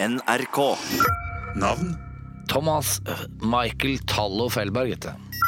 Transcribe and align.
NRK. 0.00 0.76
Navn, 1.58 1.96
Thomas 2.48 3.00
øh, 3.08 3.22
Michael 3.42 3.98
Tallo 4.06 4.46
Fellberg 4.48 4.92
heter 4.92 5.10
jeg. 5.10 5.40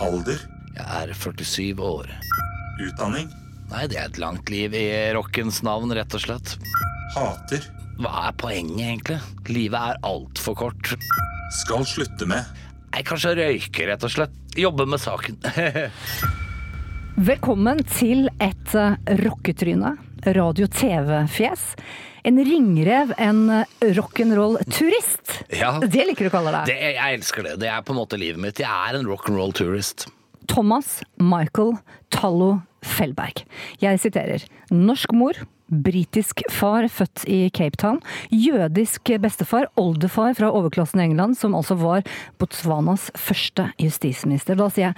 alder, 0.00 0.38
Jeg 0.76 0.86
er 1.10 1.12
47 1.14 1.80
år. 1.82 2.06
utdanning, 2.86 3.32
Nei, 3.70 3.86
det 3.90 3.96
er 3.98 4.04
et 4.06 4.18
langt 4.22 4.46
liv 4.52 4.74
i 4.78 4.84
rockens 5.16 5.58
navn, 5.66 5.90
rett 5.96 6.14
og 6.14 6.22
slett. 6.22 6.52
hater, 7.16 7.66
Hva 7.98 8.28
er 8.28 8.36
poenget, 8.38 8.78
egentlig? 8.86 9.18
Livet 9.50 9.80
er 9.80 9.98
altfor 10.06 10.54
kort. 10.54 10.94
skal 11.50 11.82
slutte 11.84 12.26
med, 12.30 12.44
Nei, 12.94 13.02
kanskje 13.02 13.34
røyke, 13.36 13.88
rett 13.90 14.04
og 14.06 14.10
slett. 14.14 14.30
Jobbe 14.56 14.86
med 14.86 15.00
saken. 15.02 15.36
Velkommen 17.16 17.82
til 17.90 18.28
et 18.40 18.74
eh, 18.74 18.94
rocketryne, 19.24 19.96
radio-TV-fjes. 20.24 21.72
En 22.26 22.40
ringrev, 22.42 23.12
en 23.22 23.50
eh, 23.54 23.90
rock'n'roll-turist. 23.94 25.44
Ja. 25.54 25.76
Det 25.78 26.08
liker 26.08 26.26
du 26.26 26.30
å 26.32 26.34
kalle 26.34 26.54
deg. 26.56 26.72
Det, 26.72 26.78
jeg 26.96 27.18
elsker 27.20 27.46
det. 27.46 27.52
Det 27.62 27.68
er 27.70 27.84
på 27.86 27.94
en 27.94 28.00
måte 28.00 28.18
livet 28.18 28.42
mitt. 28.42 28.58
Jeg 28.62 28.66
er 28.66 28.98
en 28.98 29.06
rock'n'roll-turist. 29.06 30.08
Thomas 30.50 31.00
Michael 31.22 31.76
Tallo 32.14 32.56
Fellberg. 32.82 33.44
Jeg 33.82 34.02
siterer. 34.02 34.42
Norsk 34.74 35.14
mor. 35.14 35.38
Britisk 35.66 36.44
far, 36.52 36.86
født 36.92 37.24
i 37.26 37.46
Cape 37.50 37.78
Town. 37.80 37.98
Jødisk 38.30 39.10
bestefar, 39.22 39.66
oldefar 39.80 40.36
fra 40.38 40.52
overklassen 40.54 41.02
i 41.02 41.08
England, 41.08 41.38
som 41.40 41.56
altså 41.58 41.74
var 41.80 42.06
Botswanas 42.38 43.08
første 43.18 43.70
justisminister. 43.82 44.58
Da 44.58 44.68
sier 44.70 44.92
jeg 44.92 44.96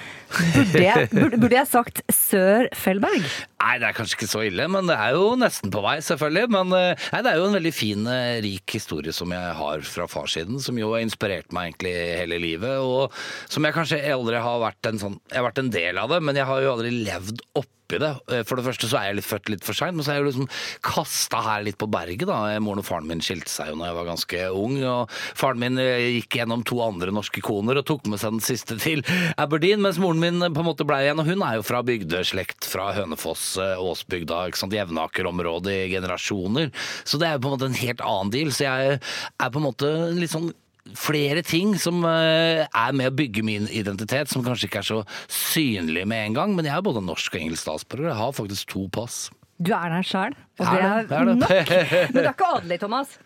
Burde 0.58 0.82
jeg, 0.82 1.08
burde, 1.12 1.38
burde 1.40 1.56
jeg 1.56 1.70
sagt 1.70 2.02
sør 2.12 2.68
Fellberg? 2.76 3.24
Nei, 3.58 3.78
det 3.80 3.88
er 3.88 3.96
kanskje 3.96 4.18
ikke 4.18 4.30
så 4.30 4.42
ille, 4.46 4.68
men 4.70 4.90
det 4.90 4.98
er 5.00 5.16
jo 5.16 5.32
nesten 5.40 5.72
på 5.72 5.82
vei, 5.82 5.96
selvfølgelig. 6.04 6.50
Men 6.54 6.76
eh, 6.76 7.08
nei, 7.14 7.22
det 7.24 7.32
er 7.32 7.40
jo 7.40 7.48
en 7.48 7.56
veldig 7.58 7.72
fin, 7.74 8.04
eh, 8.12 8.36
rik 8.44 8.76
historie 8.76 9.14
som 9.14 9.32
jeg 9.34 9.56
har 9.62 9.82
fra 9.88 10.06
farssiden, 10.10 10.60
som 10.62 10.78
jo 10.78 10.92
har 10.92 11.02
inspirert 11.04 11.50
meg 11.56 11.72
egentlig 11.72 11.94
hele 11.96 12.38
livet, 12.44 12.76
og 12.84 13.16
som 13.50 13.64
jeg 13.66 13.76
kanskje 13.76 14.04
aldri 14.14 14.44
har 14.44 14.62
vært 14.62 14.92
en 14.92 15.00
sånn 15.00 15.18
Jeg 15.30 15.40
har 15.40 15.48
vært 15.48 15.60
en 15.64 15.74
del 15.74 15.98
av 16.00 16.12
det, 16.12 16.22
men 16.24 16.38
jeg 16.38 16.48
har 16.48 16.62
jo 16.62 16.72
aldri 16.76 16.92
levd 17.08 17.42
oppi 17.88 18.00
det. 18.02 18.12
Eh, 18.30 18.44
For 18.44 18.56
det 18.60 18.66
første 18.68 18.88
så 18.90 18.98
er 19.00 19.08
jeg 19.08 19.18
litt 19.18 19.28
født 19.28 19.48
litt 19.52 19.64
for 19.64 19.76
seint, 19.76 19.96
men 19.96 20.04
så 20.04 20.12
er 20.12 20.18
jeg 20.18 20.24
jo 20.24 20.28
liksom 20.28 20.48
kasta 20.84 21.40
her 21.44 21.64
litt 21.64 21.78
på 21.80 21.88
berget, 21.90 22.26
da. 22.28 22.58
Moren 22.60 22.82
og 22.82 22.86
faren 22.86 23.08
min 23.08 23.22
skilte 23.24 23.50
seg 23.50 23.72
jo 23.72 23.78
da 23.80 23.88
jeg 23.88 23.98
var 23.98 24.08
ganske 24.10 24.44
ung, 24.52 24.76
og 24.84 25.14
faren 25.38 25.62
min 25.62 25.80
eh, 25.82 26.18
gikk 26.18 26.38
gjennom 26.40 26.64
to 26.68 26.80
andre 26.84 27.14
norske 27.14 27.42
koner 27.44 27.80
og 27.80 27.88
tok 27.88 28.06
med 28.12 28.20
seg 28.20 28.36
den 28.36 28.44
siste 28.44 28.78
til 28.80 29.02
Aberdeen, 29.40 29.82
mens 29.84 30.00
moren 30.02 30.20
min 30.22 30.44
på 30.44 30.62
en 30.62 30.68
måte 30.68 30.86
ble 30.88 31.00
igjen, 31.04 31.22
og 31.22 31.28
hun 31.28 31.44
er 31.46 31.58
jo 31.58 31.66
fra 31.66 31.82
bygdeslekt 31.86 32.68
fra 32.68 32.90
Hønefoss, 32.98 33.56
eh, 33.62 33.76
Åsbygda, 33.80 34.44
ikke 34.48 34.62
sant, 34.62 34.76
Jevnaker-området 34.76 35.74
i 35.74 35.90
generasjoner. 35.94 36.72
Så 37.08 37.20
det 37.20 37.28
er 37.28 37.38
jo 37.38 37.44
på 37.46 37.52
en 37.52 37.56
måte 37.58 37.70
en 37.72 37.82
helt 37.82 38.04
annen 38.04 38.32
deal. 38.34 38.52
Så 38.52 38.66
jeg 38.66 38.98
er 38.98 39.52
på 39.52 39.60
en 39.60 39.68
måte 39.70 39.92
litt 40.16 40.32
sånn 40.34 40.52
flere 40.96 41.42
ting 41.46 41.74
som 41.80 42.04
eh, 42.08 42.64
er 42.64 42.96
med 42.96 43.10
å 43.10 43.16
bygge 43.18 43.44
min 43.46 43.68
identitet, 43.68 44.30
som 44.32 44.44
kanskje 44.46 44.68
ikke 44.70 44.82
er 44.82 44.88
så 44.88 45.00
synlig 45.26 46.06
med 46.08 46.30
en 46.30 46.38
gang. 46.38 46.56
Men 46.56 46.68
jeg 46.68 46.76
er 46.76 46.86
både 46.86 47.04
norsk 47.04 47.34
og 47.34 47.42
engelsk 47.42 47.66
statsborger. 47.66 48.12
Jeg 48.12 48.20
har 48.22 48.36
faktisk 48.36 48.72
to 48.72 48.86
pass. 48.94 49.26
Du 49.58 49.72
er 49.74 49.90
der 49.90 50.06
sjøl, 50.06 50.36
og 50.60 50.68
det 50.68 50.82
er, 50.86 51.08
det, 51.08 51.16
er 51.18 51.32
nok. 51.32 51.48
Men 52.12 52.14
du 52.14 52.20
er 52.22 52.30
ikke 52.30 52.52
adelig, 52.60 52.78
Thomas. 52.84 53.16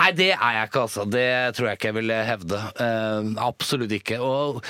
Nei, 0.00 0.10
det 0.16 0.30
er 0.34 0.56
jeg 0.56 0.68
ikke, 0.68 0.84
altså. 0.86 1.04
Det 1.08 1.26
tror 1.56 1.68
jeg 1.68 1.78
ikke 1.78 1.90
jeg 1.90 1.96
vil 1.98 2.12
hevde. 2.28 2.60
Uh, 2.80 3.28
absolutt 3.44 3.94
ikke. 3.94 4.18
Og 4.24 4.60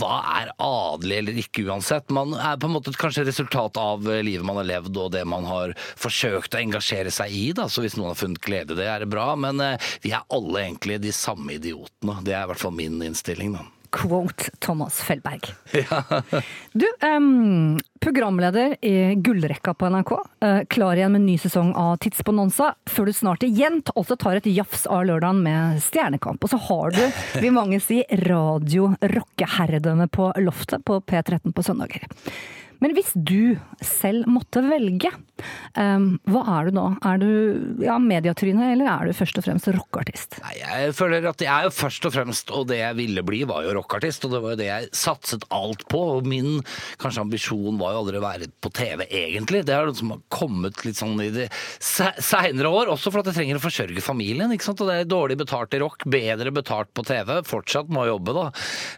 hva 0.00 0.20
er 0.40 0.52
adelig 0.56 1.18
eller 1.20 1.40
ikke 1.42 1.66
uansett? 1.68 2.12
Man 2.14 2.32
er 2.36 2.60
på 2.60 2.70
en 2.70 2.76
måte 2.78 2.94
kanskje 2.98 3.24
et 3.24 3.32
resultat 3.32 3.80
av 3.80 4.08
livet 4.24 4.46
man 4.46 4.60
har 4.62 4.70
levd 4.70 5.02
og 5.02 5.12
det 5.16 5.26
man 5.28 5.48
har 5.48 5.74
forsøkt 6.00 6.56
å 6.56 6.62
engasjere 6.62 7.12
seg 7.14 7.34
i. 7.34 7.44
Da. 7.56 7.68
Så 7.68 7.84
hvis 7.84 7.98
noen 7.98 8.14
har 8.14 8.22
funnet 8.22 8.42
glede 8.44 8.76
i 8.76 8.80
det, 8.80 8.88
er 8.88 9.04
det 9.04 9.10
bra. 9.12 9.32
Men 9.38 9.60
uh, 9.62 9.90
vi 10.04 10.14
er 10.16 10.24
alle 10.32 10.64
egentlig 10.64 11.00
de 11.04 11.12
samme 11.14 11.58
idiotene. 11.58 12.20
Det 12.24 12.36
er 12.36 12.46
i 12.46 12.52
hvert 12.52 12.64
fall 12.64 12.76
min 12.76 13.00
innstilling, 13.04 13.58
da. 13.58 13.68
Quote 13.90 14.50
Thomas 14.58 15.02
Fellberg. 15.02 15.54
Du, 16.72 16.86
um, 17.02 17.78
programleder 18.00 18.76
i 18.84 19.14
Gullrekka 19.14 19.74
på 19.74 19.88
NRK. 19.90 20.12
Uh, 20.44 20.60
klar 20.70 20.96
igjen 20.96 21.12
med 21.12 21.20
en 21.20 21.26
ny 21.26 21.38
sesong 21.42 21.72
av 21.74 21.96
Tidsbonanza, 22.04 22.74
før 22.86 23.10
du 23.10 23.12
snart 23.16 23.42
igjen 23.46 23.82
altså 23.96 24.16
tar 24.16 24.38
et 24.38 24.46
jafs 24.46 24.86
av 24.86 25.04
lørdagen 25.08 25.42
med 25.42 25.82
Stjernekamp. 25.82 26.44
Og 26.44 26.50
så 26.52 26.58
har 26.68 26.94
du, 26.94 27.02
vil 27.42 27.56
mange 27.56 27.80
si, 27.82 28.04
radio-rockeherredømme 28.22 30.06
på 30.14 30.30
loftet 30.46 30.86
på 30.86 31.00
P13 31.02 31.50
på 31.50 31.66
søndager. 31.66 32.06
Men 32.80 32.94
hvis 32.96 33.10
du 33.14 33.58
selv 33.84 34.26
måtte 34.30 34.62
velge, 34.64 35.10
em, 35.78 36.06
hva 36.30 36.42
er 36.58 36.68
du 36.70 36.76
da? 36.78 36.84
Er 37.10 37.20
du 37.20 37.28
ja, 37.84 37.98
mediatryne, 38.00 38.70
eller 38.72 38.88
er 38.88 39.10
du 39.10 39.16
først 39.16 39.38
og 39.40 39.44
fremst 39.46 39.68
rockeartist? 39.76 40.38
Nei, 40.44 40.54
jeg 40.62 40.94
føler 40.96 41.28
at 41.30 41.44
jeg 41.44 41.50
er 41.52 41.68
jo 41.68 41.74
først 41.76 42.08
og 42.08 42.14
fremst, 42.16 42.52
og 42.56 42.66
det 42.70 42.78
jeg 42.80 42.96
ville 42.98 43.24
bli, 43.26 43.42
var 43.48 43.66
jo 43.66 43.74
rockeartist. 43.76 44.24
Og 44.28 44.34
det 44.34 44.40
var 44.44 44.54
jo 44.56 44.60
det 44.62 44.68
jeg 44.70 44.90
satset 44.96 45.44
alt 45.52 45.84
på. 45.92 46.00
Og 46.16 46.28
min 46.30 46.58
kanskje 47.02 47.24
ambisjon 47.24 47.78
var 47.80 47.94
jo 47.94 48.02
aldri 48.04 48.20
å 48.20 48.24
være 48.24 48.50
på 48.64 48.72
TV, 48.80 49.04
egentlig. 49.08 49.62
Det 49.68 49.76
er 49.76 49.88
noe 49.90 50.00
som 50.00 50.14
har 50.16 50.22
kommet 50.32 50.80
litt 50.86 51.00
sånn 51.00 51.16
i 51.24 51.30
de 51.36 51.48
se- 51.78 52.16
seinere 52.24 52.72
år. 52.72 52.92
Også 52.96 53.12
for 53.12 53.20
at 53.22 53.30
jeg 53.32 53.38
trenger 53.42 53.60
å 53.60 53.64
forsørge 53.64 54.04
familien. 54.04 54.52
ikke 54.56 54.70
sant? 54.70 54.80
Og 54.84 54.88
det 54.90 54.98
er 55.04 55.10
dårlig 55.12 55.38
betalt 55.44 55.76
i 55.76 55.82
rock, 55.84 56.04
bedre 56.10 56.52
betalt 56.56 56.92
på 56.96 57.04
TV. 57.08 57.36
Fortsatt 57.48 57.92
må 57.92 58.08
jobbe, 58.08 58.36
da. 58.36 58.48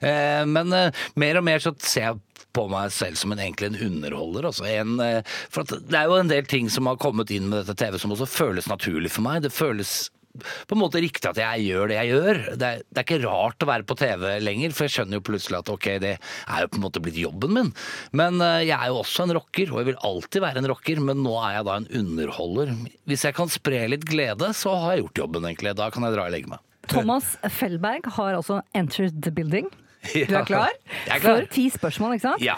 Eh, 0.07 0.45
men 0.49 0.73
eh, 0.77 1.05
mer 1.19 1.43
og 1.43 1.47
mer 1.51 1.63
så 1.63 1.75
ser 1.83 2.09
jeg 2.13 2.21
på 2.57 2.67
meg 2.73 2.93
selv 2.95 3.21
som 3.21 3.35
en, 3.35 3.43
egentlig 3.43 3.73
en 3.73 3.83
underholder. 3.89 4.49
Altså 4.51 4.67
en, 4.71 4.97
eh, 5.03 5.37
for 5.53 5.69
det 5.69 5.99
er 5.99 6.09
jo 6.11 6.19
en 6.21 6.33
del 6.33 6.49
ting 6.49 6.71
som 6.73 6.91
har 6.91 7.01
kommet 7.03 7.33
inn 7.35 7.49
med 7.51 7.63
dette 7.63 7.79
TV 7.81 7.99
som 8.01 8.15
også 8.15 8.29
føles 8.31 8.69
naturlig 8.71 9.13
for 9.15 9.25
meg. 9.27 9.45
Det 9.45 9.55
føles 9.55 10.11
på 10.41 10.77
en 10.77 10.81
måte 10.81 11.01
riktig 11.03 11.29
at 11.29 11.39
jeg 11.41 11.67
gjør 11.67 11.91
det 11.91 11.99
jeg 11.99 12.13
gjør. 12.15 12.41
Det 12.57 12.69
er, 12.69 12.85
det 12.89 13.01
er 13.03 13.07
ikke 13.07 13.21
rart 13.27 13.65
å 13.65 13.69
være 13.69 13.87
på 13.89 13.97
TV 14.01 14.25
lenger, 14.41 14.73
for 14.73 14.87
jeg 14.87 14.95
skjønner 14.97 15.19
jo 15.19 15.27
plutselig 15.29 15.59
at 15.61 15.73
ok, 15.73 15.89
det 16.03 16.15
er 16.17 16.65
jo 16.65 16.71
på 16.73 16.81
en 16.81 16.87
måte 16.87 17.03
blitt 17.05 17.21
jobben 17.21 17.55
min. 17.57 17.71
Men 18.17 18.41
eh, 18.41 18.63
jeg 18.65 18.77
er 18.79 18.93
jo 18.93 19.03
også 19.03 19.27
en 19.27 19.37
rocker, 19.37 19.73
og 19.73 19.83
jeg 19.83 19.91
vil 19.91 20.03
alltid 20.09 20.47
være 20.47 20.63
en 20.63 20.71
rocker, 20.73 21.05
men 21.05 21.23
nå 21.27 21.37
er 21.43 21.59
jeg 21.59 21.69
da 21.69 21.79
en 21.79 21.91
underholder. 22.03 22.75
Hvis 23.11 23.27
jeg 23.29 23.37
kan 23.39 23.53
spre 23.53 23.85
litt 23.93 24.09
glede, 24.09 24.53
så 24.57 24.77
har 24.85 24.97
jeg 24.97 25.07
gjort 25.07 25.25
jobben, 25.25 25.49
egentlig. 25.51 25.77
Da 25.79 25.91
kan 25.93 26.09
jeg 26.09 26.17
dra 26.17 26.29
og 26.29 26.37
legge 26.37 26.53
meg. 26.55 26.65
Thomas 26.91 27.37
Fellberg 27.47 28.09
har 28.17 28.35
altså 28.35 28.63
entered 28.75 29.21
the 29.23 29.31
building. 29.31 29.69
Du 30.29 30.35
er 30.37 30.45
klar? 30.49 30.73
Jeg 31.07 31.17
er 31.17 31.21
klar. 31.23 31.43
For 31.45 31.53
ti 31.55 31.69
spørsmål, 31.73 32.17
ikke 32.19 32.29
sant? 32.33 32.43
Ja. 32.45 32.57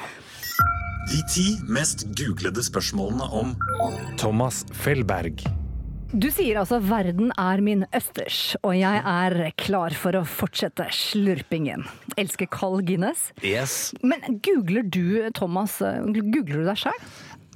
de 1.11 1.21
ti 1.29 1.51
mest 1.69 2.07
googlede 2.17 2.63
spørsmålene 2.65 3.27
om 3.37 3.53
Thomas 4.17 4.65
Fellberg. 4.73 5.45
Du 6.15 6.29
sier 6.31 6.61
altså 6.61 6.79
'verden 6.79 7.33
er 7.37 7.61
min 7.61 7.81
østers', 7.91 8.55
og 8.63 8.77
jeg 8.79 9.01
er 9.03 9.51
klar 9.59 9.91
for 9.99 10.15
å 10.15 10.23
fortsette 10.23 10.87
slurpingen. 10.95 11.83
Elsker 12.17 12.47
kald 12.47 12.85
Guinness. 12.87 13.33
Yes. 13.43 13.93
Men 14.01 14.23
googler 14.47 14.87
du, 14.87 15.29
Thomas, 15.35 15.81
googler 15.83 16.63
du 16.63 16.69
deg 16.71 16.79
sjøl? 16.79 17.01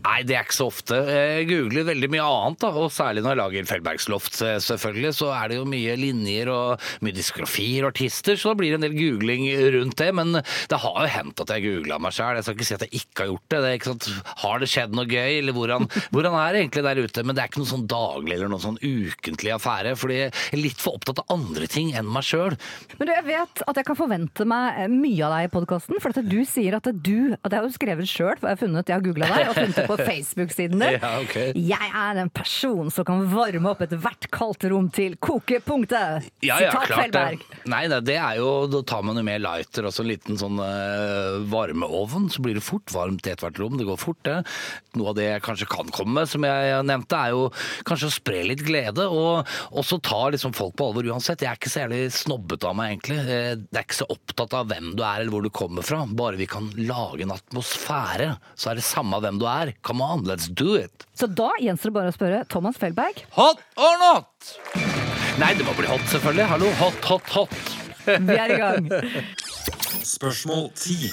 Nei, 0.04 0.20
det 0.26 0.36
er 0.36 0.44
ikke 0.46 0.54
så 0.54 0.68
ofte. 0.70 0.98
Jeg 1.10 1.48
googler 1.48 1.86
veldig 1.88 2.08
mye 2.12 2.24
annet, 2.24 2.60
da, 2.62 2.70
og 2.78 2.92
særlig 2.94 3.24
når 3.24 3.32
jeg 3.32 3.40
lager 3.40 3.68
Feldbergsloft, 3.72 4.36
eh, 4.46 4.58
selvfølgelig, 4.62 5.10
så 5.18 5.30
er 5.34 5.50
det 5.50 5.58
jo 5.58 5.64
mye 5.68 5.96
linjer 5.98 6.50
og 6.52 6.84
mye 7.04 7.16
diskografier 7.16 7.82
og 7.82 7.90
artister, 7.92 8.38
så 8.38 8.52
da 8.52 8.58
blir 8.60 8.72
det 8.72 8.78
en 8.78 8.86
del 8.86 8.94
googling 8.98 9.48
rundt 9.74 9.98
det. 9.98 10.10
Men 10.14 10.38
det 10.38 10.80
har 10.84 11.00
jo 11.02 11.10
hendt 11.16 11.42
at 11.42 11.52
jeg 11.54 11.66
googla 11.66 11.98
meg 12.02 12.14
sjøl. 12.14 12.38
Jeg 12.38 12.46
skal 12.46 12.56
ikke 12.56 12.68
si 12.68 12.76
at 12.76 12.84
jeg 12.86 13.02
ikke 13.02 13.24
har 13.24 13.32
gjort 13.32 13.48
det. 13.54 13.62
det 13.64 13.72
ikke 13.78 13.90
sant? 13.90 14.08
Har 14.44 14.62
det 14.62 14.70
skjedd 14.70 14.94
noe 14.94 15.08
gøy, 15.10 15.32
eller 15.40 15.56
hvordan, 15.56 15.88
hvordan 16.14 16.38
er 16.44 16.54
det 16.54 16.62
egentlig 16.62 16.86
der 16.86 17.02
ute? 17.02 17.26
Men 17.26 17.34
det 17.34 17.42
er 17.42 17.50
ikke 17.52 17.62
noe 17.64 17.72
sånn 17.72 17.88
daglig 17.90 18.36
eller 18.38 18.52
noe 18.54 18.62
sånn 18.62 18.78
ukentlig 18.78 19.54
affære, 19.56 19.96
fordi 19.98 20.20
jeg 20.20 20.32
er 20.52 20.62
litt 20.62 20.78
for 20.82 21.00
opptatt 21.00 21.24
av 21.24 21.34
andre 21.34 21.66
ting 21.70 21.90
enn 21.98 22.06
meg 22.06 22.26
sjøl. 22.28 22.54
Men 23.00 23.10
du, 23.10 23.14
jeg 23.16 23.26
vet 23.26 23.66
at 23.66 23.82
jeg 23.82 23.90
kan 23.90 23.98
forvente 23.98 24.46
meg 24.48 24.80
mye 24.94 25.26
av 25.26 25.34
deg 25.34 25.48
i 25.48 25.52
podkasten, 25.58 25.98
for 25.98 26.14
at 26.14 26.22
du 26.30 26.38
sier 26.46 26.78
at 26.78 26.86
du 26.88 27.34
at 27.38 27.52
Jeg 27.52 27.58
har 27.58 27.66
jo 27.66 27.74
skrevet 27.74 28.08
sjøl, 28.08 28.36
for 28.38 28.48
jeg 28.48 28.54
har 28.54 28.60
funnet 28.60 28.90
jeg 28.90 28.96
har 28.96 29.04
googla 29.04 29.28
deg, 29.32 29.50
og 29.50 29.56
funnet 29.58 29.87
på 29.88 29.96
Facebook-siden 30.00 30.78
din. 30.84 30.98
Ja, 31.08 31.12
okay. 31.22 31.52
Jeg 31.56 31.90
er 31.94 32.18
en 32.22 32.30
person 32.34 32.88
som 32.92 33.06
kan 33.08 33.22
varme 33.30 33.70
opp 33.70 33.82
ethvert 33.84 34.26
kaldt 34.34 34.64
rom 34.70 34.88
til 34.94 35.14
kokepunktet. 35.22 36.28
Ja, 36.44 36.58
ja, 36.62 36.72
Sitat 36.72 36.92
Fellberg. 36.94 37.44
Nei, 37.70 37.82
nei, 37.90 38.00
det 38.04 38.16
er 38.18 38.38
jo 38.40 38.48
Da 38.70 38.80
tar 38.88 39.04
man 39.06 39.18
jo 39.20 39.24
med 39.26 39.42
lighter 39.44 39.86
og 39.88 39.94
så 39.94 40.04
en 40.04 40.10
liten 40.10 40.38
sånn 40.40 40.58
uh, 40.60 41.38
varmeovn, 41.50 42.28
så 42.32 42.42
blir 42.44 42.58
det 42.58 42.64
fort 42.66 42.90
varmt 42.94 43.26
i 43.28 43.32
ethvert 43.34 43.58
rom. 43.62 43.76
Det 43.78 43.86
går 43.88 44.00
fort, 44.00 44.20
det. 44.26 44.38
Noe 44.98 45.12
av 45.12 45.18
det 45.18 45.28
jeg 45.28 45.44
kanskje 45.46 45.68
kan 45.70 45.90
komme 45.94 46.16
med, 46.20 46.30
som 46.30 46.44
jeg 46.46 46.82
nevnte, 46.88 47.18
er 47.28 47.34
jo 47.36 47.48
kanskje 47.88 48.10
å 48.10 48.14
spre 48.18 48.42
litt 48.48 48.64
glede, 48.66 49.06
og 49.08 49.46
også 49.78 50.00
ta 50.04 50.20
liksom 50.34 50.54
folk 50.56 50.74
på 50.78 50.88
alvor 50.90 51.06
uansett. 51.12 51.44
Jeg 51.44 51.52
er 51.52 51.60
ikke 51.60 51.72
så 51.72 51.84
jævlig 51.84 52.02
snobbete 52.16 52.68
av 52.70 52.76
meg, 52.78 52.96
egentlig. 52.96 53.18
Eh, 53.24 53.50
Jeg 53.58 53.80
er 53.80 53.86
ikke 53.86 54.00
så 54.00 54.08
opptatt 54.12 54.54
av 54.58 54.68
hvem 54.70 54.92
du 54.98 55.02
er 55.04 55.22
eller 55.22 55.32
hvor 55.34 55.44
du 55.46 55.50
kommer 55.54 55.86
fra. 55.86 56.02
Bare 56.18 56.38
vi 56.40 56.48
kan 56.50 56.70
lage 56.78 57.24
en 57.26 57.34
atmosfære, 57.34 58.32
så 58.58 58.72
er 58.72 58.80
det 58.80 58.86
samme 58.86 59.20
hvem 59.22 59.38
du 59.40 59.46
er. 59.50 59.74
Come 59.82 60.02
on, 60.04 60.24
let's 60.24 60.48
do 60.48 60.74
it. 60.76 61.06
Så 61.14 61.26
da 61.26 61.50
gjenstår 61.62 61.90
det 61.92 61.96
bare 61.96 62.12
å 62.12 62.16
spørre 62.16 62.44
Thomas 62.50 62.76
Felberg. 62.80 63.22
Hot 63.38 63.62
or 63.78 63.98
not? 64.02 64.52
Nei, 65.38 65.52
det 65.54 65.64
må 65.66 65.74
bli 65.78 65.86
hot, 65.86 66.02
selvfølgelig. 66.10 66.46
Hallo. 66.50 66.70
Hot, 66.80 67.04
hot, 67.06 67.28
hot. 67.36 67.74
Vi 68.08 68.34
er 68.34 68.54
i 68.54 68.58
gang. 68.58 68.88
Spørsmål 70.02 70.70
10. 70.74 71.12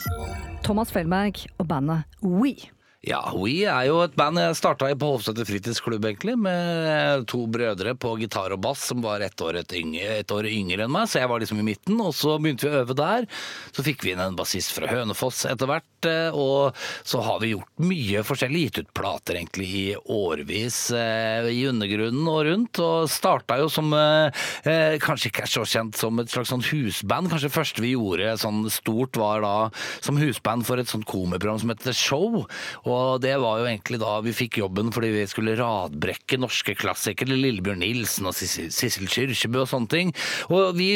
Thomas 0.66 0.92
Felberg 0.94 1.44
og 1.60 1.68
bandet 1.70 2.04
We. 2.24 2.56
Ja, 3.06 3.20
We 3.38 3.68
er 3.70 3.86
jo 3.86 4.00
et 4.02 4.16
band 4.18 4.40
jeg 4.42 4.56
starta 4.58 4.88
i 4.90 4.96
på 4.98 5.12
Hovseter 5.12 5.46
fritidsklubb, 5.46 6.08
egentlig, 6.10 6.34
med 6.42 7.28
to 7.30 7.44
brødre 7.54 7.92
på 8.02 8.16
gitar 8.18 8.56
og 8.56 8.64
bass 8.66 8.88
som 8.90 9.04
var 9.06 9.22
ett 9.22 9.38
år, 9.46 9.60
et 9.60 9.76
et 9.76 10.32
år 10.34 10.48
yngre 10.50 10.88
enn 10.88 10.94
meg, 10.94 11.06
så 11.12 11.22
jeg 11.22 11.30
var 11.30 11.44
liksom 11.44 11.60
i 11.62 11.68
midten. 11.68 12.00
Og 12.02 12.16
så 12.18 12.40
begynte 12.42 12.66
vi 12.66 12.74
å 12.74 12.80
øve 12.82 12.96
der. 12.98 13.28
Så 13.76 13.86
fikk 13.86 14.02
vi 14.02 14.16
inn 14.16 14.24
en 14.24 14.38
bassist 14.38 14.74
fra 14.74 14.90
Hønefoss 14.90 15.44
etter 15.46 15.70
hvert, 15.70 16.08
eh, 16.10 16.34
og 16.34 16.74
så 17.06 17.22
har 17.28 17.44
vi 17.44 17.52
gjort 17.52 17.86
mye 17.86 18.24
forskjellig. 18.26 18.64
Gitt 18.66 18.82
ut 18.82 18.96
plater 18.98 19.38
egentlig 19.38 19.70
i 19.70 19.86
årevis 20.10 20.80
eh, 20.98 21.52
i 21.54 21.62
undergrunnen 21.70 22.26
og 22.32 22.42
rundt, 22.50 22.82
og 22.82 23.12
starta 23.12 23.60
jo 23.62 23.70
som 23.70 23.94
eh, 23.94 24.98
Kanskje 25.06 25.30
ikke 25.30 25.46
er 25.46 25.54
så 25.54 25.68
kjent 25.70 26.00
som 26.00 26.18
et 26.24 26.34
slags 26.34 26.50
sånn 26.50 26.66
husband. 26.72 27.30
Kanskje 27.30 27.52
det 27.52 27.58
første 27.60 27.86
vi 27.86 27.94
gjorde 27.94 28.34
sånn 28.42 28.66
stort 28.74 29.22
var 29.22 29.46
da 29.46 29.56
som 30.02 30.18
husband 30.18 30.66
for 30.66 30.82
et 30.82 30.90
sånt 30.90 31.06
komiprogram 31.06 31.62
som 31.62 31.70
heter 31.76 31.94
Show. 31.94 32.42
Og 32.90 32.95
det 33.24 33.36
var 33.42 33.60
jo 33.62 33.68
egentlig 33.70 34.00
da 34.02 34.16
vi 34.26 34.34
fikk 34.36 34.60
jobben 34.62 34.92
fordi 34.96 35.12
vi 35.16 35.26
skulle 35.30 35.58
radbrekke 35.60 36.40
norske 36.42 36.76
klassikere. 36.80 37.36
Lillebjørn 37.36 37.84
Nilsen 37.84 38.30
og 38.30 38.36
Sissel 38.38 39.10
Kyrkjebø 39.12 39.64
og 39.64 39.72
sånne 39.72 39.92
ting. 39.92 40.16
Og 40.50 40.76
vi 40.80 40.90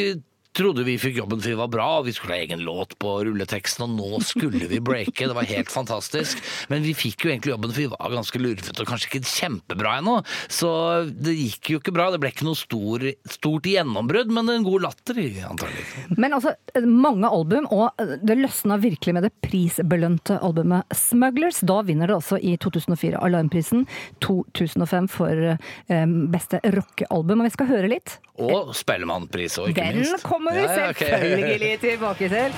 trodde 0.57 0.83
vi 0.83 0.97
fikk 0.99 1.19
jobben 1.21 1.41
for 1.41 1.51
vi 1.51 1.57
var 1.59 1.71
bra, 1.71 1.87
og 1.99 2.07
vi 2.07 2.13
skulle 2.15 2.35
ha 2.35 2.43
egen 2.43 2.63
låt 2.65 2.95
på 3.01 3.13
rulleteksten, 3.27 3.85
og 3.85 3.95
nå 3.97 4.21
skulle 4.25 4.69
vi 4.69 4.81
breake. 4.83 5.27
Det 5.29 5.35
var 5.37 5.47
helt 5.49 5.71
fantastisk. 5.71 6.41
Men 6.71 6.83
vi 6.85 6.95
fikk 6.97 7.25
jo 7.25 7.31
egentlig 7.33 7.53
jobben 7.53 7.73
for 7.73 7.83
vi 7.83 7.89
var 7.91 8.15
ganske 8.15 8.41
lurvete 8.41 8.83
og 8.83 8.89
kanskje 8.89 9.11
ikke 9.11 9.29
kjempebra 9.29 9.97
ennå. 9.99 10.17
Så 10.51 10.69
det 11.13 11.35
gikk 11.37 11.73
jo 11.73 11.81
ikke 11.81 11.93
bra. 11.95 12.09
Det 12.13 12.21
ble 12.23 12.31
ikke 12.33 12.47
noe 12.47 12.59
stor, 12.59 13.05
stort 13.29 13.69
gjennombrudd, 13.69 14.33
men 14.35 14.53
en 14.53 14.67
god 14.67 14.87
latter, 14.87 15.21
antagelig. 15.49 15.85
Men 16.17 16.35
altså, 16.37 16.55
mange 16.85 17.29
album, 17.29 17.69
og 17.73 17.93
det 18.23 18.39
løsna 18.39 18.79
virkelig 18.81 19.15
med 19.15 19.27
det 19.27 19.33
prisbelønte 19.45 20.39
albumet 20.45 20.97
Smugglers. 20.97 21.61
Da 21.67 21.81
vinner 21.85 22.09
det 22.09 22.17
også 22.17 22.39
i 22.41 22.55
2004 22.61 23.19
Alarmprisen 23.25 23.85
2005 24.25 25.09
for 25.11 25.45
eh, 25.53 26.05
beste 26.33 26.61
rockealbum. 26.75 27.43
Og 27.43 27.49
vi 27.49 27.55
skal 27.55 27.71
høre 27.71 27.91
litt. 27.91 28.17
Og 28.39 28.73
Spellemannpris 28.77 29.57
og 29.59 29.71
ikke 29.71 29.83
Den 29.83 29.99
minst. 29.99 30.23
Kommer 30.39 30.61
vi 30.61 30.67
selvfølgelig 30.99 31.79
tilbake 31.79 32.29
til. 32.29 32.53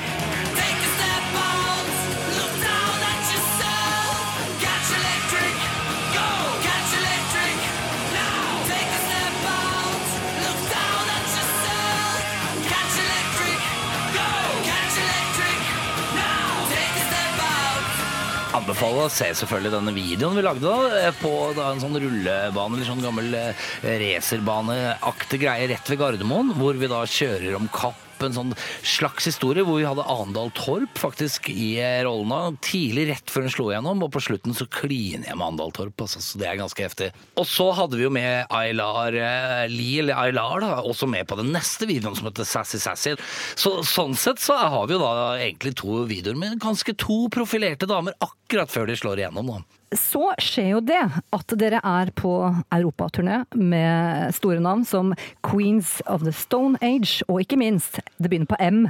Out. 18.53 18.61
Anbefaler 18.61 19.07
å 19.07 19.11
se 19.11 19.25
selvfølgelig 19.35 19.71
denne 19.73 19.91
videoen 19.95 20.37
vi 20.37 20.43
lagde 20.45 20.63
da, 20.63 20.99
eh, 20.99 21.15
på 21.17 21.31
da, 21.57 21.71
en 21.71 21.81
sånn 21.81 21.97
rullebane, 21.97 22.77
eller 22.77 22.87
sånn 22.87 23.03
gammel 23.03 23.33
eh, 23.35 23.65
racerbaneaktig 24.03 25.41
greie 25.41 25.69
rett 25.71 25.91
ved 25.91 25.99
Gardermoen, 25.99 26.53
hvor 26.59 26.77
vi 26.79 26.89
da 26.91 27.01
kjører 27.07 27.57
om 27.57 27.69
kapp 27.73 28.10
en 28.27 28.35
sånn 28.35 28.53
slags 28.87 29.27
historie 29.29 29.65
hvor 29.65 29.79
vi 29.79 29.87
hadde 29.87 30.05
Andal 30.11 30.51
Torp 30.57 30.99
faktisk 30.99 31.49
i 31.51 31.73
rollene. 32.05 32.57
Tidlig 32.65 33.07
rett 33.11 33.33
før 33.33 33.47
hun 33.47 33.53
slo 33.55 33.67
igjennom, 33.71 34.05
og 34.05 34.13
på 34.15 34.23
slutten 34.23 34.55
så 34.57 34.67
kliner 34.71 35.29
jeg 35.29 35.39
med 35.39 35.47
Andal 35.53 35.73
Torp. 35.75 36.05
Altså, 36.05 36.21
så 36.23 36.41
det 36.41 36.49
er 36.49 36.61
ganske 36.61 36.85
heftig. 36.85 37.11
Og 37.39 37.47
så 37.49 37.69
hadde 37.77 37.99
vi 37.99 38.05
jo 38.05 38.13
med 38.13 38.47
Aylar 38.53 39.17
eh, 39.17 40.15
Aylar, 40.21 40.63
da, 40.63 40.71
også 40.85 41.09
med 41.09 41.27
på 41.29 41.37
den 41.39 41.51
neste 41.55 41.87
videoen 41.89 42.17
som 42.17 42.29
heter 42.29 42.47
Sassy 42.47 42.81
Sassy. 42.81 43.15
Så 43.59 43.79
sånn 43.87 44.17
sett 44.19 44.41
så 44.43 44.57
har 44.59 44.87
vi 44.87 44.97
jo 44.97 45.03
da 45.03 45.35
egentlig 45.39 45.75
to 45.81 46.03
videoer 46.09 46.39
med 46.39 46.59
ganske 46.61 46.95
to 46.99 47.25
profilerte 47.33 47.89
damer 47.89 48.17
akkurat 48.21 48.71
før 48.71 48.89
de 48.89 48.97
slår 48.99 49.23
igjennom. 49.23 49.55
da. 49.55 49.80
Så 49.91 50.23
skjer 50.39 50.69
jo 50.75 50.81
det 50.87 51.01
at 51.35 51.53
dere 51.59 51.81
er 51.83 52.11
på 52.15 52.31
europaturné 52.71 53.41
med 53.59 54.31
store 54.37 54.61
navn 54.63 54.85
som 54.87 55.11
Queens 55.43 55.97
of 56.07 56.23
the 56.23 56.31
Stone 56.35 56.79
Age, 56.81 57.25
og 57.27 57.41
ikke 57.43 57.59
minst, 57.59 57.99
det 58.17 58.31
begynner 58.31 58.47
på 58.47 58.59
M. 58.63 58.85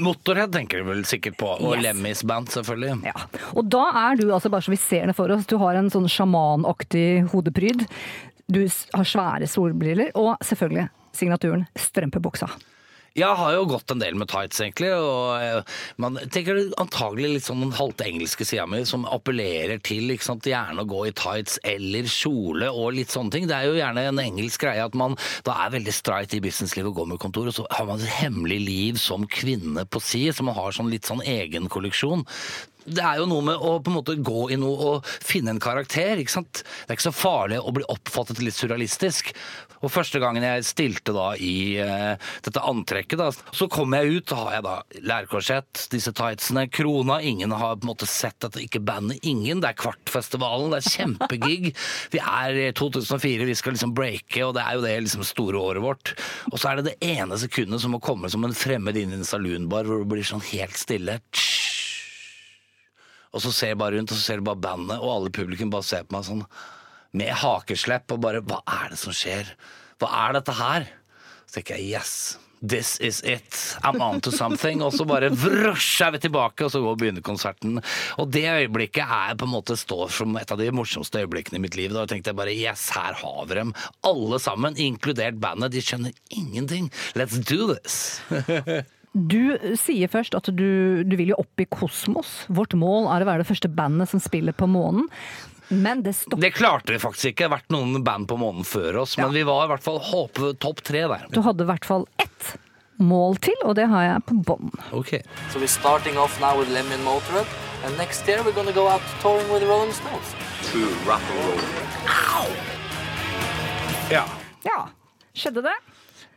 Motorhead 0.00 0.54
tenker 0.54 0.80
du 0.80 0.88
vel 0.88 1.02
sikkert 1.04 1.36
på, 1.36 1.50
og 1.60 1.74
Yes. 1.76 1.82
Lemmys 1.84 2.22
band 2.24 2.48
selvfølgelig. 2.48 3.02
Ja. 3.10 3.12
Og 3.52 3.68
da 3.68 3.82
er 4.06 4.16
du, 4.16 4.30
altså 4.32 4.48
bare 4.48 4.64
så 4.64 4.72
vi 4.72 4.80
ser 4.80 5.10
det 5.10 5.16
for 5.18 5.28
oss, 5.34 5.44
du 5.44 5.58
har 5.60 5.76
en 5.76 5.92
sånn 5.92 6.08
sjamanaktig 6.08 7.28
hodepryd. 7.34 7.84
Du 8.50 8.62
har 8.64 9.04
svære 9.06 9.46
solbriller, 9.50 10.14
og 10.16 10.40
selvfølgelig 10.40 10.88
signaturen 11.12 11.66
strømpebuksa. 11.76 12.48
Jeg 13.18 13.34
har 13.40 13.54
jo 13.56 13.64
gått 13.66 13.90
en 13.90 14.02
del 14.02 14.14
med 14.18 14.28
tights, 14.30 14.60
egentlig. 14.62 14.92
Og 14.94 15.42
eh, 15.42 15.78
man 16.02 16.18
tenker 16.30 16.60
antagelig 16.80 17.32
litt 17.32 17.46
sånn 17.48 17.64
den 17.64 17.74
halte 17.74 18.06
engelske 18.06 18.46
sida 18.46 18.68
mi 18.70 18.84
som 18.86 19.06
appellerer 19.10 19.82
til 19.82 20.14
ikke 20.14 20.28
sant, 20.28 20.46
gjerne 20.46 20.84
å 20.84 20.90
gå 20.90 21.02
i 21.08 21.14
tights 21.18 21.58
eller 21.66 22.06
kjole 22.10 22.70
og 22.70 22.94
litt 23.00 23.10
sånne 23.14 23.34
ting. 23.34 23.48
Det 23.50 23.56
er 23.56 23.66
jo 23.66 23.78
gjerne 23.80 24.06
en 24.12 24.22
engelsk 24.22 24.62
greie 24.62 24.86
at 24.86 24.98
man 24.98 25.18
da 25.46 25.58
er 25.64 25.74
veldig 25.74 25.94
streit 25.94 26.36
i 26.36 26.42
businesslivet 26.44 26.92
og 26.92 27.00
går 27.00 27.12
med 27.14 27.22
kontor, 27.22 27.50
og 27.50 27.58
så 27.58 27.66
har 27.74 27.88
man 27.88 27.98
et 27.98 28.18
hemmelig 28.20 28.60
liv 28.62 29.00
som 29.02 29.26
kvinne 29.30 29.86
på 29.90 30.02
si, 30.04 30.28
så 30.30 30.46
man 30.46 30.58
har 30.58 30.76
sånn 30.76 30.92
litt 30.92 31.10
sånn 31.10 31.24
egen 31.26 31.66
kolleksjon. 31.72 32.22
Det 32.90 33.02
er 33.04 33.20
jo 33.20 33.26
noe 33.28 33.44
med 33.44 33.60
å 33.60 33.74
på 33.82 33.90
en 33.90 33.98
måte 33.98 34.16
gå 34.24 34.46
i 34.54 34.58
noe 34.58 34.92
og 34.94 35.10
finne 35.20 35.52
en 35.52 35.62
karakter. 35.62 36.20
ikke 36.20 36.38
sant? 36.38 36.62
Det 36.62 36.94
er 36.94 36.98
ikke 36.98 37.10
så 37.10 37.16
farlig 37.16 37.60
å 37.60 37.74
bli 37.76 37.84
oppfattet 37.92 38.40
litt 38.42 38.56
surrealistisk. 38.56 39.34
Og 39.80 39.92
første 39.92 40.20
gangen 40.20 40.44
jeg 40.44 40.66
stilte 40.68 41.14
da 41.16 41.30
i 41.40 41.80
uh, 41.80 42.30
dette 42.44 42.62
antrekket, 42.68 43.20
da, 43.20 43.30
så 43.56 43.68
kom 43.72 43.94
jeg 43.96 44.18
ut, 44.18 44.26
da 44.28 44.38
har 44.42 44.56
jeg 44.56 44.64
da 44.66 44.74
lærkorsett, 45.12 45.84
disse 45.92 46.12
tightsene, 46.16 46.66
krona. 46.72 47.20
Ingen 47.24 47.54
har 47.56 47.78
på 47.78 47.86
en 47.86 47.92
måte 47.92 48.08
sett 48.10 48.44
at 48.46 48.58
ikke 48.60 48.82
bandet 48.84 49.24
Ingen. 49.30 49.60
Det 49.62 49.70
er 49.70 49.78
Kvartfestivalen, 49.80 50.72
det 50.74 50.80
er 50.80 50.94
kjempegig. 50.94 51.72
Vi 52.12 52.20
er 52.20 52.58
i 52.66 52.66
2004, 52.76 53.46
vi 53.48 53.56
skal 53.58 53.76
liksom 53.76 53.94
breake, 53.96 54.42
og 54.46 54.54
det 54.56 54.64
er 54.64 54.76
jo 54.76 54.84
det 54.84 54.96
liksom 55.06 55.24
store 55.26 55.60
året 55.60 55.84
vårt. 55.84 56.14
Og 56.52 56.58
så 56.60 56.70
er 56.70 56.80
det 56.80 56.90
det 56.90 57.12
ene 57.16 57.38
sekundet 57.40 57.82
som 57.82 57.94
må 57.94 58.02
komme 58.04 58.30
som 58.32 58.44
en 58.46 58.56
fremmed 58.56 58.96
inn 59.00 59.14
i 59.14 59.20
en 59.20 59.28
saloonbar 59.28 59.88
hvor 59.88 60.04
det 60.04 60.10
blir 60.12 60.26
sånn 60.26 60.44
helt 60.52 60.76
stille. 60.78 61.20
Og 63.30 63.42
så 63.44 63.52
ser 63.54 63.74
jeg 63.74 63.80
bare 63.80 63.96
rundt, 63.96 64.12
og 64.12 64.18
så 64.18 64.24
ser 64.24 64.40
du 64.40 64.48
bare 64.48 64.60
bandet, 64.60 64.98
og 64.98 65.14
alle 65.14 65.32
publikum 65.34 65.70
bare 65.72 65.86
ser 65.86 66.06
på 66.06 66.16
meg 66.16 66.26
sånn 66.26 66.44
med 67.16 67.32
hakeslepp 67.42 68.12
og 68.14 68.22
bare 68.26 68.44
Hva 68.44 68.60
er 68.82 68.92
det 68.92 69.00
som 69.00 69.14
skjer? 69.16 69.54
Hva 70.00 70.12
er 70.26 70.38
dette 70.38 70.54
her? 70.60 70.86
Så 71.46 71.58
tenker 71.58 71.78
jeg 71.80 71.98
yes. 71.98 72.14
This 72.62 72.98
is 73.00 73.22
it. 73.22 73.78
I'm 73.82 74.02
on 74.02 74.20
to 74.20 74.30
something. 74.30 74.82
Og 74.84 74.92
så 74.92 75.06
bare 75.08 75.30
vrøsj 75.32 76.02
er 76.04 76.12
vi 76.12 76.20
tilbake, 76.26 76.66
og 76.66 76.72
så 76.74 76.82
går 76.84 76.98
begynner 77.00 77.24
konserten. 77.24 77.80
Og 78.20 78.28
det 78.34 78.44
øyeblikket 78.50 79.00
er 79.00 79.38
på 79.40 79.48
en 79.48 79.54
måte 79.54 79.78
står 79.80 80.12
som 80.12 80.36
et 80.36 80.52
av 80.52 80.60
de 80.60 80.68
morsomste 80.76 81.24
øyeblikkene 81.24 81.56
i 81.56 81.64
mitt 81.64 81.78
liv. 81.80 81.94
Da 81.96 82.04
tenkte 82.10 82.34
jeg 82.34 82.40
bare 82.42 82.54
yes, 82.54 82.90
her 82.92 83.16
har 83.16 83.48
vi 83.48 83.56
dem. 83.62 83.72
Alle 84.04 84.40
sammen, 84.44 84.76
inkludert 84.76 85.40
bandet. 85.40 85.72
De 85.72 85.84
skjønner 85.84 86.12
ingenting. 86.36 86.92
Let's 87.16 87.40
do 87.40 87.72
this. 87.72 88.20
Du 89.10 89.56
sier 89.74 90.06
først 90.06 90.36
at 90.38 90.46
du, 90.54 91.02
du 91.02 91.14
vil 91.18 91.32
jo 91.32 91.38
opp 91.42 91.58
i 91.58 91.66
kosmos. 91.66 92.44
Vårt 92.46 92.76
mål 92.78 93.08
er 93.10 93.24
å 93.24 93.26
være 93.26 93.42
det 93.42 93.48
første 93.48 93.70
bandet 93.74 94.12
som 94.12 94.22
spiller 94.22 94.54
på 94.54 94.68
månen. 94.70 95.08
Men 95.70 96.02
det 96.02 96.16
stoppet. 96.18 96.40
Det 96.42 96.50
klarte 96.50 96.92
vi 96.92 96.98
faktisk 96.98 97.30
ikke. 97.30 97.44
Det 97.44 97.48
har 97.48 97.56
vært 97.60 97.70
noen 97.70 98.02
band 98.04 98.26
på 98.30 98.36
månen 98.40 98.66
før 98.66 99.02
oss, 99.04 99.16
men 99.20 99.30
vi 99.34 99.44
var 99.46 99.68
i 99.68 99.70
hvert 99.70 99.84
fall 99.84 100.00
håpe 100.02 100.52
topp 100.58 100.82
tre 100.82 101.04
der. 101.06 101.26
Du 101.30 101.40
hadde 101.46 101.62
i 101.62 101.70
hvert 101.70 101.86
fall 101.86 102.06
ett 102.18 102.48
mål 102.98 103.38
til, 103.40 103.54
og 103.64 103.76
det 103.78 103.86
har 103.88 104.02
jeg 104.08 104.24
på 104.28 104.36
bånn. 104.50 104.72
Okay. 104.92 105.22
So 105.52 105.62
we're 105.62 105.70
starting 105.70 106.18
off 106.18 106.34
now 106.42 106.58
with 106.58 106.68
Lemmy 106.74 106.98
Motorhead, 107.06 107.46
and 107.84 107.96
next 107.96 108.26
year 108.28 108.42
we're 108.42 108.56
gonna 108.56 108.74
go 108.74 108.88
out 108.90 109.00
touring 109.22 109.46
with 109.52 109.62
Rolling 109.64 109.94
Stones. 109.94 110.34
Ja. 114.10 114.26
Ja, 114.66 114.80
skjedde 115.34 115.62
det? 115.62 115.76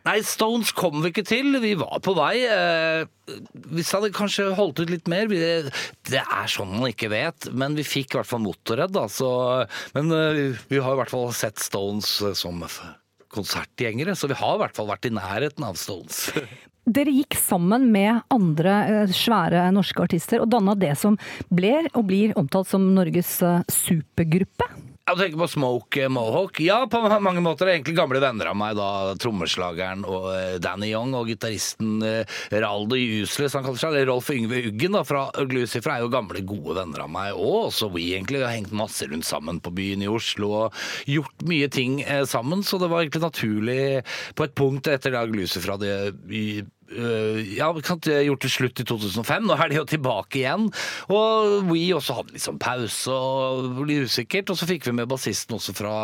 Nei, 0.04 0.18
Stones 0.28 0.74
kom 0.76 1.00
vi 1.04 1.14
ikke 1.14 1.24
til. 1.28 1.54
Vi 1.64 1.74
var 1.80 2.02
på 2.04 2.16
vei. 2.18 2.44
Eh, 2.44 3.06
hvis 3.72 3.94
hadde 3.96 4.12
kanskje 4.16 4.50
holdt 4.58 4.82
ut 4.84 4.92
litt 4.92 5.08
mer 5.12 5.30
vi, 5.32 5.40
Det 6.10 6.20
er 6.20 6.52
sånn 6.52 6.74
man 6.76 6.92
ikke 6.92 7.12
vet, 7.14 7.48
men 7.56 7.78
vi 7.80 7.88
fikk 7.88 8.14
i 8.14 8.20
hvert 8.20 8.30
fall 8.30 8.44
Motorhead, 8.44 8.92
da. 8.96 9.08
Så, 9.08 9.30
men 9.96 10.12
eh, 10.12 10.60
vi 10.68 10.84
har 10.84 10.98
i 10.98 11.00
hvert 11.00 11.14
fall 11.14 11.32
sett 11.36 11.64
Stones 11.64 12.18
eh, 12.22 12.36
som 12.36 12.66
konsertgjengere, 13.34 14.16
så 14.16 14.30
vi 14.30 14.38
har 14.38 14.60
i 14.60 14.62
hvert 14.62 14.78
fall 14.78 14.92
vært 14.92 15.08
i 15.10 15.16
nærheten 15.16 15.66
av 15.66 15.80
Stones. 15.80 16.28
Dere 16.84 17.14
gikk 17.16 17.38
sammen 17.40 17.88
med 17.94 18.26
andre 18.34 18.74
eh, 18.92 19.12
svære 19.16 19.70
norske 19.72 20.04
artister 20.04 20.44
og 20.44 20.50
danna 20.52 20.76
det 20.76 20.92
som 21.00 21.16
ble 21.48 21.78
og 21.94 22.10
blir 22.10 22.36
omtalt 22.40 22.68
som 22.68 22.90
Norges 22.92 23.38
eh, 23.46 23.62
supergruppe. 23.72 24.68
Jeg 25.04 25.18
tenker 25.20 25.40
på 25.42 25.48
Smoke 25.52 26.06
Mohawk. 26.16 26.60
Ja, 26.64 26.78
på 26.88 27.02
mange 27.20 27.42
måter 27.44 27.68
er 27.68 27.74
egentlig 27.74 27.98
gamle 27.98 28.22
venner 28.24 28.54
av 28.54 28.56
meg. 28.56 28.78
da 28.80 29.12
Trommeslageren 29.20 30.06
og 30.08 30.30
eh, 30.32 30.54
Danny 30.64 30.94
Young 30.94 31.12
og 31.20 31.28
gitaristen 31.28 31.98
eh, 32.08 32.38
Raldo 32.64 32.96
Useless, 32.96 33.58
han 33.58 33.66
kaller 33.66 33.82
seg, 33.82 33.92
eller 33.92 34.08
Rolf 34.08 34.30
Yngve 34.32 34.62
Uggen 34.70 34.96
da, 34.96 35.02
fra 35.04 35.26
Glucifer, 35.50 35.92
er 35.92 36.06
jo 36.06 36.14
gamle, 36.14 36.46
gode 36.48 36.78
venner 36.78 37.04
av 37.04 37.12
meg. 37.12 37.34
Og 37.36 37.66
også 37.66 37.90
we, 37.92 38.06
egentlig. 38.14 38.46
Har 38.46 38.56
hengt 38.56 38.72
masse 38.72 39.04
rundt 39.12 39.28
sammen 39.28 39.60
på 39.60 39.74
byen 39.76 40.06
i 40.06 40.08
Oslo 40.08 40.54
og 40.62 40.80
gjort 41.12 41.44
mye 41.52 41.68
ting 41.68 42.00
eh, 42.06 42.24
sammen, 42.24 42.64
så 42.64 42.80
det 42.80 42.88
var 42.88 43.04
egentlig 43.04 43.26
naturlig 43.26 43.82
på 44.40 44.48
et 44.48 44.56
punkt 44.56 44.88
etter 44.88 45.18
da 45.18 45.26
Glucifer 45.28 45.76
hadde 45.76 45.98
ja, 47.58 47.72
vi 47.74 47.82
kan 47.86 48.00
gjort 48.04 48.42
det 48.44 48.52
slutt 48.52 48.82
i 48.82 48.86
2005. 48.88 49.48
Nå 49.48 49.58
er 49.58 49.72
de 49.72 49.80
jo 49.80 49.86
tilbake 49.90 50.42
igjen. 50.42 50.68
Og 51.13 51.70
we 51.70 51.86
også 51.96 52.18
hadde 52.20 52.36
litt 52.36 52.46
sånn 52.46 52.60
pause 52.62 53.13
og 53.13 53.70
ble 53.80 54.04
usikkert. 54.08 54.52
Og 54.52 54.60
så 54.60 54.68
fikk 54.70 54.88
vi 54.88 54.96
med 54.98 55.10
bassisten 55.12 55.58
også 55.58 55.75
fra 55.78 55.96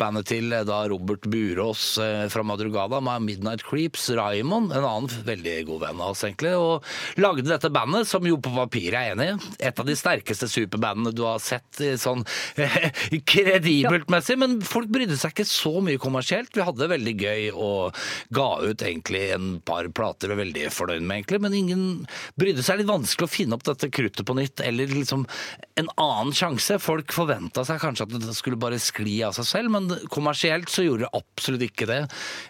bandet 0.00 0.28
til 0.30 0.52
eh, 0.54 0.64
da 0.68 0.82
Robert 0.90 1.26
Burås 1.30 1.84
eh, 2.02 2.26
fra 2.32 2.44
Madrugada 2.46 3.00
med 3.04 3.26
Midnight 3.26 3.64
Creeps, 3.66 4.08
Raymond, 4.16 4.72
en 4.72 4.86
annen 4.86 5.26
veldig 5.26 5.56
god 5.68 5.84
venn 5.86 6.02
av 6.02 6.14
oss 6.14 6.24
egentlig, 6.26 6.54
og 6.58 7.20
lagde 7.20 7.46
dette 7.48 7.70
bandet, 7.72 8.08
som 8.08 8.26
jo 8.26 8.38
på 8.42 8.52
papiret 8.54 8.98
er 8.98 9.14
enig 9.14 9.30
i. 9.32 9.52
Et 9.70 9.82
av 9.82 9.88
de 9.88 9.96
sterkeste 9.98 10.48
superbandene 10.50 11.14
du 11.16 11.24
har 11.26 11.40
sett 11.42 11.82
sånn 12.00 12.24
kredibelt 13.32 14.10
messig, 14.12 14.38
men 14.40 14.58
folk 14.66 14.90
brydde 14.92 15.18
seg 15.18 15.34
ikke 15.34 15.48
så 15.48 15.74
mye 15.84 16.00
kommersielt. 16.02 16.54
Vi 16.56 16.64
hadde 16.64 16.82
det 16.82 16.92
veldig 16.94 17.16
gøy 17.18 17.48
og 17.54 17.98
ga 18.34 18.48
ut 18.64 18.84
egentlig 18.84 19.24
en 19.36 19.50
par 19.64 19.88
plater 19.94 20.17
vi 20.26 20.34
er 20.34 20.40
veldig 20.40 20.64
fornøyd 20.74 21.04
med, 21.04 21.20
egentlig, 21.20 21.40
men 21.44 21.56
ingen 21.56 21.84
brydde 22.40 22.64
seg. 22.66 22.80
Litt 22.80 22.90
vanskelig 22.90 23.28
å 23.28 23.32
finne 23.32 23.58
opp 23.58 23.66
dette 23.68 23.90
kruttet 23.94 24.26
på 24.26 24.36
nytt, 24.38 24.62
eller 24.64 24.90
liksom 24.90 25.26
en 25.78 25.90
annen 25.94 26.34
sjanse. 26.36 26.80
Folk 26.82 27.14
forventa 27.14 27.64
seg 27.66 27.80
kanskje 27.82 28.08
at 28.08 28.16
det 28.26 28.36
skulle 28.36 28.60
bare 28.60 28.80
skli 28.82 29.20
av 29.26 29.36
seg 29.36 29.48
selv, 29.48 29.74
men 29.74 29.92
kommersielt 30.14 30.72
så 30.72 30.84
gjorde 30.86 31.06
det 31.06 31.22
absolutt 31.22 31.66
ikke 31.68 31.88
det. 31.90 32.00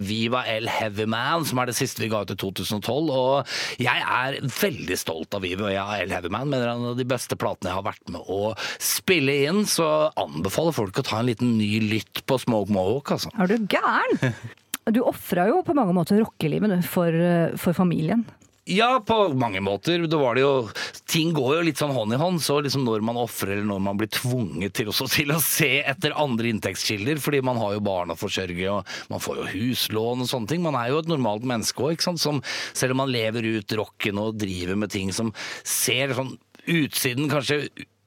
Viva 0.05 0.45
El 0.49 0.71
Heavy 0.73 1.09
Man, 1.11 1.47
som 1.49 1.61
er 1.61 1.71
det 1.71 1.77
siste 1.79 2.05
vi 2.05 2.11
ga 2.13 2.23
ut 2.25 2.35
i 2.35 2.39
2012, 2.39 3.13
og 3.13 3.83
jeg 3.83 4.05
er 4.05 4.39
veldig 4.61 5.01
stolt 5.01 5.37
av 5.37 5.45
Viva 5.45 5.73
El 5.99 6.15
Heavy 6.15 6.33
Man, 6.33 6.49
mener 6.53 6.73
en 6.73 6.89
av 6.93 6.99
de 6.99 7.09
beste 7.09 7.39
platene 7.39 7.73
jeg 7.73 7.81
har 7.81 7.89
vært 7.89 8.15
med 8.15 8.25
å 8.33 8.55
spille 8.83 9.41
inn, 9.49 9.65
så 9.69 10.09
anbefaler 10.19 10.77
folk 10.77 11.01
å 11.01 11.07
ta 11.07 11.21
en 11.21 11.29
liten 11.31 11.57
ny 11.59 11.79
lytt 11.89 12.25
på 12.29 12.41
Smoke 12.41 12.73
Mohawk, 12.75 13.15
altså. 13.19 13.33
Er 13.39 13.51
du 13.51 13.69
gæren? 13.69 14.35
Du 14.95 15.03
ofra 15.07 15.49
jo 15.51 15.63
på 15.67 15.77
mange 15.77 15.95
måter 15.97 16.21
rockelivet 16.23 16.85
for, 16.87 17.13
eh, 17.13 17.57
for 17.57 17.77
familien. 17.77 18.25
Ja, 18.71 19.03
på 19.07 19.29
mange 19.33 19.61
måter. 19.61 19.99
Det 19.99 20.19
det 20.35 20.43
jo, 20.43 20.69
ting 21.09 21.33
går 21.33 21.55
jo 21.57 21.61
litt 21.65 21.81
sånn 21.81 21.95
hånd 21.97 22.13
i 22.13 22.19
hånd. 22.21 22.43
Så 22.45 22.59
liksom 22.61 22.85
når 22.85 23.01
man 23.01 23.17
ofrer, 23.17 23.55
eller 23.55 23.65
når 23.65 23.81
man 23.81 23.97
blir 23.97 24.11
tvunget 24.13 24.75
til, 24.77 24.93
til 25.17 25.33
å 25.33 25.41
se 25.41 25.71
etter 25.81 26.13
andre 26.13 26.51
inntektskilder, 26.53 27.17
fordi 27.17 27.41
man 27.41 27.57
har 27.57 27.79
jo 27.79 27.85
barn 27.87 28.13
å 28.13 28.19
forsørge, 28.19 28.69
og 28.69 28.85
man 29.09 29.25
får 29.25 29.41
jo 29.41 29.47
huslån 29.55 30.27
og 30.27 30.29
sånne 30.29 30.53
ting. 30.53 30.61
Man 30.67 30.77
er 30.77 30.93
jo 30.93 31.01
et 31.01 31.09
normalt 31.09 31.49
menneske 31.49 31.81
òg. 31.81 32.05
Som, 32.05 32.43
selv 32.77 32.93
om 32.93 33.01
man 33.07 33.15
lever 33.15 33.47
ut 33.57 33.79
rocken 33.81 34.21
og 34.21 34.37
driver 34.37 34.77
med 34.77 34.93
ting 34.93 35.17
som 35.17 35.33
ser 35.65 36.13
sånn 36.19 36.37
utsiden 36.69 37.31
kanskje 37.33 37.63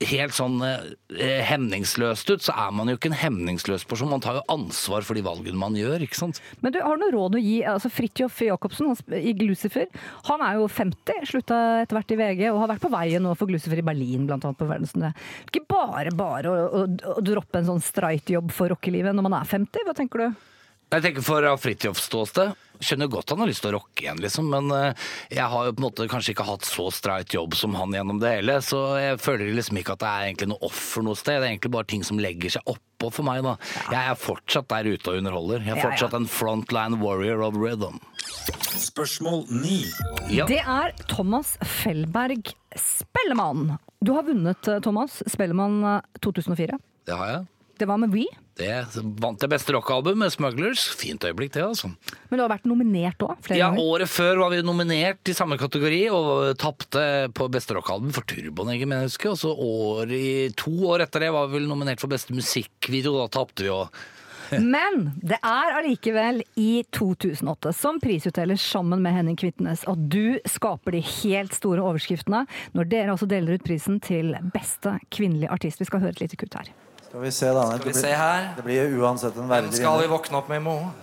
helt 0.09 0.35
sånn 0.35 0.57
eh, 0.65 1.41
hemningsløst 1.47 2.29
ut, 2.31 2.43
så 2.45 2.55
er 2.57 2.73
man 2.75 2.89
jo 2.89 2.97
ikke 2.97 3.11
en 3.11 3.17
hemningsløs 3.19 3.85
person. 3.89 4.09
Man 4.11 4.23
tar 4.23 4.39
jo 4.39 4.43
ansvar 4.53 5.05
for 5.07 5.17
de 5.17 5.23
valgene 5.25 5.59
man 5.59 5.77
gjør, 5.77 6.05
ikke 6.05 6.19
sant. 6.19 6.41
Men 6.63 6.75
du, 6.75 6.79
har 6.83 6.99
noe 6.99 7.13
råd 7.13 7.37
å 7.37 7.41
gi? 7.43 7.57
Altså 7.67 7.91
Fridtjof 7.93 8.41
Jacobsen 8.47 8.93
i 9.17 9.33
Glucifer, 9.37 9.89
han 10.29 10.45
er 10.45 10.59
jo 10.59 10.69
50, 10.71 11.25
slutta 11.31 11.59
etter 11.83 11.97
hvert 11.97 12.15
i 12.15 12.19
VG, 12.21 12.45
og 12.51 12.61
har 12.63 12.73
vært 12.73 12.85
på 12.85 12.93
veien 12.93 13.25
nå 13.25 13.35
for 13.39 13.51
Glucifer 13.51 13.81
i 13.81 13.87
Berlin, 13.91 14.27
blant 14.29 14.47
annet 14.47 14.59
på 14.59 14.69
verdensturné. 14.69 15.13
Ikke 15.49 15.65
bare 15.69 16.13
bare 16.15 16.51
å, 16.51 16.69
å, 16.81 16.85
å 17.17 17.25
droppe 17.25 17.61
en 17.61 17.73
sånn 17.73 17.83
streit-jobb 17.83 18.53
for 18.55 18.73
rockelivet 18.73 19.15
når 19.15 19.29
man 19.29 19.41
er 19.41 19.51
50, 19.57 19.87
hva 19.87 19.97
tenker 19.97 20.25
du? 20.25 20.41
Jeg 20.91 21.03
tenker 21.05 21.23
Fra 21.23 21.53
Fridtjofs 21.57 22.09
ståsted 22.09 22.51
skjønner 22.81 23.09
godt 23.13 23.29
han 23.29 23.43
har 23.43 23.49
lyst 23.51 23.61
til 23.61 23.69
å 23.69 23.77
rocke 23.77 24.01
igjen, 24.01 24.19
liksom, 24.23 24.47
men 24.49 24.71
eh, 24.73 25.03
jeg 25.29 25.45
har 25.53 25.67
jo 25.67 25.73
på 25.77 25.83
en 25.83 25.85
måte 25.85 26.07
kanskje 26.09 26.33
ikke 26.33 26.47
hatt 26.47 26.65
så 26.65 26.87
streit 26.89 27.29
jobb 27.35 27.53
som 27.53 27.75
han 27.77 27.93
gjennom 27.93 28.17
det 28.21 28.31
hele, 28.39 28.55
så 28.65 28.79
jeg 28.97 29.19
føler 29.21 29.51
liksom 29.53 29.77
ikke 29.77 29.93
at 29.93 30.01
det 30.01 30.09
er 30.09 30.25
egentlig 30.31 30.47
noe 30.49 30.65
offer 30.65 31.05
noe 31.05 31.19
sted. 31.19 31.37
Det 31.37 31.45
er 31.45 31.53
egentlig 31.53 31.73
bare 31.75 31.89
ting 31.93 32.01
som 32.07 32.17
legger 32.21 32.55
seg 32.55 32.71
oppå 32.73 33.11
for 33.13 33.27
meg, 33.27 33.43
da. 33.45 33.53
Jeg 33.93 34.01
er 34.01 34.17
fortsatt 34.17 34.69
der 34.73 34.89
ute 34.95 35.13
og 35.13 35.19
underholder. 35.21 35.61
Jeg 35.61 35.75
er 35.75 35.77
Ja, 35.77 35.83
ja. 35.83 35.85
fortsatt 35.91 36.17
en 36.17 36.25
frontline 36.39 36.97
warrior 37.03 37.45
of 37.45 37.61
rhythm. 37.61 38.01
Spørsmål 38.81 39.45
9. 39.53 39.77
Ja. 40.33 40.49
Det 40.49 40.59
er 40.65 40.97
Thomas 41.05 41.53
Fellberg 41.61 42.49
Spellemann. 42.81 43.77
Du 44.01 44.15
har 44.17 44.25
vunnet, 44.25 44.67
eh, 44.73 44.81
Thomas, 44.81 45.21
Spellemann 45.29 45.83
eh, 45.85 46.01
2004. 46.25 46.81
Det 47.05 47.17
har 47.17 47.35
jeg. 47.35 47.45
Det 47.81 47.87
var 47.89 47.97
med 47.97 48.11
We, 48.13 48.27
Det 48.59 49.01
vant 49.17 49.41
det 49.41 49.47
beste 49.49 49.73
rockealbum 49.73 50.19
med 50.21 50.29
Smugglers. 50.29 50.83
Fint 50.99 51.23
øyeblikk, 51.25 51.55
det, 51.55 51.63
altså. 51.65 51.89
men 52.29 52.37
du 52.37 52.43
har 52.43 52.51
vært 52.51 52.67
nominert 52.69 53.23
òg, 53.25 53.39
flere 53.41 53.57
Ja, 53.57 53.71
ganger. 53.71 53.87
Året 53.95 54.11
før 54.11 54.43
var 54.43 54.51
vi 54.53 54.59
nominert 54.61 55.31
i 55.31 55.33
samme 55.33 55.57
kategori 55.57 56.01
og 56.13 56.51
tapte 56.61 57.01
på 57.33 57.47
beste 57.49 57.73
rockealbum 57.73 58.13
for 58.13 58.27
Turboneger, 58.29 58.85
mener 58.85 59.07
jeg 59.07 59.15
husker. 59.15 59.33
Og 59.33 59.39
så 59.41 59.53
år 59.55 60.13
i, 60.13 60.51
to 60.61 60.75
år 60.91 61.07
etter 61.07 61.25
det 61.25 61.31
var 61.33 61.49
vi 61.49 61.57
vel 61.57 61.65
nominert 61.71 62.03
for 62.03 62.11
beste 62.13 62.37
musikkvideo. 62.37 63.15
Da 63.23 63.31
tapte 63.33 63.65
vi 63.65 63.73
òg. 63.73 63.89
Men 64.75 65.09
det 65.23 65.39
er 65.41 65.77
allikevel 65.79 66.43
i 66.59 66.83
2008 66.93 67.73
som 67.79 67.97
prisutdeler 68.03 68.59
sammen 68.61 69.01
med 69.01 69.15
Henning 69.15 69.39
Kvitnes 69.41 69.87
at 69.89 70.05
du 70.11 70.37
skaper 70.45 70.99
de 70.99 71.01
helt 71.23 71.55
store 71.57 71.81
overskriftene 71.81 72.43
når 72.77 72.93
dere 72.93 73.15
altså 73.15 73.29
deler 73.31 73.57
ut 73.57 73.65
prisen 73.65 73.97
til 74.03 74.35
beste 74.53 74.99
kvinnelige 75.09 75.49
artist. 75.49 75.81
Vi 75.81 75.89
skal 75.89 76.03
høre 76.05 76.13
et 76.19 76.25
lite 76.27 76.37
kutt 76.37 76.61
her. 76.61 76.73
Skal 77.11 77.21
vi 77.21 77.31
se, 77.31 77.47
da. 77.51 77.63
Skal 77.77 77.87
vi 77.87 77.93
se 77.93 78.07
her. 78.15 78.53
det 78.55 78.63
blir 78.63 78.93
uansett 79.01 79.35
en 79.35 79.49
verdig 79.49 79.67
Hvem 79.67 79.79
skal 79.81 79.97
vi 79.99 80.07
våkne 80.07 80.37
opp 80.39 80.47
med 80.47 80.61
i 80.61 80.63
morgen? 80.63 80.93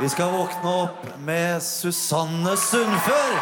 Vi 0.00 0.08
skal 0.10 0.32
våkne 0.34 0.72
opp 0.82 1.04
med 1.22 1.62
Susanne 1.62 2.56
Sundfør! 2.58 3.36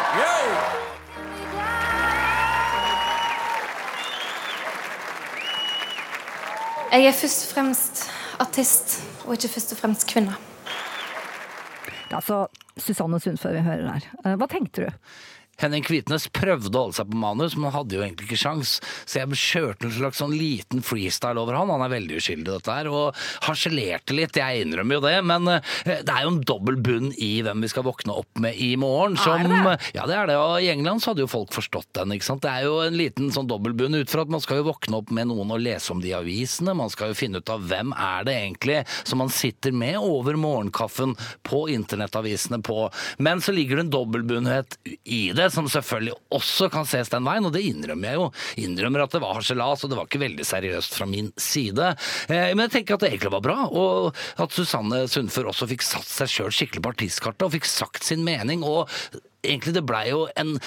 Jeg 6.93 7.09
er 7.09 7.17
først 7.17 7.47
og 7.47 7.55
fremst 7.55 8.03
artist, 8.45 8.95
og 9.25 9.33
ikke 9.33 9.55
først 9.57 9.73
og 9.73 9.81
fremst 9.81 10.05
kvinne. 10.13 10.37
Det 11.89 12.13
er 12.13 12.19
altså 12.21 12.43
Susanne 12.77 13.19
Sundfør 13.19 13.57
vi 13.57 13.65
hører 13.65 13.89
her. 13.89 14.05
Eh, 14.21 14.37
Hva 14.37 14.45
tenkte 14.53 14.85
du? 14.85 15.09
Henning 15.61 15.85
Kvitnes 15.85 16.27
prøvde 16.35 16.73
å 16.75 16.85
holde 16.87 16.97
seg 16.99 17.09
på 17.11 17.19
manus, 17.19 17.55
men 17.55 17.69
han 17.69 17.77
hadde 17.79 17.97
jo 17.97 18.03
egentlig 18.03 18.29
ikke 18.29 18.41
sjans. 18.41 18.77
Så 19.05 19.21
jeg 19.21 19.39
kjørte 19.39 19.87
en 19.87 19.95
slags 19.95 20.21
sånn 20.21 20.35
liten 20.35 20.83
freestyle 20.85 21.39
over 21.41 21.57
han. 21.57 21.71
Han 21.71 21.83
er 21.85 21.93
veldig 21.93 22.19
uskyldig 22.19 22.49
dette 22.49 22.75
her, 22.75 22.89
og 22.91 23.25
harselerte 23.47 24.15
litt. 24.17 24.35
Jeg 24.35 24.65
innrømmer 24.65 24.99
jo 24.99 25.03
det, 25.05 25.15
men 25.27 25.47
eh, 25.53 25.73
det 25.85 26.11
er 26.11 26.25
jo 26.25 26.33
en 26.33 26.41
dobbel 26.47 26.79
bunn 26.83 27.11
i 27.15 27.31
hvem 27.45 27.63
vi 27.63 27.71
skal 27.71 27.87
våkne 27.87 28.17
opp 28.19 28.41
med 28.43 28.59
i 28.59 28.73
morgen. 28.79 29.17
Som, 29.21 29.45
det? 29.47 29.77
Ja, 29.95 30.05
det 30.09 30.17
er 30.19 30.31
det. 30.31 30.37
Og 30.41 30.57
i 30.63 30.71
England 30.73 31.03
så 31.03 31.13
hadde 31.13 31.23
jo 31.23 31.31
folk 31.31 31.53
forstått 31.55 31.91
den, 31.99 32.15
ikke 32.15 32.27
sant. 32.27 32.43
Det 32.43 32.51
er 32.51 32.67
jo 32.67 32.79
en 32.83 32.99
liten 32.99 33.31
sånn 33.33 33.49
dobbel 33.49 33.75
bunn 33.77 33.95
ut 33.95 34.11
fra 34.11 34.25
at 34.25 34.33
man 34.33 34.43
skal 34.43 34.61
jo 34.61 34.69
våkne 34.69 34.99
opp 34.99 35.13
med 35.15 35.29
noen 35.31 35.53
og 35.55 35.63
lese 35.63 35.93
om 35.95 36.03
de 36.03 36.13
avisene. 36.17 36.75
Man 36.77 36.91
skal 36.93 37.13
jo 37.13 37.19
finne 37.19 37.39
ut 37.39 37.53
av 37.53 37.63
hvem 37.69 37.95
er 37.95 38.27
det 38.27 38.35
egentlig 38.41 38.81
som 39.03 39.21
man 39.23 39.31
sitter 39.33 39.75
med 39.75 39.97
over 40.01 40.37
morgenkaffen 40.39 41.15
på 41.47 41.65
internettavisene 41.73 42.61
på. 42.65 42.89
Men 43.17 43.41
så 43.41 43.55
ligger 43.55 43.79
det 43.79 43.87
en 43.87 43.95
dobbeltbunnhet 43.95 44.79
i 45.03 45.21
det, 45.35 45.44
som 45.53 45.67
selvfølgelig 45.71 46.15
også 46.35 46.69
kan 46.73 46.87
ses 46.89 47.11
den 47.13 47.27
veien, 47.27 47.45
og 47.47 47.53
det 47.55 47.65
innrømmer 47.67 48.09
jeg 48.09 48.19
jo. 48.19 48.29
Innrømmer 48.65 49.05
at 49.05 49.15
det 49.15 49.21
var 49.23 49.37
harselas, 49.37 49.85
og 49.85 49.91
det 49.91 49.99
var 49.99 50.09
ikke 50.09 50.23
veldig 50.23 50.47
seriøst 50.47 50.97
fra 50.97 51.07
min 51.09 51.31
side. 51.41 51.91
Eh, 52.29 52.49
men 52.53 52.65
jeg 52.65 52.75
tenker 52.79 52.97
at 52.97 53.05
det 53.05 53.11
egentlig 53.13 53.35
var 53.35 53.45
bra, 53.45 53.59
og 53.69 54.15
at 54.41 54.55
Susanne 54.55 55.05
Sundfør 55.11 55.51
også 55.51 55.69
fikk 55.71 55.85
satt 55.85 56.09
seg 56.09 56.31
sjøl 56.31 56.53
skikkelig 56.55 56.85
på 56.85 56.95
artistkartet, 56.95 57.47
og 57.47 57.55
fikk 57.57 57.69
sagt 57.69 58.07
sin 58.07 58.25
mening, 58.27 58.65
og 58.65 58.89
egentlig 59.45 59.75
det 59.77 59.85
blei 59.87 60.07
jo 60.09 60.25
en 60.39 60.57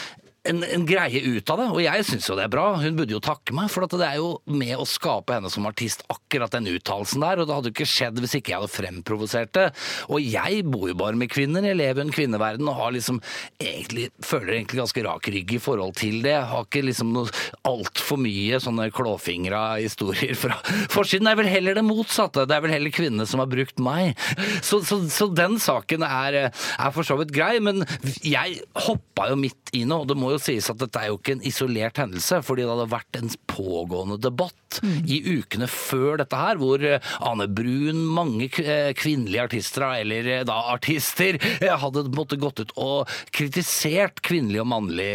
en, 0.48 0.62
en 0.64 0.86
greie 0.88 1.20
ut 1.24 1.52
av 1.52 1.60
det, 1.60 1.68
og 1.74 1.80
jeg 1.82 2.06
syns 2.08 2.28
jo 2.30 2.36
det 2.38 2.46
er 2.46 2.52
bra. 2.52 2.66
Hun 2.80 2.96
burde 2.98 3.14
jo 3.14 3.22
takke 3.24 3.54
meg, 3.56 3.70
for 3.72 3.86
at 3.86 3.94
det 3.98 4.06
er 4.06 4.18
jo 4.20 4.30
med 4.48 4.74
å 4.78 4.86
skape 4.88 5.36
henne 5.36 5.50
som 5.52 5.66
artist 5.68 6.04
akkurat 6.12 6.54
den 6.54 6.70
uttalelsen 6.72 7.24
der, 7.24 7.42
og 7.42 7.48
det 7.48 7.56
hadde 7.56 7.72
jo 7.72 7.76
ikke 7.76 7.88
skjedd 7.88 8.20
hvis 8.22 8.36
ikke 8.38 8.54
jeg 8.54 8.62
hadde 8.62 8.72
fremprovosert 8.72 9.52
det. 9.58 9.66
Og 10.08 10.24
jeg 10.24 10.64
bor 10.68 10.88
jo 10.90 10.96
bare 10.98 11.18
med 11.18 11.32
kvinner, 11.32 11.66
jeg 11.66 11.78
lever 11.78 12.02
i 12.02 12.06
en 12.06 12.14
kvinneverden 12.14 12.70
og 12.70 12.78
har 12.80 12.94
liksom 12.96 13.20
egentlig, 13.60 14.08
føler 14.24 14.56
egentlig 14.56 14.82
ganske 14.82 15.04
rak 15.06 15.30
rygg 15.34 15.54
i 15.54 15.62
forhold 15.62 15.96
til 16.00 16.20
det. 16.24 16.34
Jeg 16.36 16.50
har 16.52 16.66
ikke 16.66 16.84
liksom 16.86 17.12
noe 17.16 17.32
altfor 17.68 18.20
mye 18.22 18.60
sånne 18.62 18.88
klåfingra 18.94 19.62
historier 19.82 20.36
fra 20.38 20.58
forsiden. 20.94 21.28
Det 21.28 21.34
er 21.34 21.42
vel 21.42 21.52
heller 21.52 21.78
det 21.78 21.86
motsatte. 21.86 22.46
Det 22.48 22.56
er 22.56 22.64
vel 22.64 22.76
heller 22.76 22.94
kvinnene 22.94 23.28
som 23.28 23.42
har 23.42 23.50
brukt 23.50 23.82
meg. 23.82 24.16
Så, 24.64 24.80
så, 24.86 25.00
så 25.12 25.28
den 25.32 25.58
saken 25.62 26.06
er, 26.06 26.40
er 26.48 26.94
for 26.94 27.06
så 27.06 27.18
vidt 27.20 27.34
grei, 27.34 27.56
men 27.62 27.84
jeg 28.24 28.62
hoppa 28.86 29.28
jo 29.32 29.38
midt 29.40 29.74
i 29.76 29.84
noe, 29.88 30.04
og 30.04 30.10
det 30.10 30.16
må 30.18 30.32
jo 30.32 30.37
sies 30.42 30.68
at 30.70 30.80
dette 30.80 31.00
er 31.00 31.10
jo 31.12 31.18
ikke 31.18 31.36
en 31.36 31.44
isolert 31.46 32.00
hendelse, 32.00 32.40
fordi 32.46 32.64
det 32.64 32.72
hadde 32.74 32.90
vært 32.92 33.20
en 33.20 33.32
pågående 33.50 34.18
debatt 34.22 34.80
i 35.08 35.18
ukene 35.38 35.66
før 35.70 36.18
dette 36.20 36.38
her, 36.38 36.58
hvor 36.60 36.82
eh, 36.84 37.04
Ane 37.24 37.48
Brun, 37.50 38.02
mange 38.14 38.50
eh, 38.60 38.90
kvinnelige 38.98 39.46
artister, 39.48 39.86
eller 40.02 40.28
eh, 40.28 40.44
da 40.48 40.58
artister, 40.74 41.38
hadde 41.82 42.04
måte 42.14 42.38
gått 42.40 42.62
ut 42.62 42.74
og 42.78 43.10
kritisert 43.34 44.22
kvinnelig 44.24 44.62
og 44.62 44.70
mannlig 44.70 45.08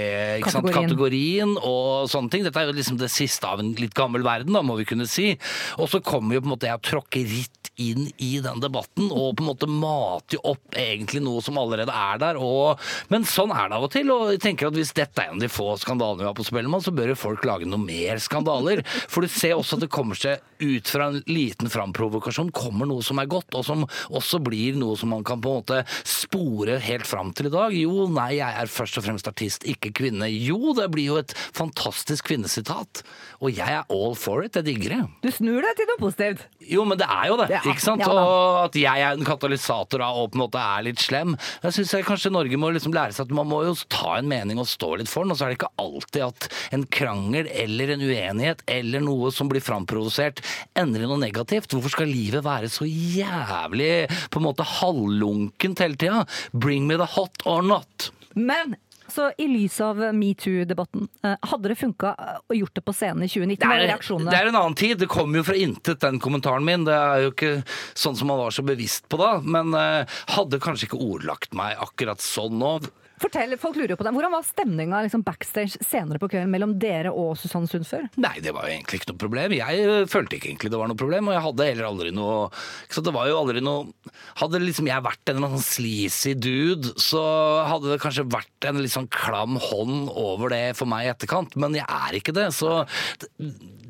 Kategorien. 0.44 0.74
kategorien 0.76 1.56
og 1.60 2.10
sånne 2.12 2.34
ting. 2.34 2.46
Dette 2.48 2.62
er 2.62 2.70
jo 2.70 2.78
liksom 2.78 3.00
det 3.02 3.12
siste 3.14 3.50
av 3.50 3.62
en 3.64 3.74
litt 3.80 3.96
gammel 3.98 4.26
verden, 4.26 4.56
da, 4.56 4.64
må 4.66 4.78
vi 4.80 4.88
kunne 4.90 5.08
si. 5.10 5.34
Og 5.80 5.92
så 5.92 6.02
kommer 6.04 6.38
jo 6.38 6.44
på 6.44 6.50
en 6.50 6.56
måte 6.56 6.70
jeg 6.70 6.80
å 6.80 6.84
tråkke 6.84 7.24
ritt 7.30 7.63
inn 7.82 8.08
i 8.22 8.38
den 8.44 8.62
debatten, 8.62 9.10
og 9.12 9.38
på 9.38 9.44
en 9.44 9.50
måte 9.50 9.70
mater 9.70 10.42
opp 10.46 10.78
egentlig 10.78 11.24
noe 11.26 11.42
som 11.42 11.58
allerede 11.58 11.94
er 11.94 12.20
der. 12.22 12.40
Og, 12.42 12.82
men 13.10 13.26
sånn 13.28 13.54
er 13.56 13.72
det 13.72 13.78
av 13.80 13.88
og 13.88 13.94
til, 13.94 14.12
og 14.14 14.34
jeg 14.36 14.42
tenker 14.44 14.70
at 14.70 14.78
hvis 14.78 14.94
dette 14.98 15.24
er 15.24 15.32
en 15.32 15.40
av 15.40 15.44
de 15.46 15.50
få 15.52 15.72
skandalene 15.82 16.24
vi 16.24 16.30
har 16.30 16.38
på 16.38 16.46
Spellemann, 16.48 16.84
så 16.86 16.94
bør 16.94 17.14
jo 17.14 17.20
folk 17.20 17.46
lage 17.50 17.70
noe 17.70 17.82
mer 17.82 18.22
skandaler. 18.22 18.84
For 19.10 19.26
du 19.26 19.32
ser 19.32 19.56
også 19.58 19.80
at 19.80 19.86
det 19.86 19.92
kommer 19.94 20.20
seg 20.20 20.44
ut 20.64 20.88
fra 20.94 21.10
en 21.12 21.20
liten 21.28 21.72
framprovokasjon, 21.74 22.54
kommer 22.56 22.90
noe 22.90 23.04
som 23.06 23.20
er 23.22 23.32
godt, 23.32 23.58
og 23.58 23.66
som 23.68 23.88
også 24.14 24.40
blir 24.44 24.78
noe 24.80 24.98
som 25.00 25.12
man 25.14 25.26
kan 25.28 25.42
på 25.44 25.52
en 25.52 25.64
måte 25.64 25.82
spore 26.08 26.78
helt 26.84 27.08
fram 27.10 27.34
til 27.36 27.50
i 27.50 27.54
dag. 27.54 27.74
Jo, 27.76 28.08
nei, 28.14 28.36
jeg 28.38 28.62
er 28.64 28.72
først 28.72 29.00
og 29.02 29.08
fremst 29.08 29.28
artist, 29.30 29.66
ikke 29.70 29.92
kvinne. 30.04 30.30
Jo, 30.32 30.76
det 30.78 30.90
blir 30.94 31.10
jo 31.12 31.20
et 31.22 31.34
fantastisk 31.56 32.30
kvinnesitat. 32.30 33.04
Og 33.44 33.52
jeg 33.52 33.68
er 33.82 33.90
all 33.92 34.16
for 34.20 34.46
it, 34.46 34.56
jeg 34.56 34.68
digger 34.70 34.96
det. 34.96 35.02
Du 35.26 35.30
snur 35.36 35.64
deg 35.66 35.76
til 35.80 35.90
noe 35.90 36.00
positivt. 36.00 36.46
Jo, 36.64 36.86
men 36.88 37.00
det 37.02 37.10
er 37.10 37.28
jo 37.32 37.40
det, 37.42 37.50
Ja, 37.54 37.63
ikke 37.72 37.84
sant? 37.84 38.04
og 38.08 38.60
at 38.66 38.78
jeg 38.78 39.04
er 39.06 39.16
en 39.18 39.28
katalysator 39.28 40.04
av, 40.04 40.20
og 40.20 40.32
på 40.34 40.38
en 40.38 40.44
måte 40.44 40.62
er 40.62 40.86
litt 40.88 41.02
slem. 41.04 41.36
Jeg 41.64 41.78
syns 41.78 41.96
kanskje 42.08 42.34
Norge 42.34 42.60
må 42.60 42.72
liksom 42.76 42.96
lære 42.96 43.16
seg 43.16 43.30
at 43.30 43.36
man 43.36 43.50
må 43.50 43.62
jo 43.68 43.76
ta 43.92 44.18
en 44.18 44.30
mening 44.30 44.62
og 44.62 44.70
stå 44.70 44.94
litt 45.00 45.12
for 45.12 45.26
den, 45.26 45.34
og 45.34 45.40
så 45.40 45.48
er 45.48 45.54
det 45.54 45.60
ikke 45.60 45.72
alltid 45.84 46.26
at 46.28 46.50
en 46.78 46.88
krangel 46.94 47.50
eller 47.52 47.96
en 47.96 48.06
uenighet 48.06 48.64
eller 48.78 49.04
noe 49.06 49.32
som 49.36 49.52
blir 49.52 49.64
framprovosert, 49.64 50.44
ender 50.80 51.06
i 51.06 51.10
noe 51.10 51.22
negativt. 51.22 51.72
Hvorfor 51.74 51.96
skal 51.96 52.12
livet 52.12 52.46
være 52.46 52.72
så 52.72 52.88
jævlig 52.88 53.94
på 54.34 54.42
en 54.42 54.48
måte 54.50 54.68
halvlunkent 54.80 55.84
hele 55.84 56.00
tida? 56.00 56.26
Bring 56.54 56.88
me 56.90 57.00
the 57.00 57.10
hot 57.16 57.46
or 57.50 57.64
not. 57.66 58.12
Men 58.34 58.76
så 59.14 59.30
i 59.38 59.48
lys 59.48 59.78
av 59.86 60.00
metoo-debatten, 60.18 61.08
eh, 61.24 61.36
hadde 61.52 61.72
det 61.72 61.78
funka 61.80 62.14
og 62.18 62.56
å 62.56 62.58
gjort 62.58 62.74
det 62.80 62.84
på 62.86 62.96
scenen 62.96 63.26
i 63.26 63.30
2019? 63.30 63.62
Det 63.62 63.70
er 63.70 63.86
det 64.32 64.40
er 64.40 64.50
en 64.50 64.60
annen 64.60 64.78
tid. 64.80 64.98
Det 65.00 65.10
kommer 65.12 65.42
jo 65.42 65.48
fra 65.48 65.58
intet, 65.60 66.02
den 66.02 66.20
kommentaren 66.24 66.66
min. 66.66 66.88
Det 66.88 66.98
er 66.98 67.28
jo 67.28 67.32
ikke 67.34 67.54
sånn 67.94 68.18
som 68.18 68.32
man 68.32 68.42
var 68.42 68.56
så 68.56 68.66
bevisst 68.66 69.08
på 69.12 69.22
da. 69.22 69.38
Men 69.44 69.74
eh, 69.78 70.18
hadde 70.36 70.62
kanskje 70.64 70.90
ikke 70.90 71.02
ordlagt 71.02 71.54
meg 71.58 71.78
akkurat 71.84 72.24
sånn 72.24 72.58
nå. 72.62 72.78
Fortell, 73.22 73.54
folk 73.62 73.78
lurer 73.78 73.98
på 73.98 74.06
deg 74.06 74.16
Hvordan 74.16 74.34
var 74.34 74.46
stemninga 74.48 75.02
liksom 75.06 75.24
backstage 75.26 75.80
senere 75.86 76.20
på 76.22 76.30
kvelden 76.32 76.52
mellom 76.54 76.74
dere 76.82 77.12
og 77.14 77.36
Susanne 77.40 77.70
Sundfør? 77.70 78.08
Nei, 78.22 78.36
det 78.44 78.54
var 78.56 78.68
jo 78.68 78.74
egentlig 78.74 79.02
ikke 79.02 79.12
noe 79.12 79.22
problem. 79.22 79.56
Jeg 79.58 79.84
øh, 79.86 80.08
følte 80.10 80.38
ikke 80.38 80.50
egentlig 80.52 80.74
det 80.74 80.80
var 80.82 80.90
noe 80.90 81.00
problem, 81.00 81.30
og 81.30 81.38
jeg 81.38 81.46
hadde 81.48 81.68
heller 81.70 81.90
aldri 81.90 82.14
noe 82.16 82.50
Så 82.92 83.04
det 83.06 83.14
var 83.16 83.30
jo 83.30 83.38
aldri 83.40 83.64
noe 83.64 84.14
Hadde 84.42 84.62
liksom 84.64 84.90
jeg 84.90 85.06
vært 85.06 85.32
en 85.32 85.40
eller 85.42 85.62
sleazy 85.64 86.34
dude, 86.38 86.94
så 87.02 87.22
hadde 87.70 87.94
det 87.94 88.02
kanskje 88.02 88.26
vært 88.34 88.68
en 88.68 88.82
litt 88.82 88.94
sånn 88.94 89.10
klam 89.14 89.60
hånd 89.62 90.10
over 90.10 90.54
det 90.54 90.74
for 90.78 90.90
meg 90.90 91.08
i 91.08 91.12
etterkant, 91.14 91.56
men 91.60 91.78
jeg 91.78 91.86
er 91.86 92.18
ikke 92.18 92.36
det, 92.36 92.50
så 92.56 92.82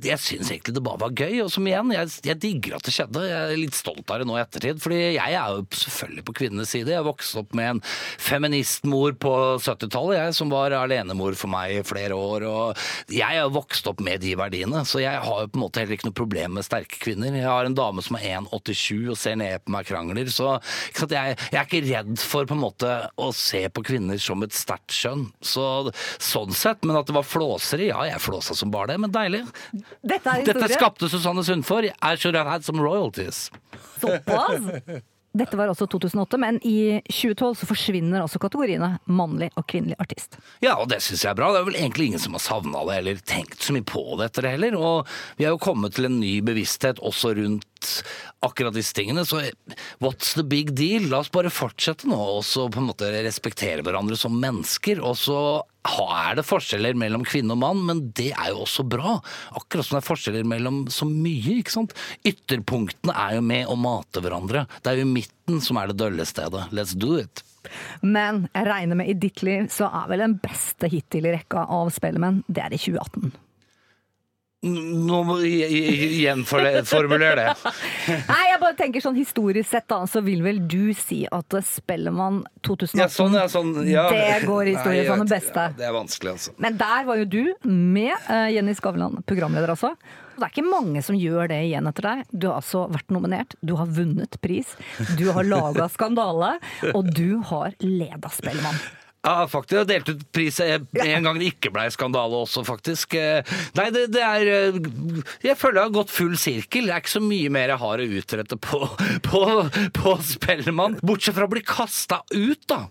jeg 0.04 0.22
syns 0.22 0.52
egentlig 0.52 0.76
det 0.76 0.84
bare 0.86 1.02
var 1.02 1.16
gøy. 1.16 1.40
Og 1.46 1.52
som 1.54 1.68
igjen, 1.68 1.94
jeg, 1.96 2.12
jeg 2.28 2.40
digger 2.44 2.78
at 2.78 2.88
det 2.88 2.94
skjedde. 2.96 3.24
Jeg 3.30 3.54
er 3.54 3.60
litt 3.60 3.78
stolt 3.78 4.12
av 4.12 4.22
det 4.22 4.28
nå 4.30 4.38
i 4.38 4.44
ettertid, 4.44 4.82
fordi 4.84 5.00
jeg 5.16 5.38
er 5.40 5.56
jo 5.56 5.66
selvfølgelig 5.84 6.26
på 6.28 6.38
kvinnenes 6.42 6.74
side. 6.74 6.94
Jeg 6.96 7.08
vokste 7.08 7.44
opp 7.44 7.56
med 7.58 7.76
en 7.76 7.82
feministmor 8.22 9.16
på 9.22 9.34
70-tallet, 9.64 10.18
jeg, 10.20 10.38
som 10.40 10.54
var 10.54 10.76
alenemor 10.78 11.38
for 11.40 11.52
meg 11.54 11.80
i 11.80 11.86
flere 11.88 12.18
år. 12.18 12.48
Og 12.50 13.14
jeg 13.14 13.40
jo 13.40 13.50
vokst 13.58 13.90
opp 13.92 14.04
med 14.04 14.24
de 14.24 14.36
verdiene, 14.40 14.84
så 14.88 15.04
jeg 15.04 15.24
har 15.24 15.46
jo 15.46 15.52
på 15.52 15.60
en 15.60 15.66
måte 15.66 15.84
heller 15.84 15.98
ikke 15.98 16.10
noe 16.10 16.20
problem 16.24 16.58
med 16.58 16.68
sterke 16.68 17.00
kvinner. 17.04 17.36
Jeg 17.38 17.50
har 17.50 17.70
en 17.70 17.78
dame 17.78 18.04
som 18.06 18.20
er 18.20 18.28
1,87 18.42 19.12
og 19.14 19.20
ser 19.20 19.40
ned 19.40 19.64
på 19.64 19.76
meg 19.76 19.88
krangler, 19.90 20.30
så 20.34 20.56
jeg, 20.94 21.38
jeg 21.52 21.60
er 21.60 21.68
ikke 21.68 21.84
redd 21.88 22.16
for 22.22 22.48
på 22.50 22.58
en 22.58 22.64
måte 22.64 22.94
å 23.22 23.32
se 23.36 23.66
på 23.74 23.84
kvinner 23.86 24.20
som 24.22 24.44
et 24.46 24.56
sterkt 24.56 24.94
skjønn. 24.96 25.28
Så, 25.44 25.66
sånn 26.22 26.54
sett, 26.56 26.84
men 26.88 26.98
at 27.00 27.10
det 27.10 27.16
var 27.18 27.28
flåseri, 27.28 27.90
ja, 27.92 28.04
jeg 28.10 28.24
flåsa 28.24 28.58
som 28.58 28.72
bare 28.74 28.94
det, 28.94 29.02
men 29.04 29.14
deilig. 29.14 29.44
Dette 30.02 30.30
er 30.30 30.46
Dette 30.48 30.70
skapte 30.74 31.10
Susanne 31.12 31.44
Sundfør. 31.46 31.90
I 31.92 32.16
should 32.16 32.36
have 32.36 32.50
had 32.50 32.66
some 32.66 32.82
royalties. 32.82 33.50
Såpass! 34.02 35.02
Dette 35.34 35.58
var 35.58 35.72
også 35.72 35.88
2008, 35.90 36.38
men 36.38 36.60
i 36.62 37.00
2012 37.10 37.56
så 37.58 37.66
forsvinner 37.66 38.22
også 38.22 38.38
kategoriene 38.44 38.92
mannlig 39.10 39.48
og 39.58 39.66
kvinnelig 39.66 39.98
artist. 40.04 40.38
Ja, 40.62 40.76
og 40.78 40.92
det 40.92 41.00
syns 41.02 41.24
jeg 41.26 41.32
er 41.32 41.40
bra. 41.40 41.48
Det 41.56 41.64
er 41.64 41.70
vel 41.72 41.80
egentlig 41.80 42.12
ingen 42.12 42.22
som 42.22 42.38
har 42.38 42.44
savna 42.44 42.84
det 42.86 43.00
eller 43.00 43.24
tenkt 43.26 43.66
så 43.66 43.74
mye 43.74 43.88
på 43.90 44.04
det 44.20 44.28
etter 44.30 44.46
det 44.46 44.52
heller. 44.60 44.78
Og 44.78 45.10
vi 45.40 45.48
har 45.48 45.56
jo 45.56 45.64
kommet 45.64 45.98
til 45.98 46.06
en 46.06 46.20
ny 46.22 46.36
bevissthet 46.46 47.02
også 47.02 47.34
rundt 47.40 47.66
akkurat 48.44 48.76
disse 48.76 48.96
tingene. 48.96 49.26
Så 49.26 49.42
what's 50.04 50.34
the 50.38 50.44
big 50.44 50.74
deal? 50.78 51.10
La 51.12 51.22
oss 51.24 51.32
bare 51.34 51.52
fortsette 51.54 52.10
nå 52.10 52.18
og 52.38 52.44
så 52.48 52.68
på 52.72 52.82
en 52.82 52.90
måte 52.92 53.12
respektere 53.24 53.86
hverandre 53.86 54.18
som 54.20 54.36
mennesker. 54.40 55.02
Og 55.04 55.18
så 55.20 55.38
er 55.84 56.38
det 56.40 56.48
forskjeller 56.48 56.98
mellom 57.00 57.26
kvinne 57.28 57.56
og 57.56 57.62
mann, 57.64 57.82
men 57.88 58.04
det 58.16 58.32
er 58.32 58.52
jo 58.54 58.64
også 58.66 58.86
bra. 58.88 59.18
Akkurat 59.60 59.88
som 59.88 59.98
det 59.98 60.04
er 60.04 60.10
forskjeller 60.10 60.48
mellom 60.48 60.84
så 60.94 61.08
mye, 61.10 61.60
ikke 61.60 61.78
sant. 61.78 61.96
Ytterpunktene 62.28 63.16
er 63.26 63.38
jo 63.40 63.48
med 63.48 63.72
å 63.72 63.80
mate 63.80 64.24
hverandre. 64.24 64.68
Det 64.82 64.94
er 64.94 65.04
jo 65.04 65.10
midten 65.12 65.64
som 65.64 65.80
er 65.80 65.92
det 65.92 66.00
dølle 66.00 66.28
stedet. 66.28 66.70
Let's 66.76 66.96
do 66.96 67.18
it. 67.20 67.44
Men 68.02 68.48
jeg 68.52 68.68
regner 68.68 69.00
med 69.00 69.12
i 69.12 69.16
ditt 69.16 69.44
liv 69.46 69.70
så 69.72 69.88
er 69.88 70.10
vel 70.12 70.26
den 70.26 70.38
beste 70.44 70.90
hittil 70.92 71.30
i 71.30 71.36
rekka 71.38 71.64
av 71.72 71.92
Spellemann, 71.96 72.44
det 72.48 72.66
er 72.66 72.76
i 72.76 72.82
2018. 72.82 73.32
Nå 74.64 75.18
må 75.28 75.38
du 75.42 75.48
gjenformulere 75.48 77.36
det. 77.36 77.72
Nei, 78.30 78.42
jeg 78.48 78.60
bare 78.62 78.78
tenker 78.80 79.04
sånn 79.04 79.18
historisk 79.18 79.70
sett 79.74 79.90
da, 79.92 80.04
så 80.08 80.22
vil 80.24 80.44
vel 80.46 80.62
du 80.72 80.94
si 80.96 81.24
at 81.28 81.58
Spellemann 81.68 82.42
2018, 82.64 83.02
Ja, 83.02 83.10
sånn, 83.12 83.36
ja, 83.36 83.46
sånn, 83.52 83.74
ja. 83.90 84.06
det 84.12 84.48
går 84.48 84.72
i 84.72 84.76
historien 84.78 85.04
Nei, 85.04 85.10
som 85.12 85.26
det 85.28 85.36
beste. 85.36 85.68
Det 85.80 85.88
er 85.90 85.96
vanskelig, 85.96 86.36
altså. 86.38 86.56
Men 86.64 86.80
der 86.80 87.08
var 87.10 87.20
jo 87.20 87.28
du 87.28 87.42
med 87.68 88.14
eh, 88.32 88.54
Jenny 88.56 88.76
Skavlan, 88.80 89.20
programleder 89.28 89.76
altså. 89.76 89.94
Det 90.34 90.48
er 90.48 90.56
ikke 90.56 90.66
mange 90.66 91.04
som 91.06 91.20
gjør 91.20 91.52
det 91.52 91.60
igjen 91.68 91.92
etter 91.92 92.08
deg. 92.08 92.24
Du 92.32 92.48
har 92.50 92.64
altså 92.64 92.88
vært 92.90 93.12
nominert, 93.14 93.54
du 93.62 93.76
har 93.78 93.92
vunnet 94.00 94.40
pris, 94.42 94.74
du 95.20 95.28
har 95.36 95.46
laga 95.46 95.92
skandale, 95.94 96.56
og 96.96 97.12
du 97.14 97.38
har 97.52 97.76
leda 97.84 98.32
Spellemann. 98.34 98.80
Ja, 99.24 99.46
faktisk. 99.48 99.78
Jeg 99.78 99.88
delte 99.88 100.16
ut 100.18 100.24
pris 100.36 100.58
en 100.60 101.24
gang 101.24 101.38
det 101.40 101.54
ikke 101.54 101.72
ble 101.72 101.86
skandale 101.96 102.42
også, 102.44 102.66
faktisk. 102.68 103.16
Eh, 103.16 103.54
Nei, 103.78 103.86
det, 103.96 104.10
det 104.12 104.24
er 104.24 104.50
eh, 104.52 104.80
Jeg 105.46 105.56
føler 105.60 105.80
jeg 105.80 105.88
har 105.88 105.94
gått 105.96 106.12
full 106.12 106.36
sirkel. 106.40 106.90
Det 106.90 106.96
er 106.98 107.04
ikke 107.06 107.14
så 107.16 107.22
mye 107.24 107.54
mer 107.54 107.72
jeg 107.72 107.80
har 107.86 108.04
å 108.04 108.10
utrette 108.20 108.58
på, 108.60 108.82
på, 109.30 109.44
på 109.96 110.18
Spellemann. 110.28 111.00
Bortsett 111.00 111.38
fra 111.38 111.48
å 111.48 111.54
bli 111.54 111.64
kasta 111.64 112.20
ut, 112.36 112.68
da. 112.68 112.82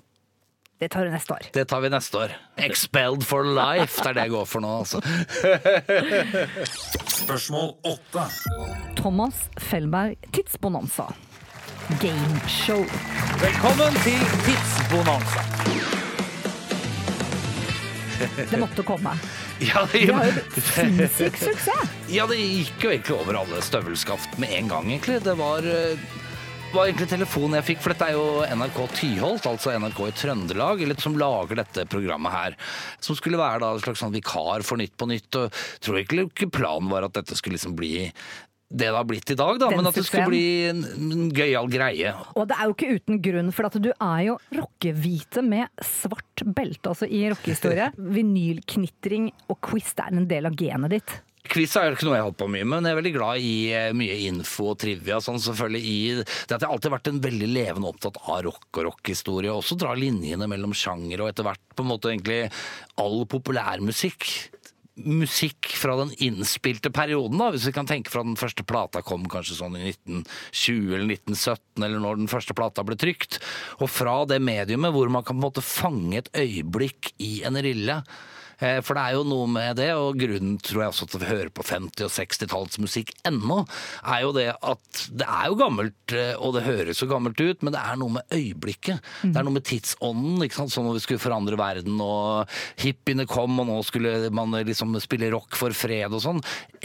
Det 0.82 0.88
tar 0.90 1.06
du 1.06 1.12
neste 1.12 1.36
år. 1.36 1.44
Det 1.54 1.62
tar 1.70 1.82
vi 1.84 1.90
neste 1.92 2.18
år. 2.18 2.32
Expelled 2.64 3.22
for 3.22 3.46
life, 3.46 4.00
det 4.02 4.08
er 4.08 4.16
det 4.16 4.24
jeg 4.24 4.32
går 4.32 4.48
for 4.50 4.64
nå, 4.64 4.72
altså. 4.80 4.98
Spørsmål 7.22 7.76
8. 7.86 8.24
Thomas 8.98 9.44
Fellberg, 9.68 10.16
Tidsbonanza. 10.34 11.06
Gameshow. 12.02 12.82
Velkommen 13.44 14.02
til 14.02 14.26
Tidsbonanza. 14.48 15.61
Det 18.50 18.60
måtte 18.60 18.84
komme. 18.86 19.14
Ja, 19.62 19.84
Vi 19.92 20.06
har 20.10 20.26
jo 20.26 20.62
sinnssyk 20.62 21.36
suksess. 21.38 21.92
Ja, 22.16 22.26
det 22.30 22.38
gikk 22.40 22.82
jo 22.82 22.90
egentlig 22.92 23.16
over 23.16 23.38
alle 23.42 23.62
støvelskaft 23.64 24.38
med 24.42 24.52
en 24.58 24.68
gang, 24.72 24.90
egentlig. 24.90 25.20
Det 25.24 25.34
var, 25.38 25.66
eh, 25.66 26.02
var 26.74 26.88
egentlig 26.88 27.08
telefonen 27.12 27.58
jeg 27.60 27.68
fikk, 27.72 27.82
for 27.84 27.94
dette 27.94 28.08
er 28.10 28.16
jo 28.18 28.42
NRK 28.48 28.78
Tyholt, 28.98 29.46
altså 29.48 29.74
NRK 29.78 30.00
i 30.08 30.14
Trøndelag, 30.22 30.82
eller 30.84 31.02
som 31.02 31.18
lager 31.20 31.62
dette 31.62 31.86
programmet 31.92 32.34
her. 32.34 32.56
Som 33.00 33.18
skulle 33.18 33.40
være 33.40 33.62
da 33.62 33.72
en 33.76 33.84
slags 33.84 34.02
sånn 34.02 34.14
vikar 34.14 34.66
for 34.66 34.80
Nytt 34.80 34.96
på 34.98 35.08
Nytt. 35.10 35.30
Og 35.40 35.62
tror 35.84 36.00
egentlig 36.00 36.28
ikke 36.30 36.50
planen 36.58 36.90
var 36.92 37.06
at 37.06 37.14
dette 37.20 37.38
skulle 37.38 37.58
liksom 37.60 37.76
bli 37.78 38.08
det 38.72 38.88
det 38.88 38.96
har 38.96 39.04
blitt 39.08 39.30
i 39.30 39.36
dag, 39.38 39.58
da, 39.60 39.68
Den 39.68 39.80
men 39.80 39.90
at 39.90 39.96
det 39.98 40.04
skulle 40.06 40.30
bli 40.32 40.44
en, 40.70 40.84
en 41.12 41.26
gøyal 41.34 41.68
greie. 41.72 42.14
Og 42.32 42.46
det 42.48 42.56
er 42.56 42.68
jo 42.68 42.76
ikke 42.76 42.94
uten 42.96 43.20
grunn, 43.24 43.50
for 43.54 43.68
at 43.68 43.76
du 43.84 43.90
er 43.92 44.22
jo 44.30 44.38
rockehvite 44.56 45.44
med 45.44 45.84
svart 45.86 46.44
belte 46.44 46.94
altså 46.94 47.08
i 47.08 47.26
rockehistorie. 47.32 47.90
Vinylknitring 48.16 49.28
og 49.52 49.60
quiz 49.68 49.92
det 49.98 50.08
er 50.08 50.16
en 50.22 50.30
del 50.30 50.48
av 50.48 50.56
genet 50.58 50.96
ditt. 50.96 51.20
Quiz 51.52 51.74
er 51.76 51.88
jo 51.88 51.96
ikke 51.96 52.06
noe 52.06 52.16
jeg 52.16 52.24
holdt 52.28 52.38
på 52.38 52.46
mye 52.48 52.64
med, 52.64 52.70
men 52.78 52.86
jeg 52.86 52.94
er 52.94 52.98
veldig 53.00 53.12
glad 53.16 53.44
i 53.44 53.54
eh, 53.74 53.88
mye 53.98 54.14
info 54.28 54.70
og 54.72 54.78
trivia. 54.80 55.18
Sånn 55.20 55.42
selvfølgelig 55.42 55.82
i 55.90 55.96
det 56.22 56.54
at 56.54 56.62
jeg 56.62 56.70
alltid 56.70 56.88
har 56.88 56.94
vært 56.94 57.10
en 57.10 57.22
veldig 57.26 57.48
levende 57.50 57.90
opptatt 57.90 58.20
av 58.22 58.44
rock 58.46 58.68
og 58.70 58.86
rockhistorie. 58.86 59.50
og 59.50 59.60
Også 59.60 59.76
dra 59.80 59.92
linjene 59.98 60.48
mellom 60.48 60.72
sjanger 60.76 61.24
og 61.24 61.32
etter 61.32 61.48
hvert 61.48 61.76
på 61.76 61.84
en 61.84 61.90
måte 61.90 62.12
egentlig 62.12 62.44
all 63.02 63.24
populærmusikk. 63.28 64.28
Musikk 64.92 65.70
fra 65.80 65.94
den 65.96 66.10
innspilte 66.20 66.90
perioden, 66.92 67.38
da, 67.40 67.46
hvis 67.54 67.64
vi 67.64 67.72
kan 67.72 67.88
tenke 67.88 68.12
fra 68.12 68.20
den 68.26 68.36
første 68.36 68.64
plata 68.68 69.00
kom 69.06 69.24
kanskje 69.30 69.56
sånn 69.56 69.78
i 69.78 69.86
1920 69.88 70.90
eller 70.98 71.14
1917, 71.16 71.86
eller 71.86 72.02
når 72.02 72.20
den 72.20 72.28
første 72.28 72.56
plata 72.58 72.84
ble 72.84 72.98
trykt. 73.00 73.38
Og 73.80 73.88
fra 73.88 74.18
det 74.28 74.42
mediumet 74.44 74.92
hvor 74.92 75.08
man 75.08 75.24
kan 75.24 75.38
på 75.38 75.40
en 75.40 75.46
måte 75.46 75.64
fange 75.64 76.20
et 76.20 76.28
øyeblikk 76.36 77.14
i 77.24 77.38
en 77.48 77.56
rille. 77.64 78.02
Eh, 78.62 78.78
For 78.84 78.94
det 78.98 79.02
er 79.02 79.16
jo 79.18 79.24
noe 79.26 79.48
med 79.50 79.76
det, 79.80 79.90
og 79.98 80.18
grunnen 80.20 80.58
tror 80.62 80.84
jeg 80.84 80.92
også 80.94 81.08
til 81.08 81.18
at 81.18 81.24
vi 81.24 81.30
hører 81.32 81.52
på 81.54 81.64
50- 81.66 82.06
og 82.06 82.12
60-tallsmusikk 82.14 83.12
ennå, 83.28 83.58
er 84.06 84.22
jo 84.24 84.32
det 84.36 84.48
at 84.54 85.02
det 85.10 85.26
er 85.26 85.50
jo 85.50 85.58
gammelt, 85.60 86.14
eh, 86.16 86.34
og 86.38 86.54
det 86.56 86.64
høres 86.66 87.02
jo 87.02 87.10
gammelt 87.10 87.40
ut, 87.42 87.62
men 87.66 87.74
det 87.74 87.82
er 87.82 87.98
noe 88.00 88.16
med 88.18 88.36
øyeblikket. 88.36 89.02
Det 89.24 89.34
er 89.34 89.46
noe 89.46 89.56
med 89.58 89.66
tidsånden, 89.68 90.42
ikke 90.46 90.60
sant? 90.60 90.72
sånn 90.72 90.86
når 90.88 90.98
vi 91.00 91.04
skulle 91.06 91.22
forandre 91.22 91.58
verden, 91.60 91.98
og 92.02 92.50
hippiene 92.80 93.26
kom, 93.28 93.58
og 93.60 93.68
nå 93.68 93.78
skulle 93.86 94.30
man 94.34 94.54
liksom 94.62 94.94
spille 95.02 95.30
rock 95.34 95.58
for 95.58 95.74
fred 95.76 96.12
og 96.14 96.22
sånn. 96.24 96.42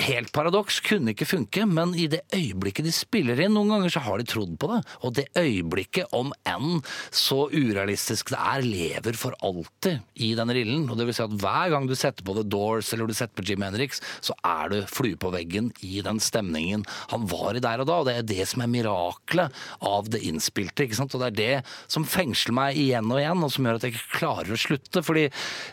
Helt 0.08 0.34
paradoks, 0.36 0.80
kunne 0.86 1.14
ikke 1.14 1.30
funke, 1.30 1.66
men 1.70 1.94
i 1.98 2.08
det 2.12 2.24
øyeblikket 2.36 2.88
de 2.88 2.94
spiller 2.96 3.40
inn, 3.44 3.54
noen 3.56 3.76
ganger 3.76 3.94
så 3.94 4.04
har 4.08 4.22
de 4.22 4.28
trodd 4.30 4.58
på 4.60 4.72
det, 4.74 4.82
og 5.06 5.16
det 5.18 5.28
øyeblikket, 5.38 6.10
om 6.18 6.32
enn 6.48 6.82
så 7.14 7.48
urealistisk 7.52 8.32
det 8.34 8.40
er, 8.40 8.66
lever 8.66 9.18
for 9.20 9.36
alltid 9.46 10.02
i 10.24 10.32
den 10.38 10.52
rillen. 10.54 10.86
Og 10.90 10.98
det 11.00 11.08
vil 11.10 11.16
si 11.18 11.24
at 11.26 11.36
hver 11.42 11.67
gang 11.74 11.88
du 11.90 11.96
setter 11.98 12.26
på 12.26 12.36
The 12.38 12.46
Doors 12.48 12.92
eller 12.94 13.10
du 13.10 13.16
setter 13.18 13.36
på 13.38 13.46
Jim 13.48 13.66
Henriks, 13.66 14.02
så 14.24 14.36
er 14.46 14.72
du 14.72 14.78
flue 14.90 15.18
på 15.20 15.32
veggen 15.34 15.72
i 15.86 16.02
den 16.06 16.22
stemningen 16.24 16.86
han 17.12 17.28
var 17.30 17.58
i 17.58 17.64
der 17.64 17.84
og 17.84 17.90
da. 17.90 18.00
Og 18.02 18.08
det 18.10 18.16
er 18.18 18.28
det 18.28 18.48
som 18.50 18.64
er 18.64 18.72
miraklet 18.72 19.56
av 19.86 20.10
det 20.12 20.24
innspilte. 20.28 20.86
ikke 20.86 21.00
sant? 21.00 21.16
Og 21.16 21.24
det 21.24 21.30
er 21.32 21.38
det 21.38 21.92
som 21.92 22.08
fengsler 22.08 22.56
meg 22.58 22.80
igjen 22.80 23.12
og 23.12 23.22
igjen, 23.22 23.44
og 23.46 23.54
som 23.54 23.68
gjør 23.68 23.80
at 23.80 23.88
jeg 23.88 23.96
ikke 23.96 24.22
klarer 24.22 24.54
å 24.54 24.62
slutte. 24.62 25.04
fordi 25.06 25.28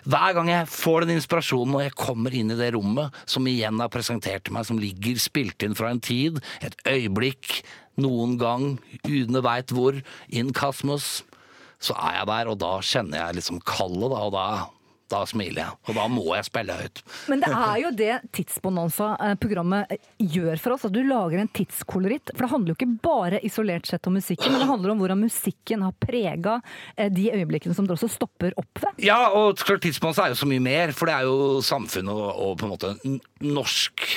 hver 0.04 0.36
gang 0.36 0.50
jeg 0.52 0.70
får 0.72 1.04
den 1.04 1.16
inspirasjonen 1.18 1.78
og 1.78 1.84
jeg 1.84 1.96
kommer 1.98 2.34
inn 2.34 2.52
i 2.52 2.58
det 2.58 2.72
rommet 2.76 3.14
som 3.30 3.46
igjen 3.50 3.80
er 3.80 3.92
presentert 3.92 4.46
til 4.46 4.56
meg, 4.56 4.68
som 4.68 4.80
ligger 4.80 5.20
spilt 5.22 5.64
inn 5.64 5.76
fra 5.78 5.92
en 5.92 6.02
tid, 6.04 6.40
et 6.64 6.76
øyeblikk, 6.88 7.62
noen 8.00 8.34
gang, 8.40 8.64
uten 9.06 9.36
jeg 9.38 9.44
veit 9.46 9.74
hvor, 9.74 10.00
in 10.34 10.50
Cosmos, 10.56 11.22
så 11.84 11.94
er 12.00 12.20
jeg 12.20 12.30
der, 12.30 12.50
og 12.50 12.58
da 12.62 12.72
kjenner 12.82 13.20
jeg 13.20 13.38
liksom 13.38 13.60
kallet, 13.66 14.08
da, 14.10 14.22
og 14.26 14.32
da, 14.34 14.46
da 15.12 15.20
smiler 15.28 15.60
jeg. 15.62 15.76
Og 15.88 15.98
da 15.98 16.06
må 16.10 16.24
jeg 16.32 16.46
spille 16.48 16.76
høyt. 16.78 17.02
Men 17.30 17.42
det 17.44 17.50
er 17.52 17.76
jo 17.82 17.90
det 17.98 18.12
Tidsbonanza-programmet 18.36 19.94
gjør 20.18 20.62
for 20.62 20.76
oss. 20.76 20.86
At 20.88 20.94
du 20.94 21.02
lager 21.06 21.42
en 21.42 21.50
tidskoloritt. 21.54 22.32
For 22.32 22.46
det 22.46 22.52
handler 22.54 22.72
jo 22.72 22.78
ikke 22.78 22.98
bare 23.04 23.42
isolert 23.46 23.88
sett 23.90 24.08
om 24.08 24.16
musikken, 24.18 24.54
men 24.54 24.64
det 24.64 24.70
handler 24.70 24.94
om 24.94 25.02
hvordan 25.02 25.22
musikken 25.24 25.84
har 25.84 25.94
prega 26.00 26.58
de 26.96 27.28
øyeblikkene 27.34 27.76
som 27.76 27.88
det 27.88 27.96
også 27.96 28.10
stopper 28.16 28.56
opp 28.60 28.82
ved. 28.82 29.04
Ja, 29.04 29.20
og 29.36 29.60
klart 29.60 29.84
tidsmål 29.84 30.16
er 30.24 30.34
jo 30.34 30.40
så 30.42 30.48
mye 30.50 30.64
mer, 30.64 30.94
for 30.96 31.10
det 31.10 31.16
er 31.18 31.28
jo 31.28 31.62
samfunnet 31.64 32.12
og, 32.14 32.28
og 32.34 32.58
på 32.60 32.68
en 32.68 32.74
måte 32.74 32.94
norsk 33.44 34.08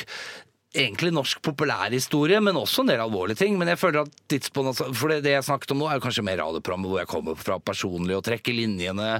Egentlig 0.77 1.09
norsk 1.15 1.41
populærhistorie, 1.45 2.39
men 2.43 2.59
også 2.59 2.83
en 2.83 2.91
del 2.91 3.01
alvorlige 3.01 3.41
ting. 3.41 3.57
Men 3.57 3.71
jeg 3.71 3.81
føler 3.81 4.05
at 4.05 4.19
tidsbånd, 4.29 4.71
altså, 4.73 4.89
for 4.93 5.13
det, 5.13 5.33
jeg 5.33 5.45
snakket 5.47 5.73
om 5.73 5.81
nå, 5.81 5.89
er 5.89 6.03
kanskje 6.03 6.25
mer 6.27 6.39
radioprogrammet 6.43 6.91
hvor 6.91 7.01
jeg 7.01 7.11
kommer 7.11 7.39
fra 7.41 7.57
personlig 7.63 8.17
og 8.17 8.23
trekker 8.27 8.55
linjene. 8.55 9.17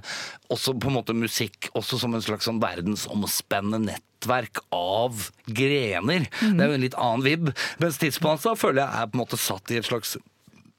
Også 0.54 0.76
på 0.78 0.92
en 0.92 0.98
måte 1.00 1.18
musikk 1.18 1.72
også 1.78 2.00
som 2.02 2.14
en 2.14 2.24
slags 2.24 2.46
sånn 2.48 2.62
verdensomspennende 2.62 3.82
nettverk 3.90 4.62
av 4.76 5.28
grener. 5.50 6.30
Det 6.42 6.56
er 6.56 6.72
jo 6.72 6.80
en 6.80 6.86
litt 6.86 6.98
annen 7.02 7.26
vibb. 7.26 7.54
Mens 7.82 8.00
tidsbånd 8.02 8.44
så 8.44 8.58
føler 8.60 8.84
jeg 8.84 9.02
er 9.02 9.12
på 9.12 9.18
en 9.18 9.26
måte 9.26 9.42
satt 9.42 9.74
i 9.74 9.82
et 9.82 9.90
slags 9.90 10.18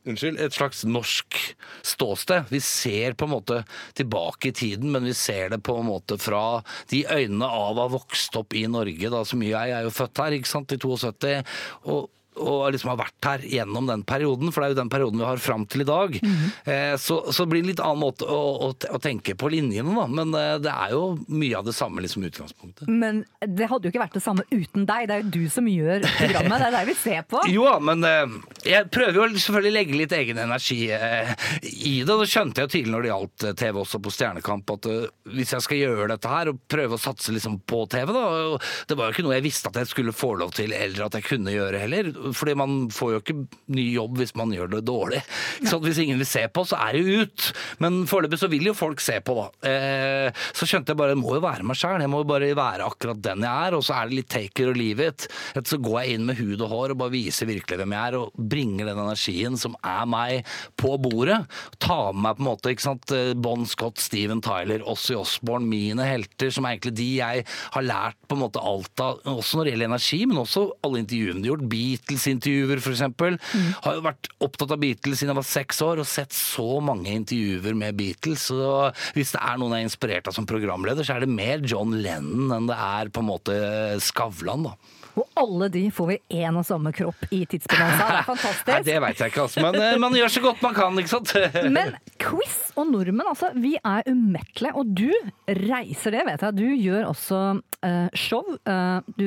Unnskyld, 0.06 0.38
et 0.40 0.54
slags 0.54 0.84
norsk 0.86 1.36
ståsted. 1.86 2.46
Vi 2.52 2.60
ser 2.64 3.16
på 3.18 3.26
en 3.26 3.34
måte 3.34 3.62
tilbake 3.98 4.52
i 4.52 4.54
tiden, 4.56 4.92
men 4.94 5.08
vi 5.08 5.14
ser 5.16 5.50
det 5.52 5.58
på 5.66 5.74
en 5.80 5.88
måte 5.90 6.20
fra 6.22 6.60
de 6.92 7.02
øynene 7.04 7.48
av 7.48 7.74
å 7.74 7.86
ha 7.86 7.90
vokst 7.92 8.38
opp 8.38 8.54
i 8.56 8.66
Norge, 8.70 9.10
da, 9.12 9.24
så 9.26 9.38
mye 9.40 9.50
jeg 9.52 9.74
er 9.74 9.88
jo 9.88 9.96
født 9.98 10.22
her, 10.22 10.38
ikke 10.38 10.52
sant, 10.52 10.72
i 10.72 10.80
72, 10.80 11.34
og 11.90 12.06
og 12.38 12.72
liksom 12.74 12.92
har 12.92 13.00
vært 13.02 13.28
her 13.28 13.44
gjennom 13.48 13.88
den 13.90 14.02
perioden, 14.08 14.52
for 14.54 14.62
det 14.62 14.68
er 14.70 14.74
jo 14.74 14.80
den 14.80 14.92
perioden 14.92 15.22
vi 15.22 15.26
har 15.28 15.42
fram 15.42 15.66
til 15.70 15.84
i 15.84 15.88
dag. 15.88 16.18
eh, 16.64 16.94
så, 17.00 17.20
så 17.32 17.44
det 17.44 17.52
blir 17.52 17.64
en 17.64 17.70
litt 17.72 17.82
annen 17.84 18.02
måte 18.02 18.26
å, 18.28 18.38
å, 18.68 18.72
å 18.94 19.00
tenke 19.02 19.34
på 19.38 19.50
linjene, 19.52 19.94
da. 19.98 20.06
Men 20.10 20.34
eh, 20.38 20.54
det 20.64 20.72
er 20.72 20.94
jo 20.94 21.02
mye 21.28 21.58
av 21.60 21.66
det 21.68 21.74
samme 21.76 22.02
liksom 22.04 22.24
utgangspunktet. 22.28 22.88
Men 22.88 23.24
det 23.44 23.68
hadde 23.70 23.88
jo 23.88 23.92
ikke 23.94 24.02
vært 24.04 24.18
det 24.18 24.24
samme 24.24 24.46
uten 24.52 24.86
deg. 24.88 25.08
Det 25.10 25.16
er 25.18 25.24
jo 25.24 25.32
du 25.38 25.48
som 25.52 25.68
gjør 25.70 26.04
programmet. 26.06 26.58
Det 26.62 26.68
er 26.70 26.76
det 26.78 26.84
vi 26.92 26.96
ser 27.02 27.26
på. 27.28 27.44
Jo 27.58 27.64
da, 27.66 27.78
men 27.82 28.04
eh, 28.06 28.36
jeg 28.68 28.88
prøver 28.94 29.16
jo 29.18 29.28
selvfølgelig 29.40 29.72
å 29.72 29.76
legge 29.78 29.98
litt 29.98 30.12
egen 30.14 30.38
energi 30.42 30.80
i 30.88 31.94
det. 32.04 32.16
Det 32.18 32.28
skjønte 32.30 32.60
jeg 32.62 32.68
jo 32.68 32.72
tidlig 32.74 32.92
når 32.94 33.04
det 33.04 33.10
gjaldt 33.12 33.46
TV 33.60 33.80
også 33.82 34.00
på 34.04 34.12
Stjernekamp, 34.14 34.72
at 34.76 34.88
hvis 35.34 35.52
jeg 35.54 35.64
skal 35.64 35.80
gjøre 35.80 36.08
dette 36.12 36.30
her 36.32 36.50
og 36.52 36.60
prøve 36.70 36.96
å 36.96 37.00
satse 37.02 37.32
liksom 37.34 37.58
på 37.68 37.82
TV, 37.90 38.12
da 38.14 38.24
Det 38.88 38.96
var 38.98 39.08
jo 39.08 39.16
ikke 39.16 39.24
noe 39.26 39.36
jeg 39.38 39.46
visste 39.48 39.70
at 39.70 39.78
jeg 39.80 39.90
skulle 39.90 40.14
få 40.16 40.32
lov 40.40 40.52
til, 40.56 40.72
eller 40.76 41.06
at 41.08 41.18
jeg 41.18 41.26
kunne 41.28 41.54
gjøre 41.54 41.82
heller. 41.82 42.10
Fordi 42.36 42.54
man 42.58 42.76
får 42.94 43.12
jo 43.14 43.20
ikke 43.22 43.36
ny 43.74 43.86
jobb 43.94 44.18
hvis 44.20 44.34
man 44.38 44.52
gjør 44.54 44.72
det 44.76 44.82
dårlig. 44.88 45.22
Så 45.68 45.80
hvis 45.82 46.00
ingen 46.02 46.20
vil 46.20 46.28
se 46.28 46.44
på, 46.52 46.64
så 46.68 46.78
er 46.80 46.96
det 46.96 47.02
jo 47.04 47.24
ut. 47.26 47.48
Men 47.82 48.00
foreløpig 48.10 48.40
så 48.40 48.50
vil 48.52 48.70
jo 48.70 48.76
folk 48.76 49.02
se 49.04 49.18
på, 49.24 49.36
da. 49.38 49.70
Eh, 49.70 50.44
så 50.56 50.68
skjønte 50.68 50.94
jeg 50.94 51.00
bare 51.00 51.14
jeg 51.14 51.20
må 51.22 51.36
jo 51.36 51.44
være 51.44 51.66
meg 51.66 51.78
sjæl. 51.78 52.02
Jeg 52.04 52.12
må 52.12 52.22
jo 52.22 52.30
bare 52.30 52.50
være 52.58 52.86
akkurat 52.88 53.22
den 53.24 53.44
jeg 53.46 53.68
er, 53.68 53.76
og 53.78 53.84
så 53.86 53.98
er 53.98 54.08
det 54.08 54.18
litt 54.20 54.30
taker 54.32 54.72
og 54.72 54.78
leave 54.78 55.10
it. 55.12 55.28
Så 55.58 55.80
går 55.82 56.00
jeg 56.02 56.18
inn 56.18 56.28
med 56.28 56.38
hud 56.40 56.62
og 56.64 56.72
hår 56.72 56.94
og 56.94 57.02
bare 57.02 57.14
viser 57.14 57.48
virkelig 57.48 57.80
hvem 57.80 57.94
jeg 57.96 58.12
er, 58.12 58.18
og 58.20 58.48
bringer 58.54 58.90
den 58.90 59.02
energien 59.02 59.58
som 59.60 59.76
er 59.86 60.04
meg, 60.08 60.46
på 60.78 60.94
bordet. 61.02 61.40
Tar 61.82 62.12
med 62.14 62.22
meg 62.24 62.38
på 62.38 62.44
en 62.44 62.48
måte 62.48 62.72
ikke 62.74 62.84
sant, 62.84 63.12
eh, 63.14 63.34
Bon 63.38 63.64
Scott, 63.68 64.00
Steven 64.02 64.42
Tyler, 64.44 64.84
Ossie 64.88 65.18
Osborne, 65.18 65.68
mine 65.68 66.04
helter, 66.06 66.52
som 66.54 66.66
er 66.66 66.76
egentlig 66.76 66.96
de 66.98 67.08
jeg 67.18 67.44
har 67.74 67.86
lært 67.86 68.18
på 68.28 68.36
en 68.36 68.42
måte 68.44 68.62
alt 68.62 69.02
av, 69.02 69.20
også 69.28 69.58
når 69.58 69.68
det 69.68 69.74
gjelder 69.74 69.90
energi, 69.90 70.20
men 70.28 70.42
også 70.42 70.64
alle 70.86 71.02
intervjuene 71.02 71.42
de 71.42 71.50
har 71.50 71.56
gjort. 71.56 71.68
Beatles-intervjuer, 72.18 72.82
for 72.82 72.94
eksempel. 72.94 73.38
Har 73.84 73.96
jo 73.96 74.04
vært 74.06 74.28
opptatt 74.44 74.74
av 74.74 74.80
Beatles 74.82 75.20
siden 75.20 75.32
jeg 75.32 75.38
var 75.40 75.48
seks 75.48 75.82
år, 75.84 76.02
og 76.02 76.08
sett 76.08 76.34
så 76.36 76.80
mange 76.84 77.12
intervjuer 77.14 77.76
med 77.78 77.96
Beatles. 77.98 78.48
Så 78.50 78.92
hvis 79.16 79.34
det 79.34 79.42
er 79.42 79.58
noen 79.58 79.76
jeg 79.76 79.86
er 79.86 79.90
inspirert 79.90 80.28
av 80.30 80.36
som 80.36 80.48
programleder, 80.48 81.06
så 81.06 81.16
er 81.16 81.24
det 81.24 81.32
mer 81.32 81.64
John 81.64 81.94
Lennon 82.02 82.54
enn 82.54 82.70
det 82.70 82.78
er 82.78 83.12
på 83.12 83.22
en 83.22 83.30
måte 83.30 83.58
Skavlan, 84.04 84.68
da. 84.70 84.76
Og 85.18 85.38
alle 85.38 85.68
de 85.74 85.84
får 85.94 86.10
vi 86.12 86.18
én 86.42 86.58
og 86.58 86.66
samme 86.66 86.92
kropp 86.94 87.28
i 87.34 87.42
Tidsbonanza. 87.50 87.98
Det 87.98 88.08
er 88.08 88.18
Nei, 88.18 88.24
fantastisk. 88.28 88.86
det 88.86 88.98
veit 89.04 89.22
jeg 89.22 89.32
ikke, 89.32 89.46
altså. 89.46 89.64
Men 89.64 89.80
eh, 89.82 89.96
man 90.00 90.16
gjør 90.18 90.34
så 90.34 90.44
godt 90.44 90.64
man 90.64 90.76
kan, 90.76 91.00
ikke 91.02 91.14
sant? 91.14 91.34
Men 91.78 91.96
quiz 92.22 92.58
og 92.78 92.92
nordmenn, 92.92 93.32
altså. 93.32 93.50
Vi 93.58 93.74
er 93.80 94.06
umettelige. 94.08 94.74
Og 94.78 94.94
du 94.94 95.10
reiser 95.68 96.14
det, 96.14 96.24
vet 96.28 96.46
jeg. 96.46 96.58
Du 96.58 96.66
gjør 96.68 97.08
også 97.10 97.40
uh, 97.58 98.08
show. 98.14 98.44
Uh, 98.68 99.00
du, 99.18 99.26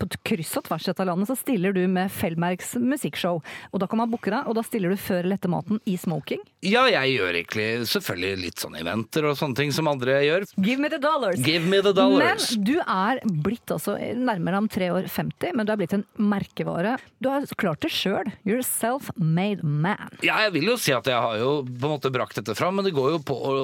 på 0.00 0.10
kryss 0.26 0.56
og 0.60 0.66
tvers 0.68 0.88
av 0.92 1.06
landet 1.08 1.30
så 1.30 1.36
stiller 1.38 1.74
du 1.76 1.82
med 1.90 2.10
Fellmerks 2.14 2.74
musikkshow. 2.80 3.40
Og 3.70 3.82
da 3.82 3.88
kan 3.90 4.02
man 4.02 4.10
booke 4.10 4.32
deg, 4.32 4.48
og 4.48 4.58
da 4.58 4.64
stiller 4.66 4.92
du 4.92 5.00
før 5.00 5.24
eller 5.24 5.38
etter 5.38 5.52
maten 5.52 5.80
i 5.88 5.96
smoking. 6.00 6.42
Ja, 6.66 6.86
jeg 6.90 7.16
gjør 7.16 7.38
egentlig 7.42 7.68
selvfølgelig 7.90 8.44
litt 8.44 8.62
sånn 8.62 8.76
eventer 8.80 9.30
og 9.30 9.38
sånne 9.38 9.58
ting 9.62 9.74
som 9.74 9.90
andre 9.90 10.20
gjør. 10.26 10.48
Give 10.60 10.82
me 10.82 10.90
the 10.92 11.00
dollars! 11.02 11.40
Give 11.44 11.64
me 11.66 11.82
the 11.84 11.94
dollars. 11.96 12.50
Men 12.56 12.66
du 12.66 12.76
er 12.80 13.22
blitt 13.44 13.74
altså 13.74 13.96
nærmere 13.98 14.60
om 14.60 14.68
tre 14.70 14.90
år 14.94 15.10
50, 15.20 15.54
men 15.56 15.68
du 15.68 15.74
er 15.74 15.80
blitt 15.80 15.94
en 15.96 16.06
merkevare. 16.18 16.96
Du 17.22 17.30
har 17.32 17.46
klart 17.60 17.84
det 17.84 17.92
sjøl. 17.94 18.30
You're 18.48 18.64
a 18.64 18.66
self-made 18.66 19.64
man. 19.64 20.10
Ja, 20.26 20.40
jeg 20.46 20.56
vil 20.58 20.72
jo 20.72 20.78
si 20.80 20.94
at 20.96 21.08
jeg 21.10 21.20
har 21.20 21.40
jo 21.40 21.60
på 21.66 21.88
en 21.88 21.96
måte 21.98 22.12
brakt 22.14 22.40
dette 22.40 22.56
fram, 22.58 22.78
men 22.78 22.88
det 22.88 22.96
går 22.96 23.16
jo 23.16 23.24
på 23.30 23.36
å 23.36 23.54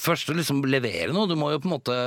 først 0.00 0.32
liksom 0.34 0.64
levere 0.68 1.12
noe. 1.14 1.28
Du 1.30 1.36
må 1.38 1.52
jo 1.52 1.60
på 1.62 1.70
en 1.70 1.76
måte 1.76 1.98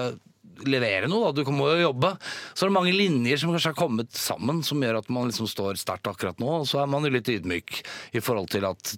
levere 0.65 1.09
noe, 1.11 1.31
da. 1.31 1.43
Du 1.43 1.51
må 1.53 1.69
jo 1.73 1.87
jobbe. 1.89 2.13
Så 2.53 2.65
er 2.65 2.71
det 2.71 2.77
mange 2.77 2.95
linjer 2.95 3.41
som 3.41 3.53
kanskje 3.53 3.73
har 3.73 3.79
kommet 3.79 4.11
sammen, 4.17 4.63
som 4.65 4.81
gjør 4.81 5.01
at 5.01 5.11
man 5.13 5.29
liksom 5.29 5.49
står 5.49 5.79
sterkt 5.81 6.09
akkurat 6.09 6.39
nå. 6.41 6.49
Og 6.61 6.67
så 6.69 6.81
er 6.81 6.91
man 6.91 7.05
jo 7.05 7.13
litt 7.13 7.29
ydmyk 7.31 7.81
i 8.17 8.23
forhold 8.23 8.51
til 8.53 8.67
at 8.69 8.93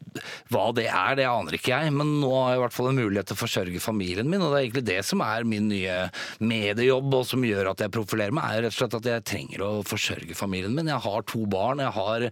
hva 0.54 0.70
det 0.76 0.88
er, 0.90 1.18
det 1.20 1.28
aner 1.30 1.58
ikke 1.58 1.74
jeg. 1.74 1.94
Men 1.96 2.16
nå 2.22 2.32
har 2.36 2.54
jeg 2.54 2.62
i 2.62 2.64
hvert 2.66 2.78
fall 2.78 2.92
en 2.92 3.02
mulighet 3.02 3.32
til 3.32 3.38
å 3.38 3.42
forsørge 3.44 3.84
familien 3.84 4.30
min, 4.30 4.44
og 4.44 4.54
det 4.54 4.60
er 4.60 4.68
egentlig 4.68 4.86
det 4.90 5.00
som 5.08 5.24
er 5.26 5.48
min 5.48 5.70
nye 5.72 5.98
mediejobb, 6.44 7.14
og 7.20 7.28
som 7.28 7.46
gjør 7.46 7.72
at 7.74 7.84
jeg 7.84 7.94
profilerer 7.96 8.36
meg, 8.36 8.48
er 8.50 8.68
rett 8.68 8.76
og 8.76 8.80
slett 8.80 8.98
at 9.00 9.10
jeg 9.12 9.28
trenger 9.28 9.66
å 9.66 9.72
forsørge 9.88 10.38
familien 10.38 10.76
min. 10.76 10.92
Jeg 10.92 11.04
har 11.06 11.28
to 11.30 11.44
barn, 11.50 11.84
jeg 11.84 11.96
har 11.96 12.28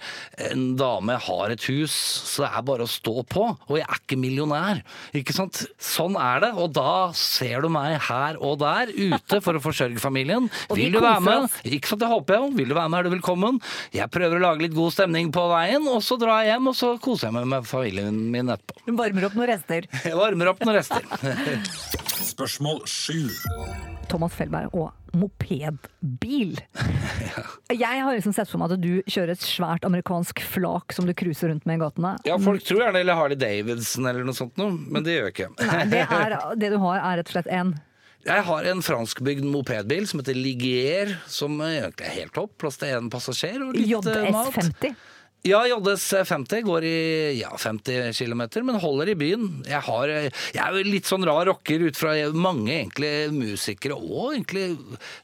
en 0.47 0.65
dame, 0.79 1.17
jeg 1.17 1.25
har 1.27 1.53
et 1.53 1.67
hus, 1.71 1.95
så 2.31 2.45
det 2.45 2.51
er 2.51 2.67
bare 2.71 2.87
å 2.87 2.91
stå 2.91 3.15
på. 3.27 3.45
Og 3.67 3.79
jeg 3.79 3.87
er 3.87 4.01
ikke 4.01 4.19
millionær, 4.19 4.83
ikke 5.17 5.35
sant. 5.35 5.63
Sånn 5.81 6.17
er 6.19 6.43
det, 6.45 6.53
og 6.57 6.73
da 6.77 7.11
ser 7.17 7.65
du 7.65 7.71
meg 7.73 7.97
her 8.07 8.39
og 8.43 8.59
der, 8.61 8.91
ute 9.17 9.41
for 9.43 9.57
å 9.57 9.63
forsørge 9.63 10.01
familien. 10.01 10.47
Vil 10.73 10.93
du 10.95 11.01
være 11.03 11.23
med? 11.25 11.59
Ikke 11.67 11.91
sant, 11.91 12.03
det 12.03 12.11
håper 12.11 12.37
jeg 12.37 12.45
jo. 12.45 12.51
Vil 12.61 12.71
du 12.71 12.77
være 12.77 12.93
med, 12.93 12.99
er 12.99 13.09
du 13.09 13.15
velkommen. 13.17 13.59
Jeg 13.95 14.09
prøver 14.13 14.39
å 14.39 14.45
lage 14.47 14.65
litt 14.67 14.77
god 14.77 14.95
stemning 14.95 15.31
på 15.35 15.47
veien, 15.51 15.87
og 15.91 16.01
så 16.05 16.19
drar 16.21 16.43
jeg 16.45 16.55
hjem, 16.55 16.71
og 16.71 16.77
så 16.77 16.93
koser 17.03 17.29
jeg 17.29 17.37
meg 17.39 17.49
med 17.55 17.67
familien 17.69 18.23
min 18.33 18.53
etterpå. 18.53 18.85
Du 18.87 18.95
varmer 18.97 19.29
opp 19.29 19.37
noen 19.37 19.51
rester. 19.51 19.89
Jeg 20.05 20.17
varmer 20.17 20.53
opp 20.53 20.63
noen 20.65 20.79
rester. 20.79 21.05
Spørsmål 22.31 22.83
sju. 22.89 23.27
Thomas 24.07 24.35
Felberg 24.37 24.75
og 24.77 24.93
mopedbil. 25.17 26.59
Jeg 27.83 28.03
har 28.03 28.15
liksom 28.15 28.35
sett 28.35 28.49
for 28.49 28.61
meg 28.61 28.75
at 28.75 28.83
du 28.83 29.01
kjører 29.09 29.33
et 29.33 29.43
svært 29.43 29.87
amerikansk 29.87 30.41
flak 30.47 30.95
som 30.95 31.07
du 31.07 31.13
cruiser 31.17 31.51
rundt 31.51 31.67
med 31.67 31.79
i 31.79 31.83
gatene. 31.83 32.13
Ja, 32.27 32.37
folk 32.41 32.63
tror 32.67 32.85
gjerne 32.85 33.03
eller 33.03 33.19
Harley 33.19 33.39
Davidson 33.39 34.07
eller 34.07 34.27
noe 34.27 34.37
sånt 34.37 34.55
noe, 34.59 34.71
men 34.71 35.05
det 35.05 35.17
gjør 35.17 35.29
jeg 35.29 35.35
ikke. 35.35 35.49
Nei, 35.59 35.83
det, 35.91 36.05
er, 36.05 36.37
det 36.61 36.71
du 36.73 36.79
har, 36.85 37.01
er 37.01 37.21
rett 37.21 37.31
og 37.31 37.37
slett 37.37 37.51
en 37.59 37.75
Jeg 38.25 38.43
har 38.43 38.65
en 38.71 38.81
franskbygd 38.83 39.45
mopedbil 39.47 40.07
som 40.09 40.19
heter 40.19 40.35
Ligier, 40.35 41.13
som 41.31 41.53
egentlig 41.63 42.07
er 42.09 42.15
helt 42.23 42.33
topp. 42.35 42.55
Plass 42.59 42.79
til 42.81 42.95
én 42.97 43.11
passasjer 43.13 43.61
og 43.63 43.77
litt 43.77 44.09
eh, 44.11 44.31
mat. 44.33 44.87
JS50. 45.43 45.47
Ja, 45.47 45.61
JS 45.67 46.13
50 46.27 46.61
går 46.65 46.83
i 46.83 47.39
ja, 47.39 47.51
50 47.57 48.13
km, 48.17 48.41
men 48.65 48.79
holder 48.81 49.09
i 49.09 49.15
byen. 49.15 49.45
Jeg, 49.67 49.79
har, 49.85 50.09
jeg 50.09 50.59
er 50.63 50.73
jo 50.75 50.83
litt 50.87 51.07
sånn 51.07 51.25
rar 51.27 51.45
rocker 51.47 51.85
ut 51.87 51.97
fra 51.99 52.13
mange 52.33 52.73
egentlig 52.73 53.11
musikere 53.31 53.95
og 53.95 54.33
egentlig 54.33 54.65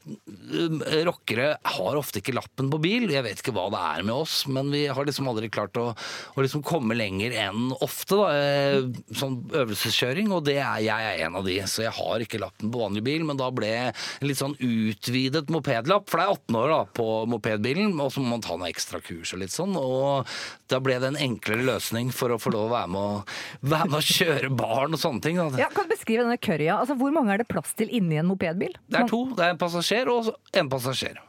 eh, 0.08 1.02
rockere 1.04 1.50
har 1.76 1.98
ofte 1.98 2.22
ikke 2.22 2.34
lappen 2.36 2.70
på 2.72 2.80
bil. 2.82 3.08
Jeg 3.12 3.24
vet 3.26 3.42
ikke 3.42 3.54
hva 3.56 3.66
det 3.74 3.82
er 3.90 4.06
med 4.06 4.14
oss, 4.14 4.44
men 4.48 4.70
vi 4.72 4.84
har 4.86 5.04
liksom 5.08 5.28
aldri 5.28 5.50
klart 5.52 5.76
å, 5.80 5.90
å 5.92 6.44
liksom 6.44 6.64
komme 6.66 6.96
lenger 6.96 7.34
enn 7.44 7.74
ofte. 7.84 8.16
Da. 8.16 8.30
eh, 8.38 8.80
Sånn 9.14 9.36
øvelseskjøring, 9.52 10.32
og 10.34 10.46
det 10.48 10.56
er, 10.62 10.80
jeg 10.86 11.10
er 11.10 11.24
en 11.26 11.38
av 11.40 11.44
de. 11.46 11.58
Så 11.70 11.84
jeg 11.84 11.94
har 11.98 12.24
ikke 12.24 12.40
lappen 12.42 12.72
på 12.72 12.80
vanlig 12.80 13.04
bil, 13.06 13.26
men 13.28 13.38
da 13.40 13.50
ble 13.54 13.72
litt 14.24 14.40
sånn 14.40 14.56
utvidet 14.62 15.50
mopedlapp, 15.52 16.08
for 16.10 16.20
det 16.20 16.26
er 16.26 16.34
18 16.38 16.60
år 16.62 16.72
da 16.72 16.80
på 16.96 17.08
mopedbilen, 17.34 17.94
og 18.00 18.10
så 18.14 18.22
må 18.24 18.34
man 18.36 18.44
ta 18.44 18.56
noen 18.56 18.70
ekstra 18.70 19.02
kurs 19.04 19.34
og 19.36 19.42
litt 19.44 19.54
sånn. 19.54 19.76
og 19.78 20.03
da 20.72 20.80
ble 20.84 20.96
det 21.02 21.12
en 21.12 21.20
enklere 21.28 21.66
løsning 21.66 22.10
for 22.14 22.34
å 22.34 22.40
få 22.40 22.52
lov 22.54 22.68
å 22.68 22.72
være 22.72 22.92
med 22.94 23.02
å, 23.02 23.20
være 23.74 23.90
med 23.92 23.98
å 24.00 24.04
kjøre 24.08 24.50
barn 24.56 24.96
og 24.96 25.02
sånne 25.02 25.24
ting. 25.24 25.40
Da. 25.40 25.62
Ja, 25.64 25.70
kan 25.74 25.88
du 25.88 25.94
beskrive 25.94 26.26
denne 26.26 26.40
currya? 26.40 26.80
Altså, 26.80 26.96
hvor 27.00 27.14
mange 27.14 27.34
er 27.34 27.44
det 27.44 27.48
plass 27.50 27.74
til 27.78 27.92
inni 27.94 28.20
en 28.20 28.28
mopedbil? 28.30 28.76
Det 28.88 29.04
er 29.04 29.08
to. 29.10 29.24
Det 29.36 29.46
er 29.46 29.56
en 29.56 29.62
passasjer 29.62 30.10
og 30.12 30.34
en 30.56 30.72
passasjer. 30.72 31.22